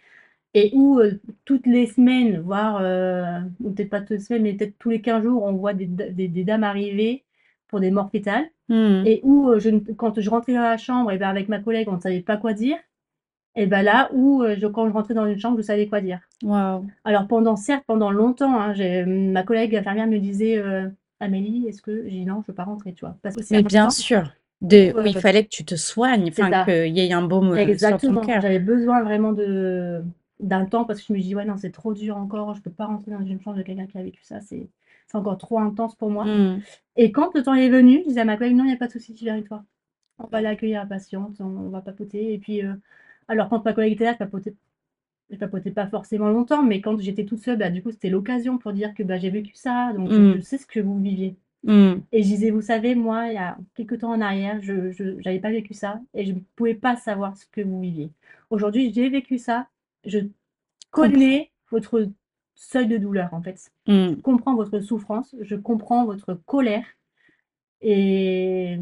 et 0.54 0.70
où 0.74 1.00
euh, 1.00 1.20
toutes 1.44 1.66
les 1.66 1.86
semaines, 1.86 2.40
voire, 2.40 2.78
euh, 2.82 3.40
peut-être 3.62 3.90
pas 3.90 4.00
toutes 4.00 4.10
les 4.12 4.20
semaines, 4.20 4.42
mais 4.44 4.54
peut-être 4.54 4.78
tous 4.78 4.90
les 4.90 5.00
15 5.02 5.24
jours, 5.24 5.42
on 5.44 5.54
voit 5.54 5.74
des, 5.74 5.86
des- 5.86 6.28
des 6.28 6.44
dames 6.44 6.64
arriver 6.64 7.24
pour 7.68 7.80
des 7.80 7.90
morts 7.92 8.10
fétales, 8.10 8.50
Mmh. 8.68 9.04
et 9.04 9.20
où 9.24 9.50
euh, 9.50 9.60
je, 9.60 9.70
quand 9.94 10.20
je 10.20 10.30
rentrais 10.30 10.54
dans 10.54 10.62
la 10.62 10.78
chambre, 10.78 11.12
et 11.12 11.18
ben 11.18 11.28
avec 11.30 11.48
ma 11.48 11.60
collègue, 11.60 11.88
on 11.90 11.96
ne 11.96 12.00
savait 12.00 12.22
pas 12.22 12.36
quoi 12.38 12.54
dire, 12.54 12.78
et 13.56 13.66
ben 13.66 13.82
là 13.82 14.10
où 14.14 14.44
je, 14.44 14.66
quand 14.66 14.88
je 14.88 14.92
rentrais 14.94 15.14
dans 15.14 15.26
une 15.26 15.38
chambre, 15.38 15.58
je 15.58 15.62
savais 15.62 15.88
quoi 15.88 16.00
dire. 16.00 16.20
Waouh. 16.42 16.92
Alors 17.04 17.26
pendant, 17.28 17.56
certes, 17.56 17.84
pendant 17.86 18.10
longtemps, 18.10 18.58
hein, 18.60 18.74
ma 19.06 19.42
collègue 19.44 19.76
infirmière 19.76 20.06
me 20.08 20.18
disait 20.18 20.62
Amélie, 21.22 21.68
est-ce 21.68 21.80
que 21.82 22.02
j'ai 22.04 22.10
dit 22.10 22.24
non, 22.26 22.42
je 22.42 22.48
veux 22.48 22.54
pas 22.54 22.64
rentrer, 22.64 22.92
tu 22.92 23.04
vois. 23.04 23.16
Parce 23.22 23.36
que 23.36 23.42
c'est 23.42 23.56
Mais 23.56 23.62
bien 23.62 23.90
sûr. 23.90 24.32
De, 24.60 24.92
Ouais, 24.92 25.02
oui, 25.02 25.12
il 25.14 25.18
fallait 25.18 25.44
que 25.44 25.48
tu 25.48 25.64
te 25.64 25.74
soignes, 25.74 26.28
enfin 26.28 26.64
qu'il 26.64 26.96
y 26.96 27.00
ait 27.00 27.12
un 27.12 27.22
baume 27.22 27.50
euh, 27.50 27.56
sur 27.56 27.66
ton 27.66 27.72
Exactement. 27.72 28.20
cœur. 28.20 28.40
J'avais 28.40 28.60
besoin 28.60 29.02
vraiment 29.02 29.32
de 29.32 30.02
d'un 30.38 30.66
temps 30.66 30.84
parce 30.84 31.00
que 31.00 31.06
je 31.08 31.12
me 31.12 31.20
dis 31.20 31.34
ouais 31.36 31.44
non 31.44 31.56
c'est 31.56 31.70
trop 31.70 31.94
dur 31.94 32.16
encore, 32.16 32.54
je 32.54 32.62
peux 32.62 32.70
pas 32.70 32.86
rentrer 32.86 33.12
dans 33.12 33.24
une 33.24 33.40
chambre 33.40 33.56
de 33.56 33.62
quelqu'un 33.62 33.86
qui 33.86 33.96
a 33.98 34.02
vécu 34.02 34.22
ça, 34.24 34.40
c'est 34.40 34.68
c'est 35.06 35.16
encore 35.16 35.38
trop 35.38 35.58
intense 35.60 35.94
pour 35.94 36.10
moi. 36.10 36.24
Mmh. 36.24 36.62
Et 36.96 37.12
quand 37.12 37.32
le 37.34 37.42
temps 37.42 37.54
est 37.54 37.68
venu, 37.70 38.00
je 38.02 38.08
disais 38.08 38.20
à 38.20 38.24
ma 38.24 38.36
collègue 38.36 38.56
non 38.56 38.64
il 38.64 38.68
n'y 38.68 38.72
a 38.72 38.76
pas 38.76 38.88
de 38.88 38.92
souci, 38.92 39.14
tu 39.14 39.24
viens 39.24 39.34
avec 39.34 39.46
toi. 39.46 39.64
On 40.18 40.26
va 40.28 40.40
l'accueillir 40.40 40.80
la 40.80 40.86
patiente, 40.86 41.36
on, 41.40 41.44
on 41.44 41.68
va 41.70 41.80
papoter. 41.80 42.32
Et 42.34 42.38
puis 42.38 42.64
euh, 42.64 42.74
alors 43.28 43.48
quand 43.48 43.64
ma 43.64 43.72
collègue 43.72 43.94
était 43.94 44.04
là, 44.04 44.12
je 44.14 44.18
papotais, 44.18 44.54
je 45.32 45.38
papotais 45.38 45.70
pas 45.72 45.86
forcément 45.88 46.28
longtemps, 46.30 46.62
mais 46.62 46.80
quand 46.80 46.98
j'étais 47.00 47.24
toute 47.24 47.40
seule, 47.40 47.58
bah, 47.58 47.70
du 47.70 47.82
coup 47.82 47.90
c'était 47.90 48.10
l'occasion 48.10 48.58
pour 48.58 48.72
dire 48.72 48.94
que 48.94 49.02
bah, 49.02 49.18
j'ai 49.18 49.30
vécu 49.30 49.54
ça, 49.54 49.92
donc 49.94 50.10
Mm. 50.10 50.34
je 50.36 50.40
sais 50.40 50.58
ce 50.58 50.66
que 50.66 50.80
vous 50.80 51.00
viviez. 51.00 51.36
Mmh. 51.64 52.00
Et 52.10 52.22
je 52.22 52.28
disais, 52.28 52.50
vous 52.50 52.60
savez, 52.60 52.94
moi, 52.96 53.28
il 53.28 53.34
y 53.34 53.36
a 53.36 53.56
quelques 53.76 54.00
temps 54.00 54.10
en 54.12 54.20
arrière, 54.20 54.60
je 54.62 55.20
n'avais 55.24 55.38
pas 55.38 55.50
vécu 55.50 55.74
ça 55.74 56.00
et 56.14 56.24
je 56.24 56.32
ne 56.32 56.40
pouvais 56.56 56.74
pas 56.74 56.96
savoir 56.96 57.36
ce 57.36 57.46
que 57.46 57.60
vous 57.60 57.80
viviez. 57.80 58.10
Aujourd'hui, 58.50 58.92
j'ai 58.92 59.08
vécu 59.08 59.38
ça, 59.38 59.68
je 60.04 60.18
connais 60.90 61.52
votre 61.70 62.08
seuil 62.54 62.88
de 62.88 62.98
douleur, 62.98 63.32
en 63.32 63.42
fait. 63.42 63.70
Mmh. 63.86 64.10
Je 64.10 64.20
comprends 64.20 64.56
votre 64.56 64.80
souffrance, 64.80 65.34
je 65.40 65.54
comprends 65.56 66.04
votre 66.04 66.34
colère. 66.46 66.84
Et, 67.80 68.78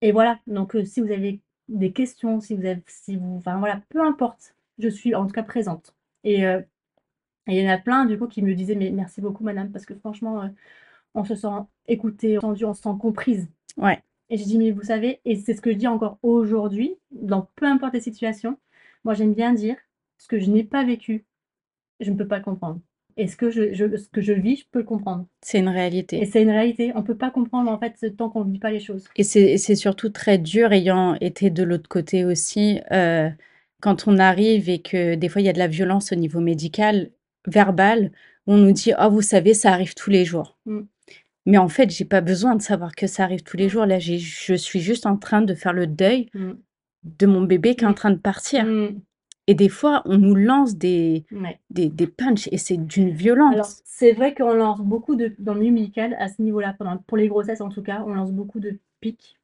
et 0.00 0.12
voilà, 0.12 0.38
donc 0.46 0.74
euh, 0.76 0.84
si 0.84 1.00
vous 1.00 1.10
avez 1.12 1.40
des 1.68 1.92
questions, 1.92 2.40
si 2.40 2.54
vous 2.54 2.64
avez, 2.66 2.82
si 2.86 3.16
vous, 3.16 3.36
enfin 3.38 3.58
voilà, 3.58 3.80
peu 3.88 4.00
importe, 4.02 4.55
je 4.78 4.88
suis 4.88 5.14
en 5.14 5.26
tout 5.26 5.32
cas 5.32 5.42
présente. 5.42 5.94
Et 6.24 6.46
euh, 6.46 6.60
et 7.48 7.58
il 7.58 7.64
y 7.64 7.68
en 7.68 7.72
a 7.72 7.78
plein, 7.78 8.06
du 8.06 8.18
coup, 8.18 8.26
qui 8.26 8.42
me 8.42 8.54
disaient, 8.54 8.74
mais 8.74 8.90
merci 8.90 9.20
beaucoup, 9.20 9.44
madame, 9.44 9.70
parce 9.70 9.86
que 9.86 9.94
franchement, 9.94 10.42
euh, 10.42 10.48
on 11.14 11.24
se 11.24 11.34
sent 11.36 11.48
écoutée, 11.88 12.38
entendue, 12.38 12.64
on 12.64 12.74
se 12.74 12.82
sent 12.82 12.90
comprise. 13.00 13.48
Ouais. 13.76 14.02
Et 14.30 14.36
j'ai 14.36 14.44
dit, 14.44 14.58
mais 14.58 14.72
vous 14.72 14.82
savez, 14.82 15.20
et 15.24 15.36
c'est 15.36 15.54
ce 15.54 15.60
que 15.60 15.72
je 15.72 15.76
dis 15.76 15.86
encore 15.88 16.18
aujourd'hui, 16.22 16.96
dans 17.12 17.48
peu 17.56 17.66
importe 17.66 17.94
les 17.94 18.00
situations, 18.00 18.58
moi 19.04 19.14
j'aime 19.14 19.34
bien 19.34 19.52
dire, 19.52 19.76
ce 20.18 20.28
que 20.28 20.40
je 20.40 20.50
n'ai 20.50 20.64
pas 20.64 20.84
vécu, 20.84 21.24
je 22.00 22.10
ne 22.10 22.16
peux 22.16 22.26
pas 22.26 22.40
comprendre. 22.40 22.80
Et 23.16 23.28
ce 23.28 23.36
que 23.36 23.50
je, 23.50 23.72
je- 23.72 23.96
ce 23.96 24.08
que 24.08 24.20
je 24.20 24.32
vis, 24.32 24.56
je 24.56 24.64
peux 24.70 24.80
le 24.80 24.84
comprendre. 24.84 25.26
C'est 25.40 25.58
une 25.58 25.68
Et 25.68 25.72
réalité. 25.72 26.26
c'est 26.26 26.42
une 26.42 26.50
réalité. 26.50 26.92
On 26.94 26.98
ne 27.00 27.04
peut 27.06 27.16
pas 27.16 27.30
comprendre, 27.30 27.70
en 27.70 27.78
fait, 27.78 28.16
tant 28.16 28.28
qu'on 28.28 28.44
ne 28.44 28.52
vit 28.52 28.58
pas 28.58 28.70
les 28.70 28.80
choses. 28.80 29.08
Et 29.16 29.22
c'est 29.22 29.42
et 29.42 29.58
c'est 29.58 29.74
surtout 29.74 30.10
très 30.10 30.36
dur 30.38 30.72
ayant 30.72 31.14
été 31.14 31.48
de 31.50 31.62
l'autre 31.62 31.88
côté 31.88 32.24
aussi, 32.26 32.80
euh, 32.92 33.30
quand 33.80 34.08
on 34.08 34.18
arrive 34.18 34.68
et 34.68 34.80
que 34.80 35.14
des 35.14 35.28
fois 35.28 35.42
il 35.42 35.44
y 35.44 35.48
a 35.48 35.52
de 35.52 35.58
la 35.58 35.68
violence 35.68 36.12
au 36.12 36.16
niveau 36.16 36.40
médical, 36.40 37.10
verbal, 37.46 38.12
on 38.46 38.56
nous 38.56 38.72
dit, 38.72 38.92
oh, 39.00 39.10
vous 39.10 39.22
savez, 39.22 39.54
ça 39.54 39.72
arrive 39.72 39.94
tous 39.94 40.10
les 40.10 40.24
jours. 40.24 40.56
Mm. 40.66 40.80
Mais 41.46 41.58
en 41.58 41.68
fait, 41.68 41.90
j'ai 41.90 42.04
pas 42.04 42.20
besoin 42.20 42.56
de 42.56 42.62
savoir 42.62 42.94
que 42.94 43.06
ça 43.06 43.22
arrive 43.24 43.42
tous 43.42 43.56
les 43.56 43.66
Mm. 43.66 43.70
jours. 43.70 43.86
Là, 43.86 43.98
je 43.98 44.54
suis 44.54 44.80
juste 44.80 45.06
en 45.06 45.16
train 45.16 45.42
de 45.42 45.54
faire 45.54 45.72
le 45.72 45.86
deuil 45.86 46.28
Mm. 46.34 46.52
de 47.04 47.26
mon 47.26 47.42
bébé 47.42 47.74
qui 47.76 47.84
est 47.84 47.88
en 47.88 47.94
train 47.94 48.10
de 48.10 48.16
partir. 48.18 48.66
Et 49.48 49.54
des 49.54 49.68
fois, 49.68 50.02
on 50.06 50.18
nous 50.18 50.34
lance 50.34 50.76
des, 50.76 51.24
Ouais. 51.30 51.60
des, 51.70 51.88
des 51.88 52.08
punchs 52.08 52.48
et 52.50 52.58
c'est 52.58 52.76
d'une 52.76 53.04
Alors, 53.08 53.16
violence. 53.16 53.80
c'est 53.84 54.12
vrai 54.12 54.34
qu'on 54.34 54.52
lance 54.54 54.80
beaucoup 54.80 55.14
de, 55.14 55.34
dans 55.38 55.54
le 55.54 55.60
milieu 55.60 55.72
médical, 55.72 56.16
à 56.18 56.28
ce 56.28 56.42
niveau-là, 56.42 56.74
pendant, 56.76 56.96
pour 56.98 57.16
les 57.16 57.28
grossesses 57.28 57.60
en 57.60 57.68
tout 57.68 57.82
cas, 57.82 58.02
on 58.06 58.14
lance 58.14 58.32
beaucoup 58.32 58.58
de 58.58 58.78
pics, 59.00 59.36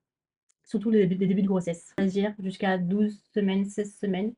surtout 0.64 0.90
les, 0.90 1.07
débuts- 1.07 1.20
les 1.20 1.27
débuts 1.27 1.42
de 1.42 1.46
grossesse, 1.48 1.92
c'est-à-dire 1.96 2.35
jusqu'à 2.42 2.79
12 2.79 3.20
semaines, 3.35 3.64
16 3.64 3.94
semaines, 4.01 4.33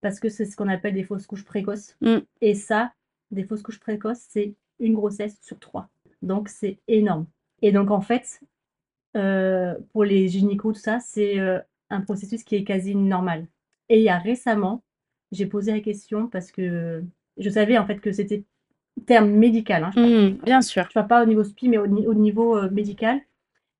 parce 0.00 0.20
que 0.20 0.28
c'est 0.28 0.44
ce 0.44 0.56
qu'on 0.56 0.68
appelle 0.68 0.94
des 0.94 1.04
fausses 1.04 1.26
couches 1.26 1.44
précoces. 1.44 1.96
Mm. 2.00 2.18
Et 2.42 2.54
ça, 2.54 2.92
des 3.30 3.44
fausses 3.44 3.62
couches 3.62 3.80
précoces, 3.80 4.24
c'est 4.28 4.54
une 4.78 4.94
grossesse 4.94 5.36
sur 5.42 5.58
trois. 5.58 5.88
Donc, 6.22 6.48
c'est 6.48 6.78
énorme. 6.88 7.26
Et 7.62 7.72
donc, 7.72 7.90
en 7.90 8.00
fait, 8.00 8.40
euh, 9.16 9.74
pour 9.92 10.04
les 10.04 10.28
gynécos, 10.28 10.74
tout 10.74 10.80
ça, 10.80 11.00
c'est 11.00 11.38
euh, 11.38 11.58
un 11.90 12.00
processus 12.02 12.44
qui 12.44 12.56
est 12.56 12.64
quasi 12.64 12.94
normal. 12.94 13.46
Et 13.88 13.98
il 13.98 14.02
y 14.04 14.08
a 14.08 14.18
récemment, 14.18 14.82
j'ai 15.32 15.46
posé 15.46 15.72
la 15.72 15.80
question 15.80 16.28
parce 16.28 16.52
que 16.52 17.02
je 17.38 17.50
savais 17.50 17.78
en 17.78 17.86
fait 17.86 18.00
que 18.00 18.12
c'était 18.12 18.44
terme 19.06 19.30
médical. 19.30 19.84
Hein, 19.84 19.90
je 19.94 20.00
Mm, 20.00 20.38
bien 20.44 20.60
sûr. 20.62 20.84
ne 20.84 20.92
parle 20.92 21.06
pas 21.06 21.22
au 21.22 21.26
niveau 21.26 21.44
SPI, 21.44 21.68
mais 21.68 21.78
au 21.78 22.14
niveau 22.14 22.56
euh, 22.56 22.70
médical, 22.70 23.20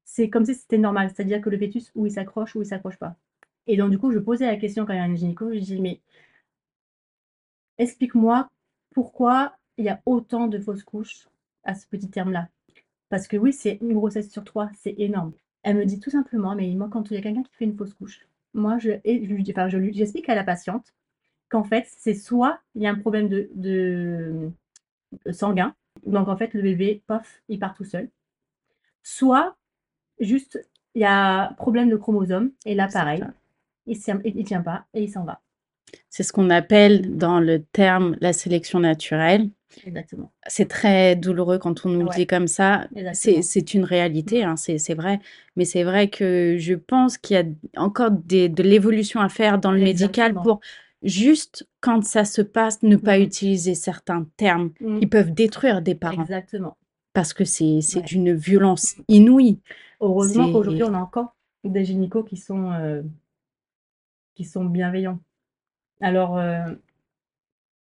c'est 0.06 0.30
comme 0.30 0.46
si 0.46 0.54
c'était 0.54 0.78
normal. 0.78 1.10
C'est-à-dire 1.14 1.42
que 1.42 1.50
le 1.50 1.58
fœtus, 1.58 1.92
où 1.94 2.06
il 2.06 2.12
s'accroche, 2.12 2.56
ou 2.56 2.62
il 2.62 2.66
s'accroche 2.66 2.96
pas. 2.98 3.16
Et 3.66 3.76
donc, 3.76 3.90
du 3.90 3.98
coup, 3.98 4.12
je 4.12 4.18
posais 4.18 4.46
la 4.46 4.56
question 4.56 4.86
quand 4.86 4.94
il 4.94 4.96
y 4.96 5.00
a 5.00 5.04
un 5.04 5.14
gynéco, 5.14 5.52
je 5.52 5.58
dis, 5.58 5.80
mais 5.80 6.00
explique-moi 7.78 8.48
pourquoi 8.94 9.56
il 9.76 9.84
y 9.84 9.88
a 9.88 10.00
autant 10.06 10.46
de 10.46 10.58
fausses 10.58 10.84
couches 10.84 11.28
à 11.64 11.74
ce 11.74 11.86
petit 11.86 12.08
terme-là. 12.08 12.48
Parce 13.08 13.28
que 13.28 13.36
oui, 13.36 13.52
c'est 13.52 13.78
une 13.82 13.94
grossesse 13.94 14.30
sur 14.30 14.44
trois, 14.44 14.70
c'est 14.78 14.94
énorme. 14.98 15.32
Elle 15.62 15.76
me 15.76 15.84
dit 15.84 16.00
tout 16.00 16.10
simplement, 16.10 16.54
mais 16.54 16.68
moi, 16.74 16.88
quand 16.90 17.10
il 17.10 17.14
y 17.14 17.18
a 17.18 17.22
quelqu'un 17.22 17.42
qui 17.42 17.54
fait 17.54 17.64
une 17.64 17.76
fausse 17.76 17.94
couche, 17.94 18.26
moi, 18.54 18.78
je, 18.78 18.92
j'explique 19.04 20.28
à 20.28 20.34
la 20.34 20.44
patiente 20.44 20.94
qu'en 21.48 21.64
fait, 21.64 21.86
c'est 21.98 22.14
soit 22.14 22.60
il 22.74 22.82
y 22.82 22.86
a 22.86 22.90
un 22.90 22.98
problème 22.98 23.28
de, 23.28 23.50
de 23.54 24.52
sanguin, 25.32 25.74
donc 26.04 26.28
en 26.28 26.36
fait, 26.36 26.54
le 26.54 26.62
bébé, 26.62 27.02
pof, 27.06 27.42
il 27.48 27.58
part 27.58 27.74
tout 27.74 27.84
seul. 27.84 28.08
Soit, 29.02 29.56
juste, 30.20 30.58
il 30.94 31.02
y 31.02 31.04
a 31.04 31.52
problème 31.56 31.88
de 31.90 31.96
chromosome, 31.96 32.50
et 32.64 32.74
là, 32.74 32.88
pareil, 32.88 33.24
il 33.86 33.98
il 34.24 34.44
tient 34.44 34.62
pas, 34.62 34.84
et 34.94 35.02
il 35.02 35.10
s'en 35.10 35.24
va. 35.24 35.40
C'est 36.10 36.22
ce 36.24 36.32
qu'on 36.32 36.50
appelle 36.50 37.16
dans 37.16 37.38
le 37.38 37.62
terme 37.62 38.16
la 38.20 38.32
sélection 38.32 38.80
naturelle. 38.80 39.50
Exactement. 39.86 40.32
C'est 40.46 40.68
très 40.68 41.16
douloureux 41.16 41.58
quand 41.58 41.84
on 41.84 41.90
nous 41.90 42.00
le 42.00 42.06
Ouais, 42.06 42.16
dit 42.16 42.26
comme 42.26 42.48
ça. 42.48 42.88
C'est 43.12 43.74
une 43.74 43.84
réalité, 43.84 44.42
hein, 44.42 44.56
c'est 44.56 44.94
vrai. 44.94 45.20
Mais 45.54 45.64
c'est 45.64 45.84
vrai 45.84 46.08
que 46.08 46.56
je 46.58 46.74
pense 46.74 47.18
qu'il 47.18 47.36
y 47.36 47.40
a 47.40 47.44
encore 47.80 48.10
des 48.10 48.48
de 48.48 48.62
l'évolution 48.62 49.20
à 49.20 49.28
faire 49.28 49.58
dans 49.58 49.70
le 49.72 49.80
médical 49.80 50.34
pour 50.34 50.60
juste 51.02 51.68
quand 51.80 52.02
ça 52.04 52.24
se 52.24 52.42
passe, 52.42 52.82
ne 52.82 52.96
pas 52.96 53.18
Mmh. 53.18 53.22
utiliser 53.22 53.74
certains 53.74 54.26
termes 54.36 54.70
Mmh. 54.80 55.00
qui 55.00 55.06
peuvent 55.06 55.32
détruire 55.32 55.82
des 55.82 55.94
parents 55.94 56.22
Exactement. 56.22 56.76
parce 57.12 57.32
que 57.32 57.44
c'est 57.44 57.80
c'est 57.80 57.98
Ouais. 58.00 58.04
d'une 58.06 58.32
violence 58.34 58.96
inouïe. 59.08 59.60
Heureusement 60.00 60.48
qu'aujourd'hui, 60.48 60.84
on 60.84 60.94
a 60.94 60.98
encore 60.98 61.34
des 61.64 61.84
gynécos 61.84 62.24
qui 62.28 62.36
sont, 62.36 62.72
heu 62.72 63.04
qui 64.36 64.44
sont 64.44 64.64
bienveillants. 64.64 65.18
Alors, 66.00 66.38
heu 66.38 66.80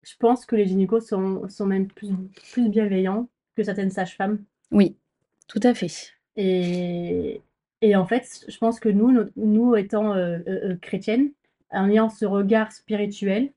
je 0.02 0.14
pense 0.18 0.44
que 0.46 0.56
les 0.56 0.66
gynécos 0.66 1.06
sont 1.06 1.48
sont 1.48 1.66
même 1.66 1.86
plus 1.86 2.10
plus 2.52 2.68
bienveillants 2.68 3.28
que 3.56 3.62
certaines 3.62 3.90
sages-femmes 3.90 4.44
oui, 4.70 4.96
tout 5.46 5.60
à 5.62 5.74
fait. 5.74 5.90
et 6.36 7.42
et 7.80 7.94
en 7.94 8.04
fait, 8.06 8.44
je 8.48 8.58
pense 8.58 8.80
que 8.80 8.88
nous, 8.88 9.30
nous 9.36 9.76
étant, 9.76 10.16
heu, 10.16 10.76
chrétiennes, 10.82 11.30
en 11.70 11.88
ayant 11.88 12.08
ce 12.08 12.24
regard 12.26 12.72
spirituel 12.72 13.52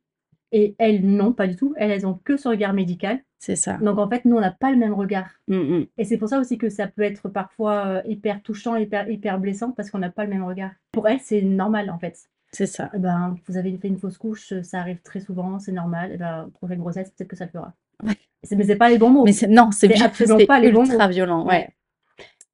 et 0.52 0.76
elles, 0.78 1.06
non, 1.06 1.32
pas 1.34 1.48
du 1.48 1.56
tout. 1.56 1.74
Elles, 1.78 1.92
elles 1.92 2.06
ont 2.06 2.20
que 2.24 2.38
ce 2.38 2.48
regard 2.48 2.74
médical. 2.74 3.20
C'est 3.40 3.56
ça. 3.56 3.78
Donc 3.78 3.98
en 3.98 4.10
fait, 4.10 4.26
nous, 4.26 4.36
on 4.36 4.42
n'a 4.42 4.52
pas 4.52 4.72
le 4.72 4.78
même 4.78 4.94
regard 4.94 5.30
Mmh 5.48 5.56
mh. 5.56 5.86
et 5.98 6.06
c'est 6.06 6.18
pour 6.18 6.30
ça 6.30 6.40
aussi 6.40 6.58
que 6.58 6.70
ça 6.70 6.88
peut 6.88 7.02
être 7.02 7.30
parfois, 7.30 7.88
heu, 7.88 8.02
hyper 8.06 8.42
touchant, 8.44 8.76
hyper 8.76 9.10
hyper 9.10 9.40
blessant 9.40 9.72
parce 9.72 9.90
qu'on 9.90 10.00
n'a 10.00 10.12
pas 10.12 10.26
le 10.26 10.30
même 10.30 10.44
regard. 10.44 10.72
Pour 10.92 11.08
elles, 11.08 11.20
c'est 11.22 11.42
normal, 11.42 11.90
en 11.90 11.98
fait. 11.98 12.18
C'est 12.52 12.66
ça. 12.68 12.90
Eh 12.94 13.00
ben, 13.00 13.36
vous 13.48 13.58
avez 13.58 13.76
fait 13.78 13.88
une 13.88 13.98
fausse 13.98 14.18
couche, 14.18 14.54
ça 14.62 14.80
arrive 14.80 15.02
très 15.02 15.22
souvent, 15.22 15.58
c'est 15.58 15.72
normal 15.72 16.12
et 16.12 16.18
ben, 16.18 16.50
prochaine 16.54 16.80
grossesse, 16.80 17.10
peut-être 17.12 17.30
que 17.30 17.36
ça 17.38 17.46
le 17.46 17.52
fera. 17.52 17.74
Ouais. 18.04 18.14
Mais 18.56 18.64
c'est 18.66 18.76
pas 18.76 18.90
les 18.90 18.98
bons 18.98 19.10
mots. 19.10 19.24
Mais 19.24 19.48
non, 19.48 19.72
c'est 19.72 20.02
absolument 20.02 20.46
pas 20.46 20.60
les 20.60 20.72
bons 20.72 20.86
mots. 20.86 21.08
violent, 21.08 21.48
ouais. 21.48 21.70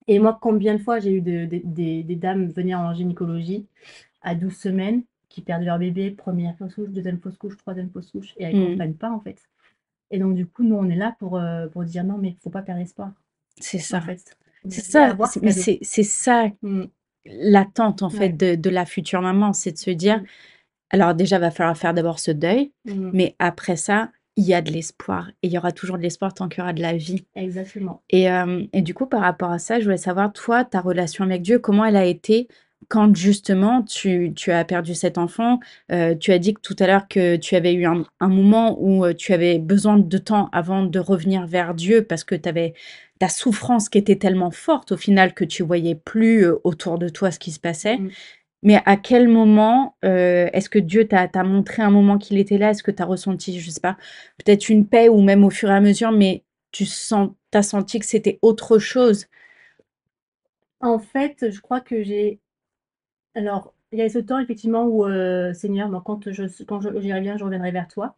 Et 0.07 0.19
moi, 0.19 0.37
combien 0.39 0.73
de 0.75 0.79
fois 0.79 0.99
j'ai 0.99 1.11
eu 1.13 1.21
de 1.21 1.45
des 1.45 1.61
des 1.65 2.03
des 2.03 2.15
dames 2.15 2.47
venir 2.47 2.79
en 2.79 2.93
gynécologie 2.93 3.65
à 4.21 4.35
12 4.35 4.55
semaines 4.55 5.03
qui 5.37 5.43
perdent 5.43 5.63
leur 5.63 5.77
bébé, 5.77 6.09
1re 6.11 6.57
fausse 6.57 6.73
couche, 6.75 6.89
2e 6.89 7.19
fausse 7.19 7.37
couche, 7.37 7.57
3e 7.57 7.91
fausse 7.91 8.09
couche 8.11 8.33
et 8.39 8.43
elles 8.45 8.55
Mmh. 8.55 8.65
comprennent 8.65 8.95
pas, 8.97 9.11
en 9.11 9.19
fait. 9.19 9.37
Et 10.11 10.19
donc 10.19 10.35
du 10.35 10.47
coup, 10.47 10.63
nous, 10.63 10.75
on 10.75 10.89
est 10.89 10.95
là 10.95 11.15
pour, 11.19 11.37
heu, 11.39 11.69
pour 11.71 11.83
dire: 11.85 12.03
«Non, 12.05 12.17
mais 12.17 12.35
faut 12.43 12.49
pas 12.51 12.61
perdre 12.63 12.81
espoir», 12.81 13.13
C'est 13.59 13.77
en 13.77 13.81
ça. 13.83 14.01
fait. 14.01 14.37
C'est 14.69 14.81
ça, 14.81 15.15
mais 15.41 15.51
cadeau. 15.51 15.61
c'est 15.83 16.03
ça 16.03 16.49
Mmh. 16.63 16.83
l'attente, 17.25 18.03
en 18.03 18.09
fait, 18.09 18.29
Ouais. 18.29 18.33
de 18.33 18.55
de 18.55 18.69
la 18.71 18.85
future 18.85 19.21
maman, 19.21 19.53
c'est 19.53 19.73
de 19.73 19.77
se 19.79 19.91
dire. 19.91 20.23
«Alors 20.91 21.15
déjà, 21.15 21.39
va 21.39 21.51
falloir 21.51 21.77
faire 21.77 21.93
d'abord 21.95 22.19
ce 22.19 22.31
deuil, 22.31 22.73
Mmh. 22.85 23.09
mais 23.13 23.35
après 23.39 23.77
ça, 23.77 24.11
il 24.37 24.45
y 24.45 24.53
a 24.55 24.61
de 24.63 24.71
l'espoir 24.71 25.29
et 25.43 25.47
il 25.47 25.53
y 25.53 25.57
aura 25.59 25.71
toujours 25.73 25.97
de 25.97 26.03
l'espoir 26.03 26.33
tant 26.33 26.49
qu'il 26.49 26.59
y 26.61 26.63
aura 26.63 26.73
de 26.73 26.81
la 26.83 26.95
vie». 26.97 27.25
Exactement. 27.35 28.03
Et 28.11 28.23
hem 28.23 28.67
et 28.73 28.81
du 28.83 28.93
coup, 28.95 29.07
par 29.07 29.21
rapport 29.21 29.51
à 29.51 29.59
ça, 29.59 29.79
je 29.79 29.85
voulais 29.85 29.97
savoir, 29.97 30.33
toi, 30.33 30.65
ta 30.65 30.81
relation 30.81 31.25
avec 31.25 31.41
Dieu, 31.43 31.59
comment 31.59 31.85
elle 31.85 31.97
a 31.97 32.05
été 32.05 32.47
quand 32.89 33.15
justement 33.15 33.81
tu 33.83 34.33
tu 34.35 34.51
as 34.51 34.63
perdu 34.65 34.95
cet 34.95 35.17
enfant? 35.17 35.59
Heu, 35.91 36.17
tu 36.19 36.31
as 36.31 36.39
dit 36.39 36.53
que 36.53 36.61
tout 36.61 36.75
à 36.79 36.87
l'heure 36.87 37.07
que 37.07 37.35
tu 37.37 37.55
avais 37.55 37.73
eu 37.73 37.85
un 37.85 38.05
un 38.19 38.27
moment 38.29 38.77
où, 38.79 39.05
heu, 39.05 39.13
tu 39.13 39.33
avais 39.33 39.59
besoin 39.59 39.97
de 39.97 40.17
temps 40.17 40.49
avant 40.53 40.83
de 40.83 40.99
revenir 40.99 41.45
vers 41.47 41.73
Dieu 41.73 42.03
parce 42.03 42.23
que 42.23 42.35
tu 42.35 42.47
avais 42.49 42.73
ta 43.19 43.29
souffrance 43.29 43.89
qui 43.89 43.97
était 43.97 44.15
tellement 44.17 44.51
forte 44.51 44.91
au 44.93 44.97
final 44.97 45.33
que 45.33 45.43
tu 45.45 45.63
voyais 45.63 45.95
plus, 45.95 46.43
heu, 46.45 46.59
autour 46.63 46.97
de 46.99 47.09
toi 47.09 47.31
ce 47.31 47.39
qui 47.39 47.51
se 47.51 47.59
passait. 47.59 47.97
Mmh. 47.97 48.09
Mais 48.63 48.81
à 48.85 48.97
quel 48.97 49.27
moment, 49.27 49.95
est-ce 50.03 50.69
que 50.69 50.79
Dieu 50.79 51.07
t'a 51.07 51.29
montré 51.43 51.83
un 51.83 51.91
moment 51.91 52.17
qu'il 52.17 52.37
était 52.39 52.57
là? 52.57 52.71
Est-ce 52.71 52.83
que 52.83 52.91
tu 52.91 53.01
as 53.03 53.05
ressenti, 53.05 53.59
je 53.59 53.69
sais 53.69 53.79
pas, 53.81 53.97
peut-être 54.43 54.69
une 54.69 54.87
paix 54.87 55.09
ou 55.09 55.21
même 55.21 55.43
au 55.45 55.49
fur 55.51 55.69
et 55.69 55.73
à 55.75 55.79
mesure, 55.81 56.11
mais 56.11 56.43
tu 56.71 56.85
sens 56.85 57.29
tu 57.51 57.57
as 57.57 57.63
senti 57.63 57.99
que 57.99 58.05
c'était 58.05 58.39
autre 58.41 58.79
chose? 58.79 59.27
En 60.81 60.97
fait, 60.99 61.51
je 61.51 61.59
crois 61.61 61.81
que 61.81 62.01
j'ai 62.03 62.39
alors, 63.37 63.73
il 63.91 63.99
y 63.99 64.01
a 64.01 64.09
ce 64.09 64.19
temps 64.19 64.39
effectivement 64.39 64.85
où, 64.85 65.05
heu, 65.05 65.53
Seigneur, 65.53 65.89
moi, 65.89 66.01
quand 66.05 66.31
je 66.31 66.63
quand 66.63 66.81
je 66.81 66.89
j'irai 66.99 67.21
bien, 67.21 67.37
je 67.37 67.43
reviendrai 67.43 67.71
vers 67.71 67.87
toi. 67.87 68.15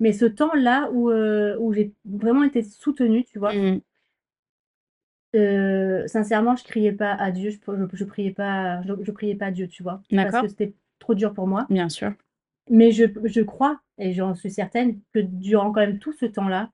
Mais 0.00 0.12
ce 0.12 0.26
temps-là 0.26 0.90
où, 0.92 1.10
où 1.10 1.72
j'ai 1.72 1.92
vraiment 2.04 2.44
été 2.44 2.62
soutenue, 2.62 3.24
tu 3.24 3.38
vois? 3.38 3.52
Mmh. 3.52 3.80
Heu, 5.34 6.04
sincèrement, 6.06 6.56
je 6.56 6.64
criais 6.64 6.92
pas 6.92 7.12
à 7.12 7.30
Dieu, 7.30 7.50
je 7.50 7.56
je 7.56 7.96
je 7.96 8.04
priais 8.04 8.30
pas 8.32 8.82
je 8.82 8.92
je 9.02 9.12
priais 9.12 9.34
pas 9.34 9.50
Dieu, 9.50 9.68
tu 9.68 9.82
vois? 9.82 10.00
Parce 10.10 10.40
que 10.42 10.48
c'était 10.48 10.74
trop 10.98 11.14
dur 11.14 11.34
pour 11.34 11.46
moi. 11.46 11.66
Bien 11.68 11.88
sûr. 11.88 12.12
Mais 12.70 12.90
je 12.92 13.40
crois 13.42 13.80
et 13.98 14.12
j'en 14.12 14.34
suis 14.34 14.50
certaine 14.50 15.00
que 15.12 15.20
durant 15.20 15.72
quand 15.72 15.80
même 15.80 15.98
tout 15.98 16.12
ce 16.12 16.26
temps-là, 16.26 16.70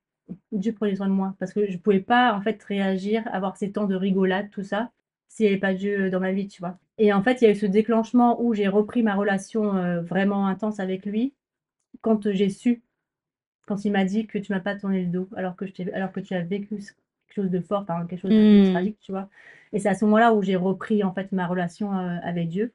Dieu 0.52 0.72
prenait 0.72 0.96
soin 0.96 1.08
de 1.08 1.12
moi 1.12 1.35
parce 1.38 1.52
que 1.52 1.70
je 1.70 1.78
pouvais 1.78 2.00
pas, 2.00 2.35
en 2.35 2.40
fait, 2.40 2.62
réagir, 2.62 3.22
avoir 3.32 3.56
ces 3.56 3.72
temps 3.72 3.87
de 3.87 3.94
rigolade, 3.94 4.50
tout 4.50 4.62
ça, 4.62 4.90
s'il 5.28 5.46
y 5.46 5.48
avait 5.48 5.58
pas 5.58 5.74
Dieu 5.74 6.11
dans 6.11 6.20
ma 6.20 6.32
vie, 6.32 6.48
tu 6.48 6.61
vois? 6.61 6.78
Et 6.98 7.12
en 7.12 7.22
fait, 7.22 7.40
il 7.42 7.44
y 7.44 7.48
a 7.48 7.50
eu 7.52 7.57
ce 7.57 7.66
déclenchement 7.66 8.40
où 8.42 8.55
j'ai 8.55 8.68
repris 8.68 9.02
ma 9.02 9.14
relation, 9.14 9.76
heu, 9.76 10.00
vraiment 10.00 10.46
intense 10.46 10.81
avec 10.81 11.07
lui, 11.07 11.35
quand, 12.02 12.26
heu, 12.26 12.33
j'ai 12.35 12.50
su, 12.50 12.83
quand 13.66 13.85
il 13.85 13.92
m'a 13.92 14.05
dit 14.05 14.26
que: 14.26 14.38
«Tu 14.38 14.52
m'as 14.52 14.61
pas 14.61 14.76
tourné 14.76 15.02
le 15.05 15.09
dos 15.11 15.28
alors 15.37 15.57
que 15.57 15.66
je 15.66 15.72
alors 15.94 16.12
que 16.12 16.20
tu 16.20 16.35
as 16.35 16.42
vécu 16.42 16.76
quelque 16.78 17.35
chose 17.35 17.50
de 17.50 17.61
fort, 17.61 17.87
quelque 18.09 18.20
chose 18.20 18.35
de 18.35 18.44
Mmh. 18.44 18.64
tragique», 18.72 18.98
tu 19.02 19.12
vois? 19.12 19.28
Et 19.72 19.81
c'est 19.81 19.88
à 19.90 19.94
ce 19.94 20.05
moment-là 20.07 20.35
où 20.35 20.42
j'ai 20.42 20.57
repris, 20.57 21.05
en 21.05 21.12
fait, 21.14 21.33
ma 21.33 21.46
relation, 21.48 21.92
heu, 21.94 22.20
avec 22.24 22.48
Dieu. 22.50 22.72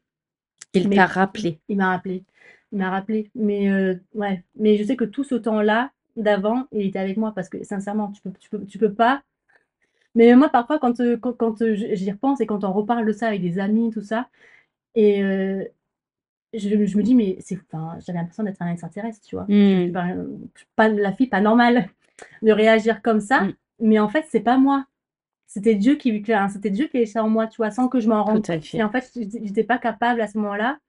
Il 0.74 0.88
t'a 0.90 1.08
rappelé. 1.08 1.60
il 1.70 1.78
m'a 1.78 1.90
rappelé, 1.92 2.24
il 2.72 2.78
m'a 2.80 2.90
rappelé. 2.90 3.30
Mais, 3.36 3.70
ouais, 4.14 4.44
mais 4.56 4.78
je 4.78 4.84
sais 4.84 4.96
que 4.96 5.06
tout 5.06 5.24
ce 5.24 5.36
temps-là, 5.36 5.92
d'avant, 6.16 6.66
il 6.72 6.82
était 6.88 7.00
avec 7.00 7.18
moi 7.18 7.32
parce 7.34 7.50
que 7.50 7.64
sincèrement, 7.64 8.12
tu 8.12 8.22
peux 8.22 8.32
tu 8.40 8.50
peux 8.50 8.66
tu 8.66 8.78
peux 8.80 8.94
pas 8.94 9.24
mais 10.18 10.36
moi, 10.36 10.50
parfois, 10.50 10.80
quand, 10.80 11.00
heu, 11.02 11.18
quand 11.18 11.58
j 11.76 11.96
j'y 11.96 12.12
repense 12.12 12.42
et 12.42 12.48
quand 12.48 12.66
on 12.66 12.74
reparle 12.74 13.06
de 13.08 13.14
ça 13.14 13.30
avec 13.30 13.42
des 13.44 13.60
amis, 13.60 13.92
tout 13.92 14.02
ça 14.04 14.30
et 14.96 15.24
heu, 15.24 15.68
je 16.54 16.70
je 16.86 16.98
me 16.98 17.04
dis: 17.04 17.16
«Mais 17.16 17.38
c'est» 17.42 17.58
enfin, 17.72 17.98
j'avais 18.06 18.20
l'impression 18.20 18.44
d'être 18.44 18.62
un 18.62 18.72
extraterrestre, 18.72 19.26
tu 19.28 19.36
vois? 19.36 19.46
Mmh. 19.50 19.92
pas, 20.76 20.88
la 20.90 21.14
fille 21.14 21.28
pas 21.28 21.42
normale 21.42 21.90
de 22.42 22.52
réagir 22.52 23.02
comme 23.02 23.20
ça, 23.22 23.42
Mmh. 23.44 23.52
mais 23.82 24.00
en 24.00 24.10
fait, 24.10 24.26
c'est 24.30 24.42
pas 24.42 24.58
moi. 24.58 24.86
C'était 25.48 25.76
Dieu 25.76 25.96
qui 25.96 26.12
a 26.34 26.50
c'était 26.50 26.72
Dieu 26.72 26.88
qui 26.88 27.00
a 27.00 27.06
ça 27.08 27.24
en 27.24 27.30
moi, 27.30 27.48
tu 27.48 27.58
vois? 27.58 27.72
Sans 27.72 27.90
que 27.90 28.00
je 28.02 28.10
m'en 28.10 28.24
rende 28.24 28.46
compte 28.48 28.76
et 28.76 28.84
en 28.84 28.92
fait, 28.92 29.12
j'étais 29.16 29.64
pas 29.66 29.78
capable 29.80 30.22
à 30.22 30.28
ce 30.28 30.38
moment-là 30.40 30.80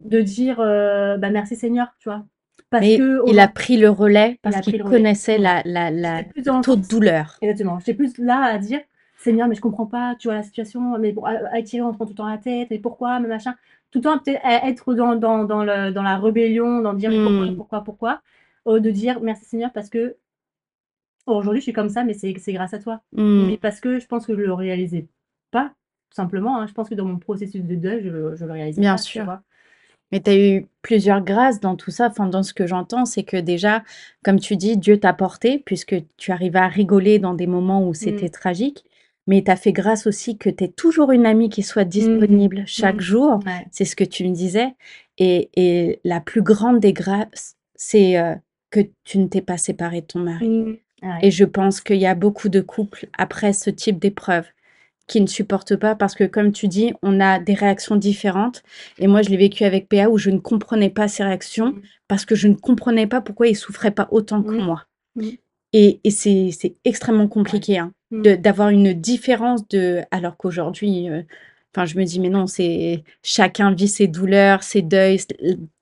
de 0.00 0.20
dire, 0.22 0.58
«Bah, 0.58 1.30
merci 1.30 1.56
Seigneur», 1.56 1.94
tu 2.00 2.08
vois? 2.10 2.24
Parce 2.74 2.82
Mais 2.86 2.98
que 2.98 3.22
il 3.30 3.38
a 3.40 3.48
pris 3.48 3.76
le 3.76 3.88
relais 3.90 4.38
parce 4.42 4.60
qu'il 4.60 4.82
connaissait 4.82 5.38
la 5.38 5.62
la 5.64 6.22
taux 6.62 6.76
de 6.76 6.86
douleur. 6.86 7.38
exactement, 7.40 7.78
j'étais 7.78 7.94
plus 7.94 8.18
là 8.18 8.42
à 8.44 8.58
dire: 8.58 8.80
«Seigneur, 9.16 9.48
mais 9.48 9.54
je 9.54 9.60
comprends 9.60 9.86
pas, 9.86 10.14
tu 10.18 10.28
vois 10.28 10.34
la 10.36 10.42
situation, 10.42 10.98
mais 10.98 11.12
bon, 11.12 11.24
a 11.24 11.30
avec 11.52 11.66
Thierry, 11.66 11.82
on 11.86 11.92
se 11.92 11.96
prend 11.96 12.04
tout 12.06 12.12
le 12.12 12.16
temps 12.16 12.28
la 12.28 12.38
tête, 12.38 12.68
mais 12.70 12.78
pourquoi, 12.78 13.20
mais 13.20 13.28
machin». 13.28 13.54
Tout 13.90 13.98
le 14.00 14.02
temps 14.04 14.18
peut-être 14.18 14.40
être 14.44 14.94
dans 14.94 15.14
dans 15.14 15.44
dans 15.44 15.62
le 15.64 15.92
dans 15.92 16.02
la 16.02 16.18
rébellion, 16.18 16.80
dans 16.82 16.94
dire: 16.94 17.10
«Pourquoi, 17.10 17.46
Mmh. 17.46 17.56
pourquoi, 17.56 17.84
pourquoi?» 17.84 18.22
au 18.64 18.78
de 18.80 18.90
dire: 18.90 19.20
«Merci 19.22 19.44
Seigneur 19.44 19.72
parce 19.72 19.88
que 19.90 20.16
aujourd'hui, 21.26 21.60
je 21.60 21.64
suis 21.64 21.72
comme 21.72 21.88
ça, 21.88 22.04
mais 22.04 22.14
c'est 22.14 22.34
c'est 22.38 22.52
grâce 22.52 22.74
à 22.74 22.78
toi». 22.78 23.00
Mmh. 23.12 23.46
Mais 23.48 23.56
parce 23.58 23.80
que 23.80 23.98
je 23.98 24.06
pense 24.06 24.26
que 24.26 24.34
je 24.34 24.40
le 24.40 24.52
réalisais 24.52 25.06
pas, 25.50 25.68
tout 26.10 26.16
simplement, 26.16 26.58
hein. 26.60 26.66
Je 26.66 26.72
pense 26.74 26.88
que 26.88 26.94
dans 26.94 27.04
mon 27.06 27.18
processus 27.18 27.62
de 27.64 27.74
deuil, 27.76 28.02
je 28.04 28.08
le 28.10 28.36
je 28.36 28.44
le 28.44 28.52
réalisais 28.52 28.80
Bien 28.80 28.96
pas, 28.96 29.02
tu 29.02 29.12
sûr. 29.12 29.24
vois? 29.24 29.42
Mais 30.14 30.20
tu 30.20 30.30
as 30.30 30.36
eu 30.38 30.66
plusieurs 30.80 31.22
grâces 31.24 31.58
dans 31.58 31.74
tout 31.74 31.90
ça. 31.90 32.06
Enfin, 32.06 32.26
dans 32.26 32.44
ce 32.44 32.54
que 32.54 32.68
j'entends, 32.68 33.04
c'est 33.04 33.24
que 33.24 33.36
déjà, 33.36 33.82
comme 34.22 34.38
tu 34.38 34.56
dis, 34.56 34.76
Dieu 34.76 35.00
t'a 35.00 35.12
porté 35.12 35.58
puisque 35.58 35.96
tu 36.16 36.30
arrivais 36.30 36.60
à 36.60 36.68
rigoler 36.68 37.18
dans 37.18 37.34
des 37.34 37.48
moments 37.48 37.84
où 37.88 37.94
c'était 37.94 38.26
Mmh. 38.26 38.30
tragique. 38.30 38.84
Mais 39.26 39.42
tu 39.42 39.50
as 39.50 39.56
fait 39.56 39.72
grâce 39.72 40.06
aussi 40.06 40.38
que 40.38 40.48
tu 40.50 40.62
aies 40.62 40.68
toujours 40.68 41.10
une 41.10 41.26
amie 41.26 41.48
qui 41.48 41.64
soit 41.64 41.84
Mmh. 41.84 41.88
disponible 41.88 42.62
chaque 42.64 42.98
Mmh. 42.98 43.00
jour. 43.00 43.40
Ouais. 43.44 43.66
C'est 43.72 43.84
ce 43.84 43.96
que 43.96 44.04
tu 44.04 44.22
me 44.28 44.32
disais. 44.32 44.68
Et 45.18 45.50
et 45.56 45.98
la 46.04 46.20
plus 46.20 46.42
grande 46.42 46.78
des 46.78 46.92
grâces, 46.92 47.56
c'est, 47.74 48.16
heu, 48.16 48.36
que 48.70 48.80
tu 49.02 49.18
ne 49.18 49.26
t'es 49.26 49.40
pas 49.42 49.56
séparée 49.58 50.02
de 50.02 50.06
ton 50.06 50.20
mari. 50.20 50.78
Ouais. 51.02 51.08
Et 51.22 51.32
je 51.32 51.44
pense 51.44 51.80
qu'il 51.80 51.96
y 51.96 52.06
a 52.06 52.14
beaucoup 52.14 52.48
de 52.48 52.60
couples 52.60 53.08
après 53.18 53.52
ce 53.52 53.68
type 53.68 53.98
d'épreuve 53.98 54.46
qui 55.06 55.20
ne 55.20 55.26
supportent 55.26 55.76
pas 55.76 55.94
parce 55.94 56.14
que 56.14 56.24
comme 56.24 56.52
tu 56.52 56.66
dis, 56.68 56.92
on 57.02 57.20
a 57.20 57.38
des 57.38 57.54
réactions 57.54 57.96
différentes 57.96 58.62
et 58.98 59.06
moi 59.06 59.22
je 59.22 59.30
l'ai 59.30 59.36
vécu 59.36 59.64
avec 59.64 59.88
PA 59.88 60.08
où 60.08 60.16
je 60.18 60.30
ne 60.30 60.38
comprenais 60.38 60.90
pas 60.90 61.08
ses 61.08 61.24
réactions 61.24 61.72
Mmh. 61.72 61.80
parce 62.08 62.24
que 62.24 62.34
je 62.34 62.48
ne 62.48 62.54
comprenais 62.54 63.06
pas 63.06 63.20
pourquoi 63.20 63.48
il 63.48 63.54
souffrait 63.56 63.90
pas 63.90 64.08
autant 64.10 64.42
que 64.42 64.52
Mmh. 64.54 64.64
moi. 64.64 64.84
Mmh. 65.16 65.28
Et 65.74 66.00
et 66.04 66.10
c'est 66.10 66.50
c'est 66.52 66.74
extrêmement 66.84 67.28
compliqué, 67.28 67.78
hein, 67.78 67.92
Mmh. 68.10 68.22
de 68.22 68.34
d'avoir 68.36 68.68
une 68.70 68.92
différence 68.94 69.66
de 69.68 70.00
alors 70.10 70.36
qu'aujourd'hui, 70.36 71.08
enfin 71.74 71.84
je 71.86 71.98
me 71.98 72.04
dis: 72.04 72.20
«Mais 72.20 72.30
non, 72.30 72.46
c'est 72.46 73.02
chacun 73.22 73.72
vit 73.74 73.88
ses 73.88 74.06
douleurs, 74.06 74.62
ses 74.62 74.82
deuils, 74.82 75.20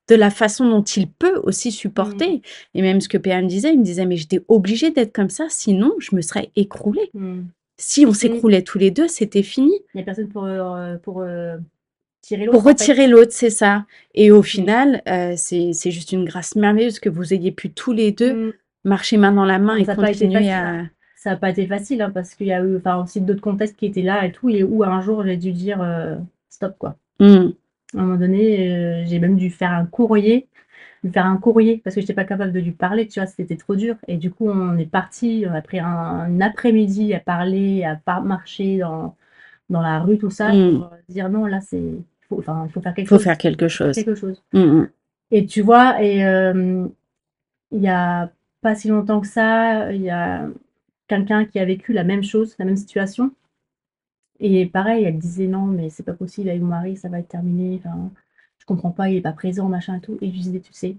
de 0.08 0.14
la 0.16 0.30
façon 0.30 0.68
dont 0.68 0.82
il 0.82 1.08
peut 1.08 1.36
aussi 1.44 1.68
Mmh. 1.68 1.72
supporter». 1.72 2.42
Et 2.74 2.82
même 2.82 3.00
ce 3.00 3.08
que 3.08 3.18
PA 3.18 3.40
me 3.42 3.46
disait, 3.48 3.72
il 3.74 3.78
me 3.80 3.84
disait: 3.84 4.06
«Mais 4.06 4.16
j'étais 4.16 4.42
obligée 4.48 4.90
d'être 4.90 5.12
comme 5.12 5.30
ça, 5.30 5.46
sinon 5.48 5.92
je 6.00 6.16
me 6.16 6.22
serais 6.22 6.50
écroulée. 6.56 7.10
Mmh. 7.14 7.42
Si 7.82 8.06
on 8.06 8.12
s'écroulait 8.14 8.62
tous 8.62 8.78
les 8.78 8.90
2, 8.90 9.08
c'était 9.08 9.42
fini». 9.42 9.72
Il 9.94 9.98
y 9.98 10.00
a 10.00 10.04
personne 10.04 10.28
pour, 10.28 10.44
heu, 10.46 10.98
pour, 11.02 11.22
heu 11.22 11.58
retirer 12.22 12.44
l'autre. 12.46 12.58
Pour 12.58 12.60
en 12.60 12.74
fait. 12.76 12.82
retirer 12.82 13.06
l'autre, 13.08 13.32
c'est 13.32 13.50
ça. 13.50 13.84
Et 14.14 14.30
au 14.30 14.42
final, 14.42 15.02
euh, 15.08 15.34
c'est 15.36 15.72
c'est 15.72 15.90
juste 15.90 16.12
une 16.12 16.24
grâce 16.24 16.54
merveilleuse 16.54 17.00
que 17.00 17.08
vous 17.08 17.34
ayez 17.34 17.50
pu 17.52 17.70
tous 17.70 17.92
les 17.92 18.12
deux 18.12 18.32
Mm. 18.34 18.52
marcher 18.84 19.16
main 19.16 19.32
dans 19.32 19.44
la 19.44 19.58
main 19.58 19.76
et 19.76 19.84
Ça 19.84 19.94
continuer 19.96 20.50
à. 20.50 20.68
hein. 20.68 20.90
Ça 21.16 21.30
n'a 21.30 21.36
pas 21.36 21.50
été 21.50 21.66
facile, 21.66 22.02
hein, 22.02 22.10
parce 22.12 22.34
qu'il 22.34 22.48
y 22.48 22.52
a 22.52 22.60
eu 22.62 22.76
enfin, 22.76 23.02
aussi 23.02 23.20
d'autres 23.20 23.40
contextes 23.40 23.76
qui 23.76 23.86
étaient 23.86 24.02
là 24.02 24.24
et 24.26 24.32
tout, 24.32 24.48
et 24.48 24.62
où 24.64 24.82
un 24.82 25.00
jour 25.00 25.24
j'ai 25.24 25.36
dû 25.36 25.52
dire 25.52 25.80
euh, 25.80 26.16
stop, 26.48 26.74
quoi. 26.78 26.96
Mm. 27.20 27.50
À 27.94 27.98
un 27.98 28.02
moment 28.02 28.16
donné, 28.18 28.72
euh, 28.72 29.04
j'ai 29.06 29.18
même 29.18 29.36
dû 29.36 29.50
faire 29.50 29.70
un 29.72 29.86
courrier, 29.86 30.46
lui 31.02 31.10
faire 31.12 31.26
un 31.26 31.36
courrier, 31.36 31.78
parce 31.84 31.94
que 31.94 32.00
je 32.00 32.04
n'étais 32.06 32.14
pas 32.14 32.24
capable 32.24 32.52
de 32.52 32.60
lui 32.60 32.72
parler, 32.72 33.06
tu 33.08 33.20
vois, 33.20 33.26
c'était 33.26 33.56
trop 33.56 33.76
dur. 33.76 33.96
Et 34.08 34.16
du 34.18 34.30
coup, 34.30 34.48
on 34.48 34.78
est 34.78 34.86
parti, 34.86 35.44
on 35.48 35.54
a 35.54 35.62
pris 35.62 35.80
un, 35.80 35.86
un 35.88 36.40
après-midi 36.40 37.14
à 37.14 37.20
parler, 37.20 37.84
à 37.84 37.96
par 37.96 38.22
marcher 38.22 38.78
dans, 38.78 39.16
dans 39.70 39.82
la 39.82 40.00
rue, 40.00 40.18
tout 40.18 40.30
ça, 40.30 40.52
Mm. 40.52 40.78
pour 40.80 40.90
dire 41.08 41.28
non, 41.30 41.46
là, 41.46 41.60
c'est. 41.60 41.82
Enfin, 42.30 42.64
il 42.66 42.72
faut 42.72 42.80
faire 42.80 42.94
quelque 42.94 43.08
Faut 43.08 43.16
chose. 43.16 43.24
faire 43.24 43.38
quelque 43.38 43.68
chose. 43.68 43.94
Quelque 43.94 44.14
chose. 44.14 44.42
Mm, 44.52 44.60
mm. 44.60 44.90
Et 45.32 45.46
tu 45.46 45.62
vois, 45.62 46.02
et 46.02 46.24
euh, 46.26 46.86
il 47.72 47.80
y 47.82 47.88
a 47.88 48.30
pas 48.62 48.74
si 48.76 48.88
longtemps 48.88 49.20
que 49.20 49.26
ça, 49.26 49.92
il 49.92 50.02
y 50.02 50.10
a 50.10 50.48
quelqu'un 51.08 51.44
qui 51.46 51.58
a 51.58 51.64
vécu 51.64 51.92
la 51.92 52.04
même 52.04 52.22
chose, 52.24 52.56
la 52.58 52.64
même 52.66 52.76
situation. 52.76 53.32
Et 54.40 54.66
pareil, 54.66 55.04
elle 55.04 55.18
disait 55.18 55.46
non, 55.46 55.66
mais 55.66 55.88
c'est 55.90 56.02
pas 56.02 56.12
possible 56.14 56.48
avec 56.48 56.60
mon 56.62 56.68
mari, 56.68 56.96
ça 56.96 57.08
va 57.08 57.20
être 57.20 57.28
terminé. 57.28 57.80
Enfin, 57.84 58.10
je 58.62 58.66
comprends 58.66 58.92
pas, 58.92 59.08
il 59.10 59.16
est 59.16 59.20
pas 59.20 59.32
présent, 59.32 59.68
machin 59.68 59.96
et 59.96 60.00
tout. 60.00 60.18
Et 60.20 60.28
je 60.28 60.32
lui 60.32 60.38
disais, 60.38 60.60
tu 60.60 60.72
sais, 60.72 60.96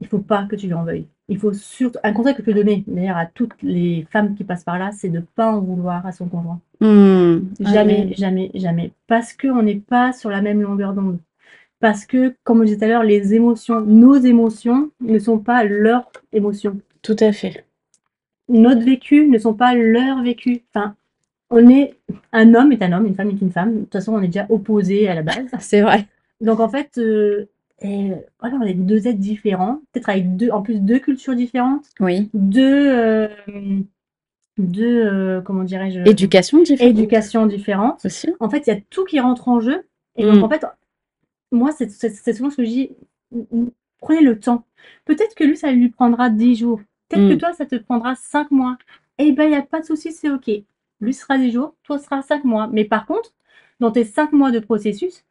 il 0.00 0.06
faut 0.06 0.18
pas 0.18 0.44
que 0.44 0.54
tu 0.54 0.66
lui 0.66 0.74
en 0.74 0.84
veuilles. 0.84 1.06
Il 1.28 1.38
faut 1.38 1.54
surtout, 1.54 1.98
un 2.04 2.12
conseil 2.12 2.34
que 2.34 2.42
je 2.42 2.44
peux 2.44 2.52
donner, 2.52 2.84
d'ailleurs, 2.86 3.16
à 3.16 3.24
toutes 3.24 3.54
les 3.62 4.06
femmes 4.10 4.34
qui 4.34 4.44
passent 4.44 4.64
par 4.64 4.78
là, 4.78 4.92
c'est 4.92 5.08
de 5.08 5.20
pas 5.20 5.50
en 5.50 5.60
vouloir 5.60 6.04
à 6.06 6.12
son 6.12 6.28
conjoint. 6.28 6.60
Mm. 6.80 7.38
Jamais, 7.60 8.12
jamais, 8.18 8.50
jamais. 8.52 8.92
Parce 9.06 9.32
qu'on 9.32 9.62
n'est 9.62 9.76
pas 9.76 10.12
sur 10.12 10.28
la 10.28 10.42
même 10.42 10.60
longueur 10.60 10.92
d'onde. 10.92 11.18
Parce 11.80 12.04
que, 12.04 12.34
comme 12.44 12.60
je 12.60 12.64
disais 12.66 12.78
tout 12.78 12.84
à 12.84 12.88
l'heure, 12.88 13.02
les 13.02 13.32
émotions, 13.32 13.80
nos 13.80 14.16
émotions 14.16 14.90
ne 15.00 15.18
sont 15.18 15.38
pas 15.38 15.64
leurs 15.64 16.10
émotions. 16.34 16.78
Tout 17.00 17.16
à 17.20 17.32
fait. 17.32 17.64
Notre 18.50 18.82
vécu 18.82 19.26
ne 19.26 19.38
sont 19.38 19.54
pas 19.54 19.74
leurs 19.74 20.22
vécus. 20.22 20.60
Enfin, 20.74 20.96
on 21.50 21.68
est, 21.68 21.94
un 22.32 22.54
homme 22.54 22.72
est 22.72 22.82
un 22.82 22.92
homme, 22.92 23.06
une 23.06 23.14
femme 23.14 23.30
est 23.30 23.40
une 23.40 23.50
femme. 23.50 23.74
De 23.74 23.80
toute 23.84 23.92
façon, 23.92 24.14
on 24.14 24.22
est 24.22 24.26
déjà 24.28 24.46
opposés 24.50 25.08
à 25.08 25.14
la 25.14 25.22
base. 25.22 25.46
C'est 25.60 25.80
vrai. 25.80 26.06
Donc, 26.40 26.60
en 26.60 26.68
fait, 26.68 26.98
euh, 26.98 27.46
et, 27.80 28.10
voilà, 28.40 28.56
on 28.56 28.62
est 28.62 28.74
deux 28.74 29.06
êtres 29.08 29.18
différents, 29.18 29.80
peut-être 29.92 30.08
avec 30.08 30.36
deux, 30.36 30.50
en 30.50 30.62
plus 30.62 30.80
deux 30.80 30.98
cultures 30.98 31.34
différentes, 31.34 31.86
Oui. 32.00 32.28
deux, 32.34 32.88
euh, 32.90 33.28
deux, 34.58 35.04
euh, 35.06 35.40
comment 35.40 35.64
dirais-je, 35.64 36.00
Éducation 36.08 36.58
différente 36.62 36.90
éducations 36.90 37.46
différentes. 37.46 38.04
aussi. 38.04 38.28
en 38.40 38.50
fait, 38.50 38.66
il 38.66 38.70
y 38.70 38.72
a 38.76 38.80
tout 38.90 39.04
qui 39.04 39.20
rentre 39.20 39.48
en 39.48 39.60
jeu. 39.60 39.84
Et 40.16 40.24
Mm. 40.24 40.34
donc, 40.34 40.44
en 40.44 40.48
fait, 40.48 40.64
moi, 41.52 41.70
c'est 41.72 41.90
c'est- 41.90 42.10
c'est 42.10 42.32
souvent 42.34 42.50
ce 42.50 42.56
que 42.56 42.64
je 42.64 42.68
dis, 42.70 42.90
prenez 44.00 44.20
le 44.20 44.38
temps. 44.38 44.64
Peut-être 45.04 45.34
que 45.34 45.44
lui, 45.44 45.56
ça 45.56 45.70
lui 45.72 45.88
prendra 45.88 46.28
10 46.30 46.56
jours. 46.56 46.80
Peut-être 47.08 47.24
Mm. 47.26 47.28
que 47.30 47.34
toi, 47.34 47.52
ça 47.52 47.66
te 47.66 47.76
prendra 47.76 48.14
5 48.16 48.50
mois. 48.50 48.76
Eh 49.18 49.32
ben, 49.32 49.44
il 49.44 49.50
n'y 49.50 49.56
a 49.56 49.62
pas 49.62 49.80
de 49.80 49.86
souci, 49.86 50.12
c'est 50.12 50.30
OK. 50.30 50.50
Lui 51.00 51.14
sera 51.14 51.38
10 51.38 51.50
jours, 51.52 51.74
toi 51.84 51.98
sera 51.98 52.22
5 52.22 52.44
mois. 52.44 52.66
Mais 52.68 52.84
par 52.84 53.06
contre, 53.06 53.32
dans 53.80 53.90
tes 53.92 54.04
5 54.04 54.32
mois 54.32 54.50
de 54.50 54.58
processus, 54.58 55.24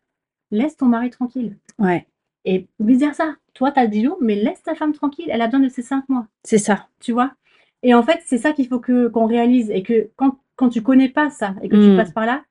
laisse 0.52 0.78
ton 0.78 0.86
mari 0.88 1.10
tranquille. 1.10 1.58
Ouais. 1.80 2.08
Et 2.46 2.68
vice-versa. 2.80 3.36
Toi, 3.54 3.72
tu 3.72 3.80
as 3.80 3.88
10 3.88 4.04
jours, 4.06 4.18
mais 4.22 4.36
laisse 4.36 4.62
ta 4.64 4.76
femme 4.76 4.94
tranquille. 4.94 5.28
Elle 5.30 5.42
a 5.42 5.48
besoin 5.48 5.60
de 5.62 5.70
ces 5.70 5.82
5 5.82 6.08
mois 6.10 6.28
C'est 6.44 6.58
ça. 6.60 6.88
tu 7.00 7.12
vois? 7.12 7.34
Et 7.84 7.94
en 7.94 8.04
fait, 8.04 8.22
c'est 8.26 8.38
ça 8.38 8.54
qu'il 8.54 8.68
faut 8.68 8.80
que 8.80 9.08
qu'on 9.08 9.26
réalise 9.26 9.70
et 9.72 9.84
que 9.84 10.10
quand, 10.16 10.40
quand 10.56 10.70
tu 10.70 10.82
connais 10.82 11.10
pas 11.10 11.30
ça 11.30 11.54
et 11.62 11.70
que 11.70 11.76
Mm. 11.76 11.82
tu 11.92 11.96
passes 11.96 12.12
par 12.12 12.26
là, 12.26 12.44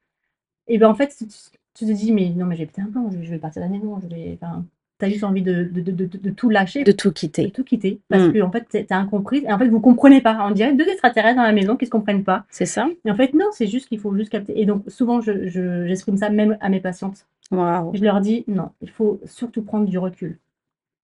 et 0.69 0.79
ben 0.79 0.89
en 0.89 0.95
fait, 0.95 1.14
tu, 1.17 1.27
tu 1.75 1.87
te 1.87 1.93
dis 1.93 2.12
mais 2.12 2.31
non 2.31 2.47
mais 2.47 2.57
j'ai 2.57 2.67
pété 2.67 2.83
un 2.83 2.87
plan, 2.87 3.11
je, 3.11 3.23
je 3.23 3.31
vais 3.31 3.39
partir 3.39 3.69
maison, 3.69 4.01
je 4.03 4.09
vais, 4.09 4.39
enfin, 4.41 4.64
t'as 4.99 5.09
juste 5.09 5.25
envie 5.25 5.43
de, 5.43 5.65
de, 5.65 5.81
de, 5.81 5.91
de, 5.93 6.07
de 6.19 6.31
tout 6.31 6.49
lâcher, 6.49 6.83
De 6.85 6.93
tout 6.93 7.09
de 7.11 7.15
quitter. 7.15 7.51
tout 7.51 7.65
quitter 7.65 8.01
parce 8.09 8.25
Mm. 8.29 8.33
que 8.33 8.41
en 8.43 8.51
fait 8.51 8.87
t'as 8.87 8.97
incompris 8.97 9.45
et 9.45 9.53
en 9.53 9.59
fait 9.59 9.69
vous 9.69 9.81
comprenez 9.81 10.21
pas. 10.21 10.39
On 10.47 10.51
dirait 10.53 10.73
deux 10.75 10.89
extraterrestres 10.89 11.37
dans 11.37 11.43
la 11.43 11.53
maison 11.53 11.77
qui 11.77 11.87
se 11.87 11.91
comprennent 11.91 12.25
pas. 12.25 12.45
C'est 12.51 12.67
ça 12.67 12.89
Et 13.05 13.11
en 13.11 13.15
fait 13.15 13.35
non, 13.35 13.47
c'est 13.53 13.67
juste 13.67 13.89
qu'il 13.89 13.99
faut 14.01 14.15
juste 14.17 14.31
capter. 14.31 14.59
Et 14.61 14.65
donc 14.67 14.85
souvent 14.89 15.21
je, 15.21 15.47
je- 15.49 15.87
j'exprime 15.87 16.17
ça 16.17 16.31
même 16.31 16.57
à 16.61 16.69
mes 16.69 16.81
patientes. 16.81 17.27
Waouh. 17.51 17.95
Je 17.95 18.03
leur 18.03 18.21
dis 18.21 18.45
non, 18.49 18.71
il 18.81 18.91
faut 18.91 19.21
surtout 19.27 19.63
prendre 19.63 19.87
du 19.87 19.99
recul. 19.99 20.39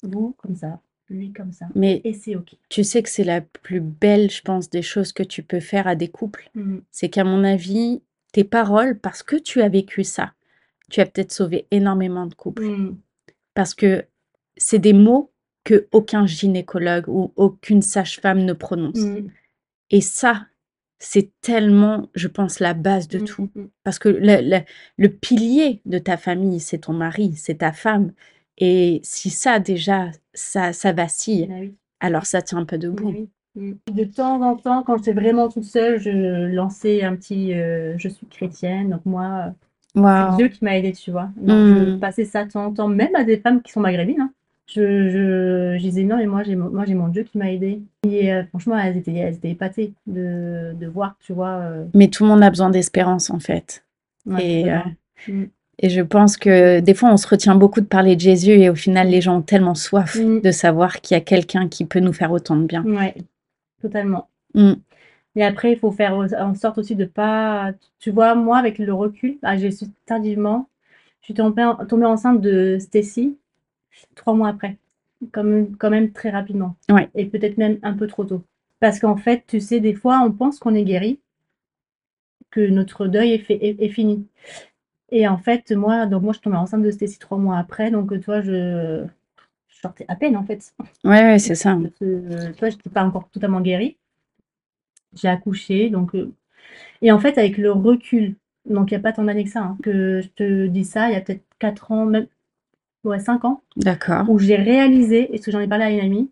Vous 0.03 0.35
comme 0.39 0.57
ça, 0.57 0.81
lui 1.11 1.31
comme 1.33 1.53
ça, 1.53 1.67
Mais 1.75 2.01
et 2.05 2.13
c'est 2.15 2.35
ok. 2.35 2.55
tu 2.69 2.83
sais 2.85 3.03
que 3.03 3.09
c'est 3.11 3.23
la 3.25 3.41
plus 3.41 3.81
belle, 3.81 4.31
je 4.31 4.43
pense, 4.43 4.71
des 4.71 4.83
choses 4.83 5.13
que 5.13 5.23
tu 5.23 5.43
peux 5.43 5.61
faire 5.61 5.87
à 5.87 5.95
des 5.95 6.09
couples. 6.09 6.51
Mm. 6.55 6.79
C'est 6.91 7.09
qu'à 7.11 7.23
mon 7.25 7.45
avis, 7.45 8.01
tes 8.33 8.45
paroles, 8.45 8.99
parce 8.99 9.23
que 9.23 9.37
tu 9.37 9.61
as 9.61 9.69
vécu 9.69 10.03
ça, 10.03 10.33
tu 10.91 11.01
as 11.01 11.07
peut-être 11.07 11.31
sauvé 11.33 11.67
énormément 11.71 12.27
de 12.27 12.35
couples. 12.35 12.65
Mm. 12.65 12.97
Parce 13.55 13.75
que 13.75 14.05
c'est 14.57 14.79
des 14.79 14.93
mots 14.93 15.31
que 15.65 15.87
aucun 15.93 16.27
gynécologue 16.27 17.09
ou 17.09 17.33
aucune 17.37 17.83
sage-femme 17.83 18.45
ne 18.45 18.53
prononce. 18.53 18.99
Mm. 18.99 19.29
Et 19.91 20.01
ça, 20.01 20.47
c'est 20.99 21.31
tellement, 21.41 22.09
je 22.15 22.29
pense, 22.29 22.61
la 22.61 22.75
base 22.75 23.09
de 23.09 23.19
Mm, 23.19 23.25
tout. 23.25 23.51
mm. 23.55 23.65
Parce 23.85 23.99
que 23.99 24.09
le, 24.09 24.41
le- 24.43 24.65
le 24.97 25.09
pilier 25.09 25.81
de 25.87 25.99
ta 25.99 26.17
famille, 26.17 26.61
c'est 26.61 26.79
ton 26.79 26.93
mari, 26.93 27.35
c'est 27.37 27.57
ta 27.59 27.73
femme. 27.73 28.13
Et 28.59 29.01
si 29.03 29.31
ça, 29.31 29.59
déjà, 29.59 30.11
ça, 30.35 30.73
ça 30.73 30.93
vacille, 30.93 31.49
Ah 31.51 31.57
oui. 31.61 31.75
alors 32.01 32.27
ça 32.27 32.43
tient 32.43 32.59
un 32.59 32.65
peu 32.65 32.79
debout. 32.79 33.09
Oui. 33.11 33.29
Mm. 33.55 33.73
De 33.93 34.05
temps 34.05 34.41
en 34.43 34.57
temps, 34.57 34.83
quand 34.83 34.97
j'étais 34.99 35.13
vraiment 35.13 35.49
toute 35.49 35.65
seule, 35.65 36.01
je 36.01 36.11
lançais 36.53 37.03
un 37.03 37.15
petit 37.17 37.53
euh, 37.55 37.97
je 37.99 38.09
suis 38.09 38.27
chrétienne, 38.27 38.91
donc 38.91 39.05
moi, 39.05 39.55
c'est 39.95 40.01
Waouh. 40.01 40.37
Dieu 40.37 40.49
qui 40.49 40.65
m'a 40.65 40.77
aidée, 40.79 40.93
tu 40.93 41.11
vois. 41.11 41.29
Donc, 41.37 41.57
je 41.69 41.91
Mm. 41.95 42.01
passais 42.01 42.25
ça 42.25 42.45
de 42.45 42.51
temps 42.51 42.67
en 42.67 42.73
temps, 42.73 42.89
même 42.89 43.15
à 43.15 43.25
des 43.25 43.37
femmes 43.39 43.61
qui 43.63 43.73
sont 43.73 43.81
maghrébines. 43.81 44.21
hein. 44.21 44.33
Je, 44.67 44.81
je, 45.11 45.77
je 45.77 45.83
disais 45.83 46.05
non, 46.05 46.17
mais 46.17 46.25
moi 46.27 46.45
j'ai 46.45 46.57
mon, 46.57 46.71
moi, 46.71 46.85
j'ai 46.87 46.95
mon 46.95 47.09
Dieu 47.09 47.25
qui 47.25 47.37
m'a 47.37 47.53
aidée. 47.53 47.83
Et 48.09 48.33
euh, 48.33 48.43
franchement, 48.45 48.79
elles 48.79 48.97
étaient, 48.97 49.13
elles 49.13 49.35
étaient 49.35 49.51
épatées 49.51 49.93
de, 50.07 50.73
de 50.81 50.87
voir, 50.87 51.17
tu 51.21 51.33
vois. 51.35 51.57
euh, 51.61 51.85
Mais 51.95 52.09
tout 52.09 52.23
le 52.23 52.31
monde 52.31 52.43
a 52.43 52.49
besoin 52.49 52.71
d'espérance, 52.71 53.29
en 53.29 53.39
fait. 53.41 53.85
ouais, 54.25 54.45
Et, 54.61 54.71
euh, 54.73 54.79
totalement. 54.79 54.95
Mm. 55.29 55.45
Et 55.79 55.89
je 55.91 56.01
pense 56.01 56.37
que 56.37 56.81
des 56.81 56.95
fois, 56.95 57.11
on 57.13 57.17
se 57.17 57.27
retient 57.27 57.55
beaucoup 57.57 57.81
de 57.81 57.87
parler 57.87 58.15
de 58.15 58.21
Jésus 58.21 58.53
et 58.53 58.71
au 58.71 58.75
final, 58.75 59.09
les 59.09 59.21
gens 59.21 59.39
ont 59.39 59.43
tellement 59.43 59.75
soif 59.75 60.17
Mm. 60.17 60.41
de 60.41 60.51
savoir 60.53 61.01
qu'il 61.01 61.17
y 61.17 61.19
a 61.19 61.23
quelqu'un 61.23 61.69
qui 61.69 61.85
peut 61.85 62.01
nous 62.01 62.13
faire 62.13 62.31
autant 62.33 62.57
de 62.57 62.65
bien. 62.65 62.83
Ouais, 62.85 63.15
totalement. 63.83 64.29
Mm. 64.55 64.73
Mais 65.35 65.43
après, 65.45 65.73
il 65.73 65.79
faut 65.79 65.93
faire 65.93 66.15
en 66.15 66.55
sorte 66.55 66.79
aussi 66.79 66.97
de 66.97 67.05
pas. 67.05 67.73
Tu 67.99 68.11
vois, 68.11 68.35
moi, 68.35 68.59
avec 68.59 68.79
le 68.79 68.93
recul, 68.93 69.39
ah, 69.43 69.57
j'ai 69.57 69.71
su 69.71 69.87
tardivement. 70.07 70.69
Je 71.21 71.27
suis 71.27 71.35
tombée, 71.35 71.65
en- 71.65 71.87
tombée 71.87 72.07
enceinte 72.07 72.41
de 72.41 72.79
Stacy 72.81 73.39
trois 74.15 74.35
mois 74.35 74.49
après. 74.49 74.79
Comme, 75.33 75.77
quand 75.77 75.91
même 75.91 76.13
très 76.13 76.31
rapidement. 76.31 76.77
Ouais. 76.91 77.09
Et 77.15 77.27
peut-être 77.27 77.59
même 77.59 77.79
un 77.83 77.95
peu 77.95 78.07
trop 78.09 78.25
tôt. 78.25 78.43
Parce 78.81 79.01
qu'en 79.01 79.17
fait, 79.17 79.45
tu 79.47 79.61
sais, 79.61 79.81
des 79.81 79.95
fois, 79.95 80.21
on 80.25 80.33
pense 80.33 80.59
qu'on 80.59 80.75
est 80.75 80.85
guéri, 80.85 81.21
que 82.51 82.61
notre 82.69 83.07
deuil 83.07 83.33
est, 83.33 83.39
fait, 83.39 83.59
est, 83.65 83.81
est 83.83 83.89
fini. 83.89 84.27
Et 85.11 85.29
en 85.29 85.39
fait, 85.39 85.73
moi, 85.73 86.07
donc 86.07 86.23
moi, 86.23 86.33
je 86.33 86.39
suis 86.39 86.45
tombée 86.45 86.57
enceinte 86.57 86.83
de 86.83 86.91
Stacy 86.91 87.19
trois 87.19 87.39
mois 87.39 87.59
après. 87.59 87.91
Donc, 87.91 88.19
toi, 88.23 88.41
je, 88.43 89.05
je 89.69 89.81
sortais 89.81 90.07
à 90.09 90.17
peine, 90.17 90.37
en 90.37 90.45
fait. 90.45 90.75
Ouais, 91.05 91.23
ouais, 91.23 91.39
c'est 91.39 91.55
ça. 91.55 91.79
Euh, 92.03 92.53
tu 92.53 92.61
vois, 92.61 92.71
je 92.71 92.77
n'étais 92.77 92.91
pas 92.91 93.05
encore 93.05 93.29
totalement 93.31 93.61
guérie. 93.61 93.97
J'ai 95.15 95.29
accouché, 95.29 95.91
donc. 95.91 96.15
euh, 96.15 96.33
Et 97.03 97.13
en 97.13 97.19
fait, 97.21 97.39
avec 97.39 97.59
le 97.59 97.73
recul, 97.73 98.37
donc 98.69 98.91
il 98.91 98.95
n'y 98.95 98.99
a 98.99 99.03
pas 99.03 99.13
tant 99.13 99.25
d'années 99.25 99.45
que 99.45 99.51
ça, 99.51 99.63
hein, 99.63 99.79
que 99.83 100.21
je 100.23 100.29
te 100.29 100.67
dis 100.69 100.85
ça, 100.85 101.09
il 101.11 101.15
y 101.15 101.17
a 101.17 101.21
peut-être 101.23 101.45
4 101.59 101.93
ans, 101.93 102.07
même. 102.07 102.27
Ouais, 103.05 103.19
5 103.21 103.45
ans, 103.45 103.63
D'accord. 103.77 104.29
où 104.31 104.39
j'ai 104.39 104.57
réalisé, 104.57 105.35
et 105.35 105.39
ce 105.39 105.47
que 105.47 105.53
j'en 105.53 105.61
ai 105.61 105.69
parlé 105.69 105.85
à 105.85 105.91
une 105.91 106.01
amie, 106.01 106.31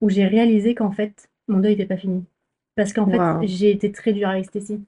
où 0.00 0.10
j'ai 0.10 0.26
réalisé 0.26 0.74
qu'en 0.74 0.92
fait, 0.92 1.30
mon 1.48 1.58
deuil 1.58 1.72
n'était 1.72 1.86
pas 1.86 1.96
fini. 1.98 2.24
Parce 2.76 2.92
qu'en 2.92 3.06
fait, 3.06 3.18
j'ai 3.46 3.70
été 3.70 3.92
très 3.92 4.12
dure 4.12 4.28
avec 4.28 4.46
Stécie. 4.46 4.80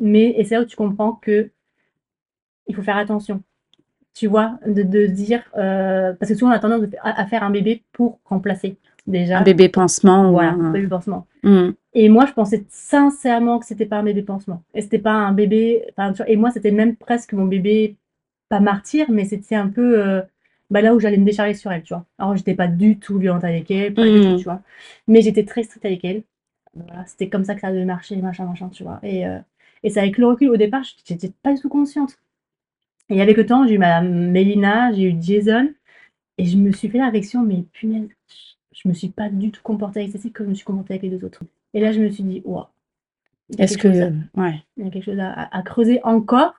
Mais, 0.00 0.34
et 0.36 0.44
c'est 0.44 0.54
là 0.56 0.62
où 0.62 0.64
tu 0.64 0.76
comprends 0.76 1.12
que 1.12 1.50
il 2.66 2.74
faut 2.74 2.82
faire 2.82 2.96
attention. 2.96 3.42
Tu 4.14 4.26
vois, 4.28 4.58
de, 4.66 4.82
de 4.82 5.06
dire. 5.06 5.42
euh, 5.56 6.12
parce 6.14 6.30
que 6.32 6.36
souvent, 6.38 6.50
on 6.52 6.54
a 6.54 6.58
tendance 6.58 6.82
à, 7.02 7.20
à 7.20 7.26
faire 7.26 7.42
un 7.42 7.50
bébé 7.50 7.82
pour 7.92 8.18
remplacer. 8.24 8.76
Déjà. 9.06 9.38
Un 9.38 9.42
bébé 9.42 9.68
pansement 9.68 10.28
ou 10.28 10.32
Voilà, 10.32 10.52
un- 10.52 10.72
bébé 10.72 10.88
pansement. 10.88 11.26
Mm. 11.42 11.70
Et 11.96 12.10
moi, 12.10 12.26
je 12.26 12.34
pensais 12.34 12.64
sincèrement 12.70 13.58
que 13.60 13.66
c'était 13.66 13.86
pas 13.86 13.98
un 13.98 14.04
bébé 14.04 14.22
pansement. 14.22 14.62
Et 14.74 14.82
c'était 14.82 15.00
pas 15.00 15.12
un 15.14 15.32
bébé. 15.32 15.84
enfin, 15.96 16.14
et 16.28 16.36
moi, 16.36 16.52
c'était 16.52 16.72
même 16.72 16.96
presque 16.96 17.32
mon 17.34 17.46
bébé, 17.46 17.96
pas 18.50 18.60
martyr, 18.60 19.10
mais 19.10 19.24
c'était 19.26 19.56
un 19.56 19.68
peu 19.68 20.00
euh, 20.04 20.22
bah, 20.70 20.82
là 20.82 20.94
où 20.94 21.00
j'allais 21.00 21.18
me 21.18 21.24
décharger 21.26 21.54
sur 21.54 21.72
elle, 21.72 21.82
tu 21.84 21.94
vois. 21.94 22.06
Alors, 22.18 22.36
j'étais 22.36 22.54
pas 22.54 22.68
du 22.68 22.98
tout 22.98 23.18
violente 23.18 23.44
avec 23.44 23.70
elle, 23.72 23.94
pas 23.94 24.10
du 24.10 24.20
Mm. 24.20 24.22
tout, 24.22 24.34
tu 24.36 24.44
vois. 24.44 24.62
Mais 25.08 25.22
j'étais 25.22 25.44
très 25.46 25.64
stricte 25.64 25.86
avec 25.86 26.04
elle. 26.04 26.24
Voilà, 26.74 27.06
c'était 27.06 27.28
comme 27.30 27.44
ça 27.44 27.54
que 27.56 27.62
ça 27.62 27.72
devait 27.72 27.84
marcher, 27.86 28.16
machin, 28.18 28.46
machin, 28.46 28.70
tu 28.70 28.84
vois. 28.84 29.00
Et, 29.02 29.26
euh, 29.26 29.38
et 29.84 29.90
c'est 29.90 30.00
avec 30.00 30.18
le 30.18 30.26
recul, 30.28 30.50
au 30.50 30.58
départ, 30.58 30.82
j'étais 31.06 31.32
pas 31.42 31.54
du 31.54 31.60
tout 31.60 31.70
consciente. 31.70 32.18
Et 33.08 33.20
avec 33.22 33.36
le 33.36 33.46
temps, 33.46 33.66
j'ai 33.66 33.74
eu 33.74 33.78
Madame 33.78 34.30
Mélina, 34.30 34.92
j'ai 34.92 35.04
eu 35.10 35.16
Jason, 35.20 35.72
et 36.38 36.46
je 36.46 36.56
me 36.58 36.72
suis 36.72 36.88
fait 36.88 36.98
la 36.98 37.06
réflexion, 37.06 37.42
mais 37.44 37.62
punaise, 37.72 38.08
je 38.72 38.88
me 38.88 38.94
suis 38.94 39.10
pas 39.10 39.28
du 39.30 39.50
tout 39.52 39.62
comportée 39.62 40.00
avec 40.00 40.12
Cécile 40.12 40.32
comme 40.32 40.46
je 40.46 40.50
me 40.50 40.54
suis 40.56 40.64
comportée 40.64 40.94
avec 40.94 41.02
les 41.04 41.10
deux 41.10 41.24
autres. 41.26 41.44
Et 41.76 41.80
là, 41.80 41.92
je 41.92 42.00
me 42.00 42.08
suis 42.08 42.24
dit, 42.24 42.40
waouh, 42.46 42.64
Est-ce 43.58 43.76
que. 43.76 43.86
à- 43.88 44.10
Ouais. 44.40 44.62
il 44.78 44.84
y 44.84 44.88
a 44.88 44.90
quelque 44.90 45.04
chose 45.04 45.18
à, 45.20 45.62
creuser 45.62 46.00
encore 46.04 46.54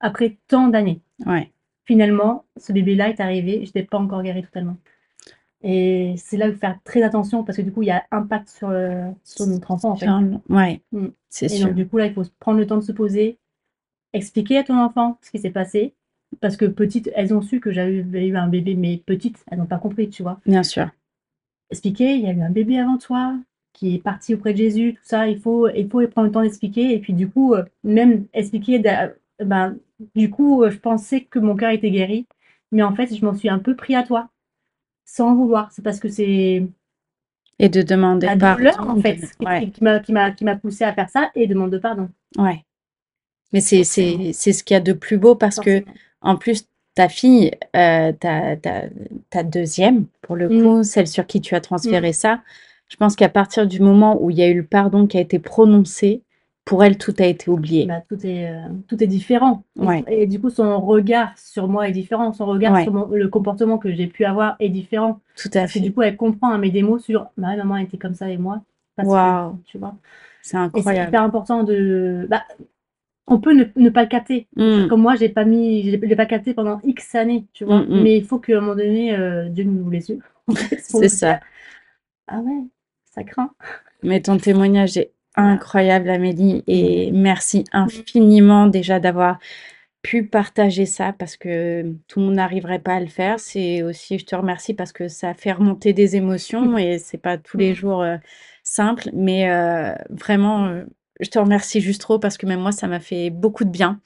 après 0.00 0.36
tant 0.48 0.66
d'années. 0.66 1.00
Ouais. 1.26 1.52
Finalement, 1.84 2.44
ce 2.56 2.72
bébé-là 2.72 3.08
est 3.10 3.20
arrivé, 3.20 3.60
je 3.64 3.68
n'étais 3.68 3.84
pas 3.84 3.98
encore 3.98 4.22
guérie 4.24 4.42
totalement. 4.42 4.76
Et 5.62 6.14
c'est 6.16 6.36
là 6.36 6.48
où 6.48 6.54
faire 6.54 6.76
très 6.82 7.02
attention 7.04 7.44
parce 7.44 7.56
que 7.56 7.62
du 7.62 7.70
coup, 7.70 7.82
il 7.82 7.86
y 7.86 7.90
a 7.92 8.04
impact 8.10 8.48
sur, 8.48 8.68
euh, 8.68 9.08
sur 9.22 9.46
notre 9.46 9.70
enfant 9.70 9.90
en 9.92 9.96
fait. 9.96 10.08
Ouais, 10.48 10.80
Mm. 10.90 11.06
c'est 11.28 11.46
Et 11.46 11.48
sûr. 11.50 11.68
donc 11.68 11.76
du 11.76 11.86
coup, 11.86 11.98
là, 11.98 12.06
il 12.06 12.12
faut 12.14 12.24
prendre 12.40 12.58
le 12.58 12.66
temps 12.66 12.76
de 12.78 12.82
se 12.82 12.90
poser, 12.92 13.38
expliquer 14.12 14.58
à 14.58 14.64
ton 14.64 14.76
enfant 14.76 15.18
ce 15.22 15.30
qui 15.30 15.38
s'est 15.38 15.50
passé. 15.50 15.94
Parce 16.40 16.56
que 16.56 16.64
petite, 16.64 17.10
elles 17.14 17.32
ont 17.34 17.42
su 17.42 17.60
que 17.60 17.70
j'avais 17.70 18.26
eu 18.26 18.36
un 18.36 18.48
bébé, 18.48 18.74
mais 18.74 18.96
petites, 19.06 19.44
elles 19.50 19.58
n'ont 19.58 19.66
pas 19.66 19.78
compris, 19.78 20.08
tu 20.08 20.22
vois. 20.22 20.40
Bien 20.46 20.62
sûr. 20.64 20.88
expliquer, 21.70 22.14
il 22.16 22.22
y 22.22 22.26
a 22.26 22.32
eu 22.32 22.40
un 22.42 22.50
bébé 22.50 22.78
avant 22.78 22.98
toi 22.98 23.38
qui 23.72 23.96
est 23.96 23.98
parti 23.98 24.34
auprès 24.34 24.52
de 24.52 24.58
Jésus, 24.58 24.94
tout 24.94 25.04
ça, 25.04 25.28
il 25.28 25.38
faut, 25.38 25.68
il 25.70 25.88
faut 25.88 26.06
prendre 26.08 26.26
le 26.28 26.32
temps 26.32 26.42
d'expliquer. 26.42 26.92
Et 26.94 26.98
puis 26.98 27.12
du 27.12 27.28
coup, 27.28 27.54
euh, 27.54 27.64
même 27.84 28.26
expliquer, 28.32 28.78
d'a- 28.78 29.12
ben, 29.44 29.76
du 30.14 30.30
coup, 30.30 30.62
euh, 30.62 30.70
je 30.70 30.78
pensais 30.78 31.22
que 31.22 31.38
mon 31.38 31.56
cœur 31.56 31.70
était 31.70 31.90
guéri, 31.90 32.26
mais 32.70 32.82
en 32.82 32.94
fait, 32.94 33.14
je 33.14 33.24
m'en 33.24 33.34
suis 33.34 33.48
un 33.48 33.58
peu 33.58 33.74
pris 33.76 33.94
à 33.94 34.02
toi, 34.02 34.28
sans 35.04 35.34
vouloir. 35.34 35.70
C'est 35.72 35.82
parce 35.82 36.00
que 36.00 36.08
c'est 36.08 36.66
Et 37.58 37.68
de 37.68 37.82
demander 37.82 38.26
la 38.26 38.36
pardon. 38.36 38.58
douleur, 38.58 38.80
en 38.90 38.96
fait, 39.00 39.16
qui- 39.16 39.46
Ouais, 39.46 39.70
qui 39.70 39.82
m'a 39.82 40.30
qui 40.30 40.44
poussé 40.60 40.84
à 40.84 40.92
faire 40.92 41.08
ça 41.10 41.30
et 41.34 41.46
demande 41.46 41.70
de 41.70 41.78
pardon. 41.78 42.08
ouais. 42.38 42.64
Mais 43.52 43.60
c'est, 43.60 43.84
c'est, 43.84 44.32
c'est 44.32 44.52
ce 44.52 44.64
qu'il 44.64 44.74
y 44.74 44.76
a 44.76 44.80
de 44.80 44.92
plus 44.92 45.18
beau 45.18 45.34
parce 45.34 45.56
que, 45.56 45.80
forcément. 45.80 45.94
en 46.22 46.36
plus, 46.36 46.66
ta 46.94 47.08
fille, 47.08 47.50
euh, 47.76 48.12
ta, 48.12 48.56
ta, 48.56 48.84
ta 49.30 49.42
deuxième, 49.42 50.06
pour 50.22 50.36
le 50.36 50.48
Mm. 50.48 50.62
coup, 50.62 50.82
celle 50.82 51.06
sur 51.06 51.26
qui 51.26 51.40
tu 51.40 51.54
as 51.54 51.60
transféré 51.60 52.12
ça, 52.12 52.42
je 52.92 52.96
pense 52.98 53.16
qu'à 53.16 53.30
partir 53.30 53.66
du 53.66 53.80
moment 53.80 54.22
où 54.22 54.28
il 54.28 54.36
y 54.36 54.42
a 54.42 54.48
eu 54.50 54.54
le 54.54 54.64
pardon 54.66 55.06
qui 55.06 55.16
a 55.16 55.20
été 55.22 55.38
prononcé, 55.38 56.20
pour 56.66 56.84
elle, 56.84 56.98
tout 56.98 57.14
a 57.20 57.24
été 57.24 57.50
oublié. 57.50 57.86
Bah, 57.86 58.02
tout 58.06 58.18
est, 58.26 58.50
euh, 58.50 58.68
tout 58.86 59.02
est 59.02 59.06
différent. 59.06 59.64
Et- 59.80 59.84
Ouais. 59.86 60.04
Et, 60.08 60.26
du 60.26 60.38
coup, 60.38 60.50
son 60.50 60.78
regard 60.78 61.32
sur 61.38 61.68
moi 61.68 61.88
est 61.88 61.92
différent. 61.92 62.34
Son 62.34 62.44
regard 62.44 62.74
Ouais. 62.74 62.82
sur 62.82 62.92
mon- 62.92 63.06
le 63.08 63.28
comportement 63.28 63.78
que 63.78 63.90
j'ai 63.94 64.06
pu 64.08 64.26
avoir 64.26 64.56
est 64.60 64.68
différent. 64.68 65.20
Tout 65.36 65.48
à 65.54 65.60
Parce 65.60 65.72
que 65.72 65.78
fait. 65.78 65.80
du 65.80 65.90
coup, 65.94 66.02
elle 66.02 66.16
comprend 66.18 66.50
hein, 66.50 66.58
mes 66.58 66.70
démos 66.70 67.02
sur 67.02 67.28
ma 67.38 67.56
maman 67.56 67.78
était 67.78 67.96
comme 67.96 68.14
ça 68.14 68.28
et 68.30 68.36
moi. 68.36 68.60
Waouh, 69.02 69.58
tu 69.64 69.78
vois. 69.78 69.94
c'est 70.42 70.56
Et 70.58 70.60
c'est 70.60 70.78
incroyable. 70.78 71.08
hyper 71.08 71.22
important 71.22 71.62
de. 71.64 72.26
Bah, 72.28 72.42
on 73.26 73.38
peut 73.40 73.54
ne, 73.54 73.64
ne 73.76 73.88
pas 73.88 74.02
le 74.02 74.08
capter. 74.08 74.46
Mm. 74.56 74.88
Comme 74.88 75.00
moi, 75.00 75.16
j'ai 75.16 75.30
pas 75.30 75.46
mis, 75.46 75.96
pas 75.98 76.26
capté 76.26 76.52
pendant 76.52 76.78
X 76.84 77.14
années, 77.14 77.46
tu 77.54 77.64
vois. 77.64 77.80
Mm, 77.80 77.86
mm. 77.88 78.02
Mais 78.02 78.18
il 78.18 78.24
faut 78.24 78.38
qu'à 78.38 78.58
un 78.58 78.60
moment 78.60 78.76
donné, 78.76 79.16
euh, 79.16 79.48
Dieu 79.48 79.64
nous 79.64 79.80
ouvre 79.80 79.90
les 79.92 80.10
yeux. 80.10 80.18
C'est 80.78 81.08
ça. 81.08 81.40
Ah 82.28 82.38
ouais, 82.40 82.62
ça 83.14 83.24
craint. 83.24 83.52
Mais 84.02 84.20
ton 84.20 84.38
témoignage 84.38 84.96
est 84.96 85.12
incroyable, 85.36 86.10
Amélie, 86.10 86.62
et 86.66 87.10
merci 87.12 87.64
infiniment 87.72 88.66
déjà 88.66 89.00
d'avoir 89.00 89.38
pu 90.02 90.26
partager 90.26 90.84
ça 90.84 91.12
parce 91.12 91.36
que 91.36 91.94
tout 92.08 92.18
le 92.18 92.26
monde 92.26 92.34
n'arriverait 92.34 92.80
pas 92.80 92.94
à 92.94 93.00
le 93.00 93.06
faire. 93.06 93.38
C'est 93.38 93.82
aussi, 93.82 94.18
je 94.18 94.26
te 94.26 94.34
remercie 94.34 94.74
parce 94.74 94.92
que 94.92 95.08
ça 95.08 95.32
fait 95.34 95.52
remonter 95.52 95.92
des 95.92 96.16
émotions 96.16 96.76
et 96.76 96.98
c'est 96.98 97.18
pas 97.18 97.38
tous 97.38 97.56
les 97.56 97.74
jours 97.74 98.02
euh, 98.02 98.16
simple, 98.64 99.08
mais 99.12 99.48
euh, 99.50 99.94
vraiment, 100.10 100.66
euh, 100.66 100.84
je 101.20 101.30
te 101.30 101.38
remercie 101.38 101.80
juste 101.80 102.00
trop 102.00 102.18
parce 102.18 102.36
que 102.36 102.46
même 102.46 102.60
moi, 102.60 102.72
ça 102.72 102.88
m'a 102.88 103.00
fait 103.00 103.30
beaucoup 103.30 103.64
de 103.64 103.70
bien 103.70 104.00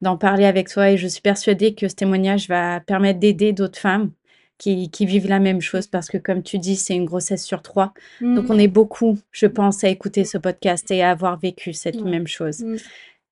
d'en 0.00 0.16
parler 0.16 0.44
avec 0.44 0.68
toi 0.68 0.90
et 0.90 0.96
je 0.96 1.06
suis 1.08 1.22
persuadée 1.22 1.74
que 1.74 1.88
ce 1.88 1.94
témoignage 1.94 2.48
va 2.48 2.80
permettre 2.80 3.20
d'aider 3.20 3.52
d'autres 3.52 3.78
femmes 3.78 4.10
qui, 4.58 4.90
qui 4.90 5.06
vivent 5.06 5.28
la 5.28 5.38
même 5.38 5.60
chose 5.60 5.86
parce 5.86 6.08
que 6.08 6.18
comme 6.18 6.42
tu 6.42 6.58
dis, 6.58 6.76
c'est 6.76 6.94
une 6.94 7.04
grossesse 7.04 7.44
sur 7.44 7.62
trois. 7.62 7.92
Donc 8.20 8.44
Mm. 8.48 8.50
on 8.50 8.58
est 8.58 8.68
beaucoup, 8.68 9.16
je 9.32 9.46
pense, 9.46 9.84
à 9.84 9.88
écouter 9.88 10.24
ce 10.24 10.36
podcast 10.38 10.90
et 10.90 11.02
à 11.02 11.10
avoir 11.10 11.38
vécu 11.38 11.72
cette 11.72 11.96
Ouais. 12.02 12.10
même 12.10 12.26
chose. 12.26 12.60
Mm. 12.64 12.76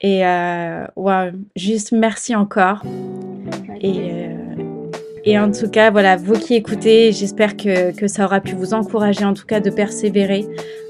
Et 0.02 0.26
euh, 0.26 0.86
juste 1.56 1.92
merci 1.92 2.34
encore. 2.36 2.82
Et, 3.80 3.92
euh, 4.10 4.36
et 5.24 5.38
en 5.38 5.50
tout 5.50 5.68
cas, 5.68 5.90
voilà, 5.90 6.16
vous 6.16 6.34
qui 6.34 6.54
écoutez, 6.54 7.10
j'espère 7.12 7.56
que, 7.56 7.92
que 7.92 8.06
ça 8.06 8.24
aura 8.26 8.40
pu 8.40 8.54
vous 8.54 8.74
encourager 8.74 9.24
en 9.24 9.34
tout 9.34 9.46
cas 9.46 9.58
de 9.60 9.70
persévérer 9.70 10.44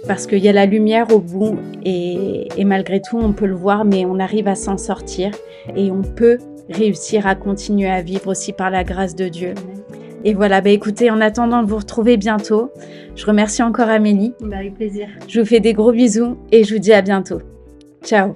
parce 0.06 0.26
qu'il 0.26 0.38
y 0.40 0.48
a 0.48 0.52
la 0.52 0.66
lumière 0.66 1.10
au 1.12 1.20
bout 1.20 1.56
et, 1.84 2.48
et 2.56 2.64
malgré 2.64 3.00
tout, 3.00 3.16
on 3.18 3.32
peut 3.32 3.46
le 3.46 3.54
voir, 3.54 3.84
mais 3.84 4.04
on 4.04 4.18
arrive 4.18 4.48
à 4.48 4.54
s'en 4.54 4.76
sortir 4.76 5.30
et 5.74 5.90
on 5.90 6.02
peut 6.02 6.38
réussir 6.68 7.26
à 7.26 7.34
continuer 7.36 7.88
à 7.88 8.02
vivre 8.02 8.26
aussi 8.28 8.52
par 8.52 8.70
la 8.70 8.84
grâce 8.84 9.14
de 9.14 9.28
Dieu. 9.28 9.54
Et 10.26 10.34
voilà, 10.34 10.60
bah 10.60 10.70
écoutez, 10.70 11.08
en 11.08 11.20
attendant 11.20 11.62
de 11.62 11.68
vous 11.68 11.76
retrouver 11.76 12.16
bientôt, 12.16 12.72
je 13.14 13.24
remercie 13.24 13.62
encore 13.62 13.88
Amélie. 13.88 14.34
Bah, 14.40 14.56
avec 14.56 14.74
plaisir. 14.74 15.06
Je 15.28 15.38
vous 15.38 15.46
fais 15.46 15.60
des 15.60 15.72
gros 15.72 15.92
bisous 15.92 16.36
et 16.50 16.64
je 16.64 16.74
vous 16.74 16.80
dis 16.80 16.92
à 16.92 17.00
bientôt. 17.00 17.40
Ciao 18.02 18.34